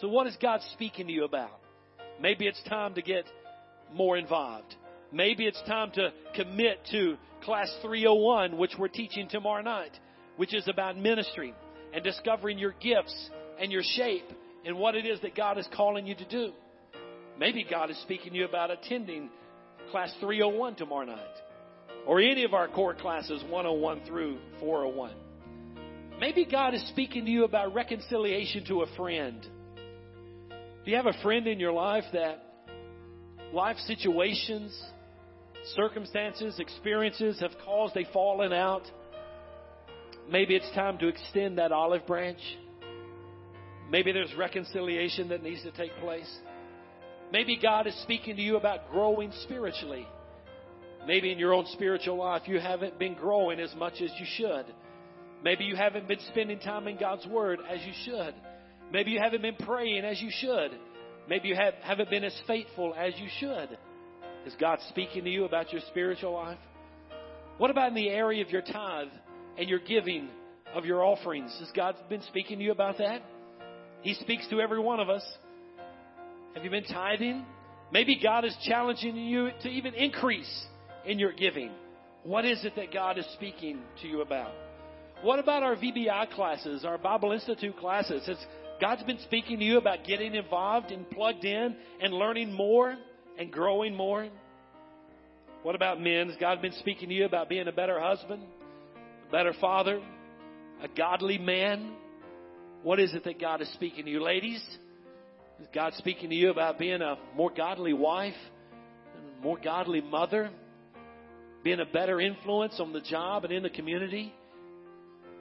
So, 0.00 0.08
what 0.08 0.26
is 0.26 0.36
God 0.40 0.60
speaking 0.72 1.08
to 1.08 1.12
you 1.12 1.24
about? 1.24 1.58
Maybe 2.20 2.46
it's 2.46 2.62
time 2.68 2.94
to 2.94 3.02
get 3.02 3.24
more 3.92 4.16
involved. 4.16 4.76
Maybe 5.12 5.44
it's 5.44 5.60
time 5.66 5.90
to 5.92 6.12
commit 6.34 6.78
to 6.90 7.16
class 7.42 7.70
301, 7.82 8.56
which 8.56 8.72
we're 8.78 8.88
teaching 8.88 9.28
tomorrow 9.28 9.62
night, 9.62 9.92
which 10.36 10.54
is 10.54 10.66
about 10.68 10.96
ministry 10.96 11.54
and 11.92 12.02
discovering 12.02 12.58
your 12.58 12.74
gifts 12.80 13.30
and 13.60 13.70
your 13.70 13.82
shape 13.82 14.28
and 14.64 14.78
what 14.78 14.94
it 14.94 15.04
is 15.04 15.20
that 15.20 15.34
God 15.34 15.58
is 15.58 15.68
calling 15.76 16.06
you 16.06 16.14
to 16.14 16.24
do. 16.28 16.52
Maybe 17.38 17.66
God 17.68 17.90
is 17.90 18.00
speaking 18.02 18.32
to 18.32 18.38
you 18.38 18.44
about 18.46 18.70
attending 18.70 19.28
class 19.90 20.12
301 20.20 20.76
tomorrow 20.76 21.06
night 21.06 21.18
or 22.06 22.20
any 22.20 22.44
of 22.44 22.54
our 22.54 22.68
core 22.68 22.94
classes 22.94 23.42
101 23.48 24.02
through 24.06 24.38
401. 24.60 25.12
Maybe 26.18 26.44
God 26.44 26.74
is 26.74 26.86
speaking 26.88 27.24
to 27.26 27.30
you 27.30 27.44
about 27.44 27.74
reconciliation 27.74 28.64
to 28.66 28.82
a 28.82 28.96
friend. 28.96 29.44
Do 30.84 30.90
you 30.90 30.96
have 30.96 31.06
a 31.06 31.22
friend 31.22 31.46
in 31.46 31.60
your 31.60 31.72
life 31.72 32.04
that 32.12 32.42
life 33.52 33.76
situations 33.86 34.80
circumstances, 35.74 36.58
experiences 36.58 37.40
have 37.40 37.52
caused 37.64 37.96
a 37.96 38.04
falling 38.12 38.52
out, 38.52 38.82
maybe 40.30 40.54
it's 40.54 40.70
time 40.74 40.98
to 40.98 41.08
extend 41.08 41.58
that 41.58 41.72
olive 41.72 42.06
branch. 42.06 42.40
Maybe 43.90 44.12
there's 44.12 44.34
reconciliation 44.34 45.28
that 45.28 45.42
needs 45.42 45.62
to 45.62 45.70
take 45.72 45.94
place. 46.00 46.30
Maybe 47.32 47.58
God 47.60 47.86
is 47.86 47.94
speaking 48.02 48.36
to 48.36 48.42
you 48.42 48.56
about 48.56 48.90
growing 48.90 49.32
spiritually. 49.42 50.06
Maybe 51.06 51.32
in 51.32 51.38
your 51.38 51.52
own 51.52 51.66
spiritual 51.72 52.16
life 52.16 52.42
you 52.46 52.60
haven't 52.60 52.98
been 52.98 53.14
growing 53.14 53.60
as 53.60 53.74
much 53.74 53.94
as 53.94 54.10
you 54.18 54.26
should. 54.36 54.66
Maybe 55.42 55.64
you 55.64 55.74
haven't 55.74 56.06
been 56.06 56.20
spending 56.30 56.60
time 56.60 56.86
in 56.86 56.98
God's 56.98 57.26
Word 57.26 57.58
as 57.68 57.80
you 57.84 57.92
should. 58.04 58.34
Maybe 58.92 59.10
you 59.10 59.20
haven't 59.20 59.42
been 59.42 59.56
praying 59.56 60.04
as 60.04 60.20
you 60.20 60.30
should. 60.30 60.72
Maybe 61.28 61.48
you 61.48 61.56
have, 61.56 61.74
haven't 61.82 62.10
been 62.10 62.24
as 62.24 62.38
faithful 62.46 62.94
as 62.96 63.14
you 63.18 63.28
should. 63.40 63.78
Is 64.46 64.54
God 64.58 64.80
speaking 64.88 65.24
to 65.24 65.30
you 65.30 65.44
about 65.44 65.72
your 65.72 65.82
spiritual 65.88 66.32
life? 66.32 66.58
What 67.58 67.70
about 67.70 67.88
in 67.88 67.94
the 67.94 68.08
area 68.08 68.42
of 68.42 68.50
your 68.50 68.62
tithe 68.62 69.08
and 69.56 69.68
your 69.68 69.78
giving 69.78 70.28
of 70.74 70.84
your 70.84 71.04
offerings? 71.04 71.54
Has 71.60 71.70
God 71.76 71.94
been 72.08 72.22
speaking 72.22 72.58
to 72.58 72.64
you 72.64 72.72
about 72.72 72.98
that? 72.98 73.22
He 74.02 74.14
speaks 74.14 74.48
to 74.48 74.60
every 74.60 74.80
one 74.80 74.98
of 74.98 75.08
us. 75.08 75.22
Have 76.54 76.64
you 76.64 76.70
been 76.70 76.84
tithing? 76.84 77.44
Maybe 77.92 78.18
God 78.20 78.44
is 78.44 78.56
challenging 78.64 79.16
you 79.16 79.50
to 79.62 79.68
even 79.68 79.94
increase 79.94 80.66
in 81.06 81.18
your 81.18 81.32
giving. 81.32 81.70
What 82.24 82.44
is 82.44 82.64
it 82.64 82.74
that 82.76 82.92
God 82.92 83.18
is 83.18 83.26
speaking 83.34 83.80
to 84.00 84.08
you 84.08 84.22
about? 84.22 84.52
What 85.22 85.38
about 85.38 85.62
our 85.62 85.76
VBI 85.76 86.30
classes, 86.32 86.84
our 86.84 86.98
Bible 86.98 87.30
Institute 87.30 87.76
classes? 87.76 88.26
Has 88.26 88.38
God's 88.80 89.04
been 89.04 89.20
speaking 89.20 89.58
to 89.60 89.64
you 89.64 89.78
about 89.78 90.04
getting 90.04 90.34
involved 90.34 90.90
and 90.90 91.08
plugged 91.10 91.44
in 91.44 91.76
and 92.00 92.12
learning 92.12 92.52
more? 92.52 92.96
And 93.38 93.50
growing 93.50 93.94
more? 93.94 94.28
What 95.62 95.74
about 95.74 96.00
men? 96.00 96.28
Has 96.28 96.36
God 96.38 96.60
been 96.60 96.72
speaking 96.72 97.08
to 97.08 97.14
you 97.14 97.24
about 97.24 97.48
being 97.48 97.68
a 97.68 97.72
better 97.72 98.00
husband, 98.00 98.42
a 99.28 99.32
better 99.32 99.52
father, 99.60 100.00
a 100.82 100.88
godly 100.88 101.38
man? 101.38 101.92
What 102.82 102.98
is 102.98 103.14
it 103.14 103.24
that 103.24 103.40
God 103.40 103.62
is 103.62 103.72
speaking 103.74 104.06
to 104.06 104.10
you? 104.10 104.22
Ladies, 104.22 104.62
is 105.60 105.68
God 105.72 105.92
speaking 105.94 106.30
to 106.30 106.34
you 106.34 106.50
about 106.50 106.78
being 106.78 107.00
a 107.00 107.16
more 107.36 107.50
godly 107.56 107.92
wife, 107.92 108.34
a 109.16 109.42
more 109.42 109.58
godly 109.62 110.00
mother, 110.00 110.50
being 111.62 111.78
a 111.78 111.86
better 111.86 112.20
influence 112.20 112.80
on 112.80 112.92
the 112.92 113.00
job 113.00 113.44
and 113.44 113.52
in 113.52 113.62
the 113.62 113.70
community? 113.70 114.34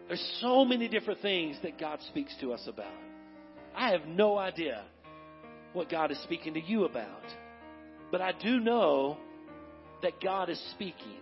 There's 0.08 0.38
so 0.40 0.64
many 0.66 0.88
different 0.88 1.22
things 1.22 1.58
that 1.64 1.80
God 1.80 2.00
speaks 2.10 2.36
to 2.42 2.54
us 2.54 2.62
about. 2.68 2.94
I 3.76 3.92
have 3.92 4.06
no 4.06 4.38
idea 4.38 4.84
what 5.74 5.90
God 5.90 6.12
is 6.12 6.22
speaking 6.24 6.54
to 6.54 6.62
you 6.62 6.84
about. 6.84 7.24
But 8.12 8.22
I 8.22 8.34
do 8.34 8.60
know 8.60 9.18
that 10.02 10.22
God 10.22 10.50
is 10.50 10.62
speaking. 10.72 11.18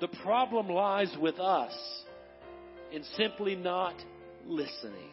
The 0.00 0.08
problem 0.22 0.68
lies 0.68 1.14
with 1.20 1.40
us 1.40 1.72
in 2.92 3.02
simply 3.16 3.56
not 3.56 3.94
listening. 4.46 5.10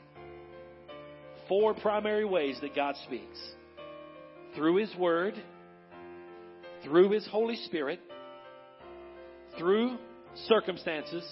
Four 1.47 1.73
primary 1.75 2.25
ways 2.25 2.57
that 2.61 2.75
God 2.75 2.95
speaks 3.05 3.39
through 4.55 4.77
His 4.77 4.93
Word, 4.95 5.35
through 6.83 7.11
His 7.11 7.27
Holy 7.27 7.55
Spirit, 7.65 7.99
through 9.57 9.97
circumstances, 10.47 11.23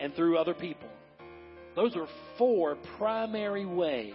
and 0.00 0.14
through 0.14 0.38
other 0.38 0.54
people. 0.54 0.88
Those 1.76 1.96
are 1.96 2.06
four 2.38 2.76
primary 2.98 3.66
ways 3.66 4.14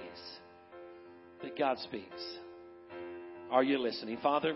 that 1.43 1.57
God 1.57 1.77
speaks. 1.79 2.21
Are 3.51 3.63
you 3.63 3.79
listening? 3.79 4.19
Father, 4.21 4.55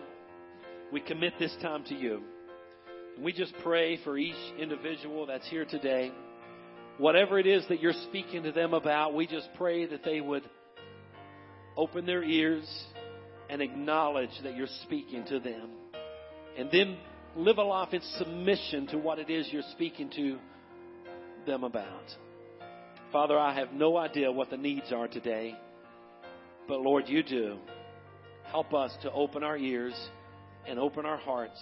we 0.92 1.02
commit 1.02 1.34
this 1.40 1.56
time 1.64 1.84
to 1.86 1.96
you. 1.96 2.22
And 3.16 3.26
we 3.26 3.34
just 3.34 3.52
pray 3.64 3.98
for 4.04 4.20
each 4.20 4.36
individual 4.60 5.26
that's 5.26 5.48
here 5.50 5.66
today. 5.66 6.12
Whatever 7.00 7.40
it 7.40 7.48
is 7.48 7.66
that 7.70 7.82
you're 7.82 7.94
speaking 8.10 8.44
to 8.44 8.52
them 8.52 8.76
about, 8.76 9.16
we 9.16 9.26
just 9.26 9.50
pray 9.56 9.88
that 9.88 10.04
they 10.04 10.22
would 10.22 10.44
open 11.76 12.06
their 12.06 12.24
ears 12.24 12.70
and 13.50 13.64
acknowledge 13.64 14.30
that 14.44 14.56
you're 14.56 14.68
speaking 14.84 15.26
to 15.26 15.40
them. 15.40 15.72
And 16.56 16.70
then 16.72 16.98
live 17.36 17.58
a 17.58 17.64
life 17.64 17.94
in 17.94 18.02
submission 18.20 18.86
to 18.88 19.00
what 19.00 19.18
it 19.18 19.32
is 19.32 19.50
you're 19.52 19.64
speaking 19.72 20.12
to 20.18 20.38
them 21.48 21.64
about. 21.64 22.16
Father, 23.12 23.40
I 23.40 23.56
have 23.56 23.74
no 23.74 23.98
idea 23.98 24.32
what 24.32 24.52
the 24.52 24.58
needs 24.58 24.92
are 24.92 25.08
today, 25.08 25.58
but 26.68 26.80
Lord, 26.80 27.06
you 27.08 27.24
do. 27.24 27.58
Help 28.54 28.72
us 28.76 28.96
to 29.02 29.12
open 29.14 29.42
our 29.44 29.58
ears 29.58 29.96
and 30.68 30.78
open 30.78 31.08
our 31.08 31.18
hearts 31.18 31.60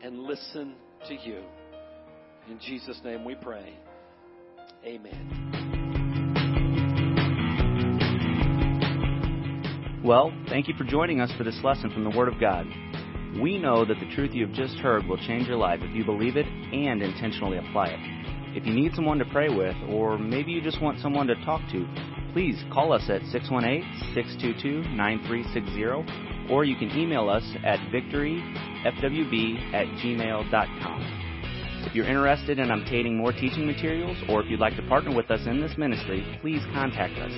and 0.00 0.20
listen 0.20 0.76
to 1.08 1.14
you. 1.14 1.42
In 2.48 2.60
Jesus' 2.60 3.00
name 3.02 3.24
we 3.24 3.34
pray. 3.34 3.76
Amen. 4.84 5.50
Well, 10.04 10.32
thank 10.48 10.68
you 10.68 10.74
for 10.78 10.84
joining 10.84 11.20
us 11.20 11.32
for 11.36 11.42
this 11.42 11.58
lesson 11.64 11.90
from 11.90 12.04
the 12.04 12.16
Word 12.16 12.28
of 12.28 12.38
God. 12.38 12.64
We 13.42 13.58
know 13.58 13.84
that 13.84 13.98
the 13.98 14.14
truth 14.14 14.30
you 14.34 14.46
have 14.46 14.54
just 14.54 14.76
heard 14.76 15.04
will 15.04 15.18
change 15.26 15.48
your 15.48 15.56
life 15.56 15.80
if 15.82 15.92
you 15.96 16.04
believe 16.04 16.36
it 16.36 16.46
and 16.46 17.02
intentionally 17.02 17.58
apply 17.58 17.88
it. 17.88 18.56
If 18.56 18.64
you 18.64 18.72
need 18.72 18.94
someone 18.94 19.18
to 19.18 19.24
pray 19.24 19.48
with, 19.48 19.74
or 19.88 20.16
maybe 20.16 20.52
you 20.52 20.62
just 20.62 20.80
want 20.80 21.00
someone 21.00 21.26
to 21.26 21.34
talk 21.44 21.60
to, 21.72 21.84
please 22.32 22.62
call 22.72 22.92
us 22.92 23.08
at 23.08 23.22
618 23.32 23.82
622 24.14 24.88
9360, 24.94 26.52
or 26.52 26.64
you 26.64 26.76
can 26.76 26.90
email 26.96 27.28
us 27.28 27.44
at 27.64 27.78
victoryfwb 27.90 29.74
at 29.74 29.86
gmail.com. 29.98 31.28
If 31.86 31.94
you're 31.94 32.06
interested 32.06 32.58
in 32.58 32.70
obtaining 32.70 33.16
more 33.16 33.32
teaching 33.32 33.64
materials, 33.64 34.18
or 34.28 34.42
if 34.42 34.50
you'd 34.50 34.60
like 34.60 34.76
to 34.76 34.82
partner 34.88 35.14
with 35.14 35.30
us 35.30 35.46
in 35.46 35.60
this 35.60 35.78
ministry, 35.78 36.26
please 36.42 36.60
contact 36.74 37.14
us. 37.18 37.32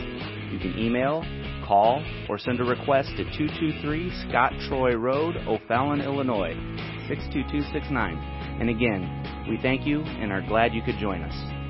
You 0.51 0.59
can 0.59 0.77
email, 0.77 1.23
call, 1.65 2.03
or 2.29 2.39
send 2.39 2.59
a 2.59 2.65
request 2.65 3.11
to 3.11 3.25
223 3.25 4.29
Scott 4.29 4.53
Troy 4.67 4.97
Road, 4.97 5.37
O'Fallon, 5.47 6.01
Illinois, 6.01 6.55
62269. 7.07 8.17
And 8.61 8.71
again, 8.71 9.47
we 9.49 9.57
thank 9.63 9.87
you 9.87 10.01
and 10.03 10.33
are 10.33 10.43
glad 10.43 10.75
you 10.75 10.83
could 10.83 10.99
join 10.99 11.23
us. 11.23 11.61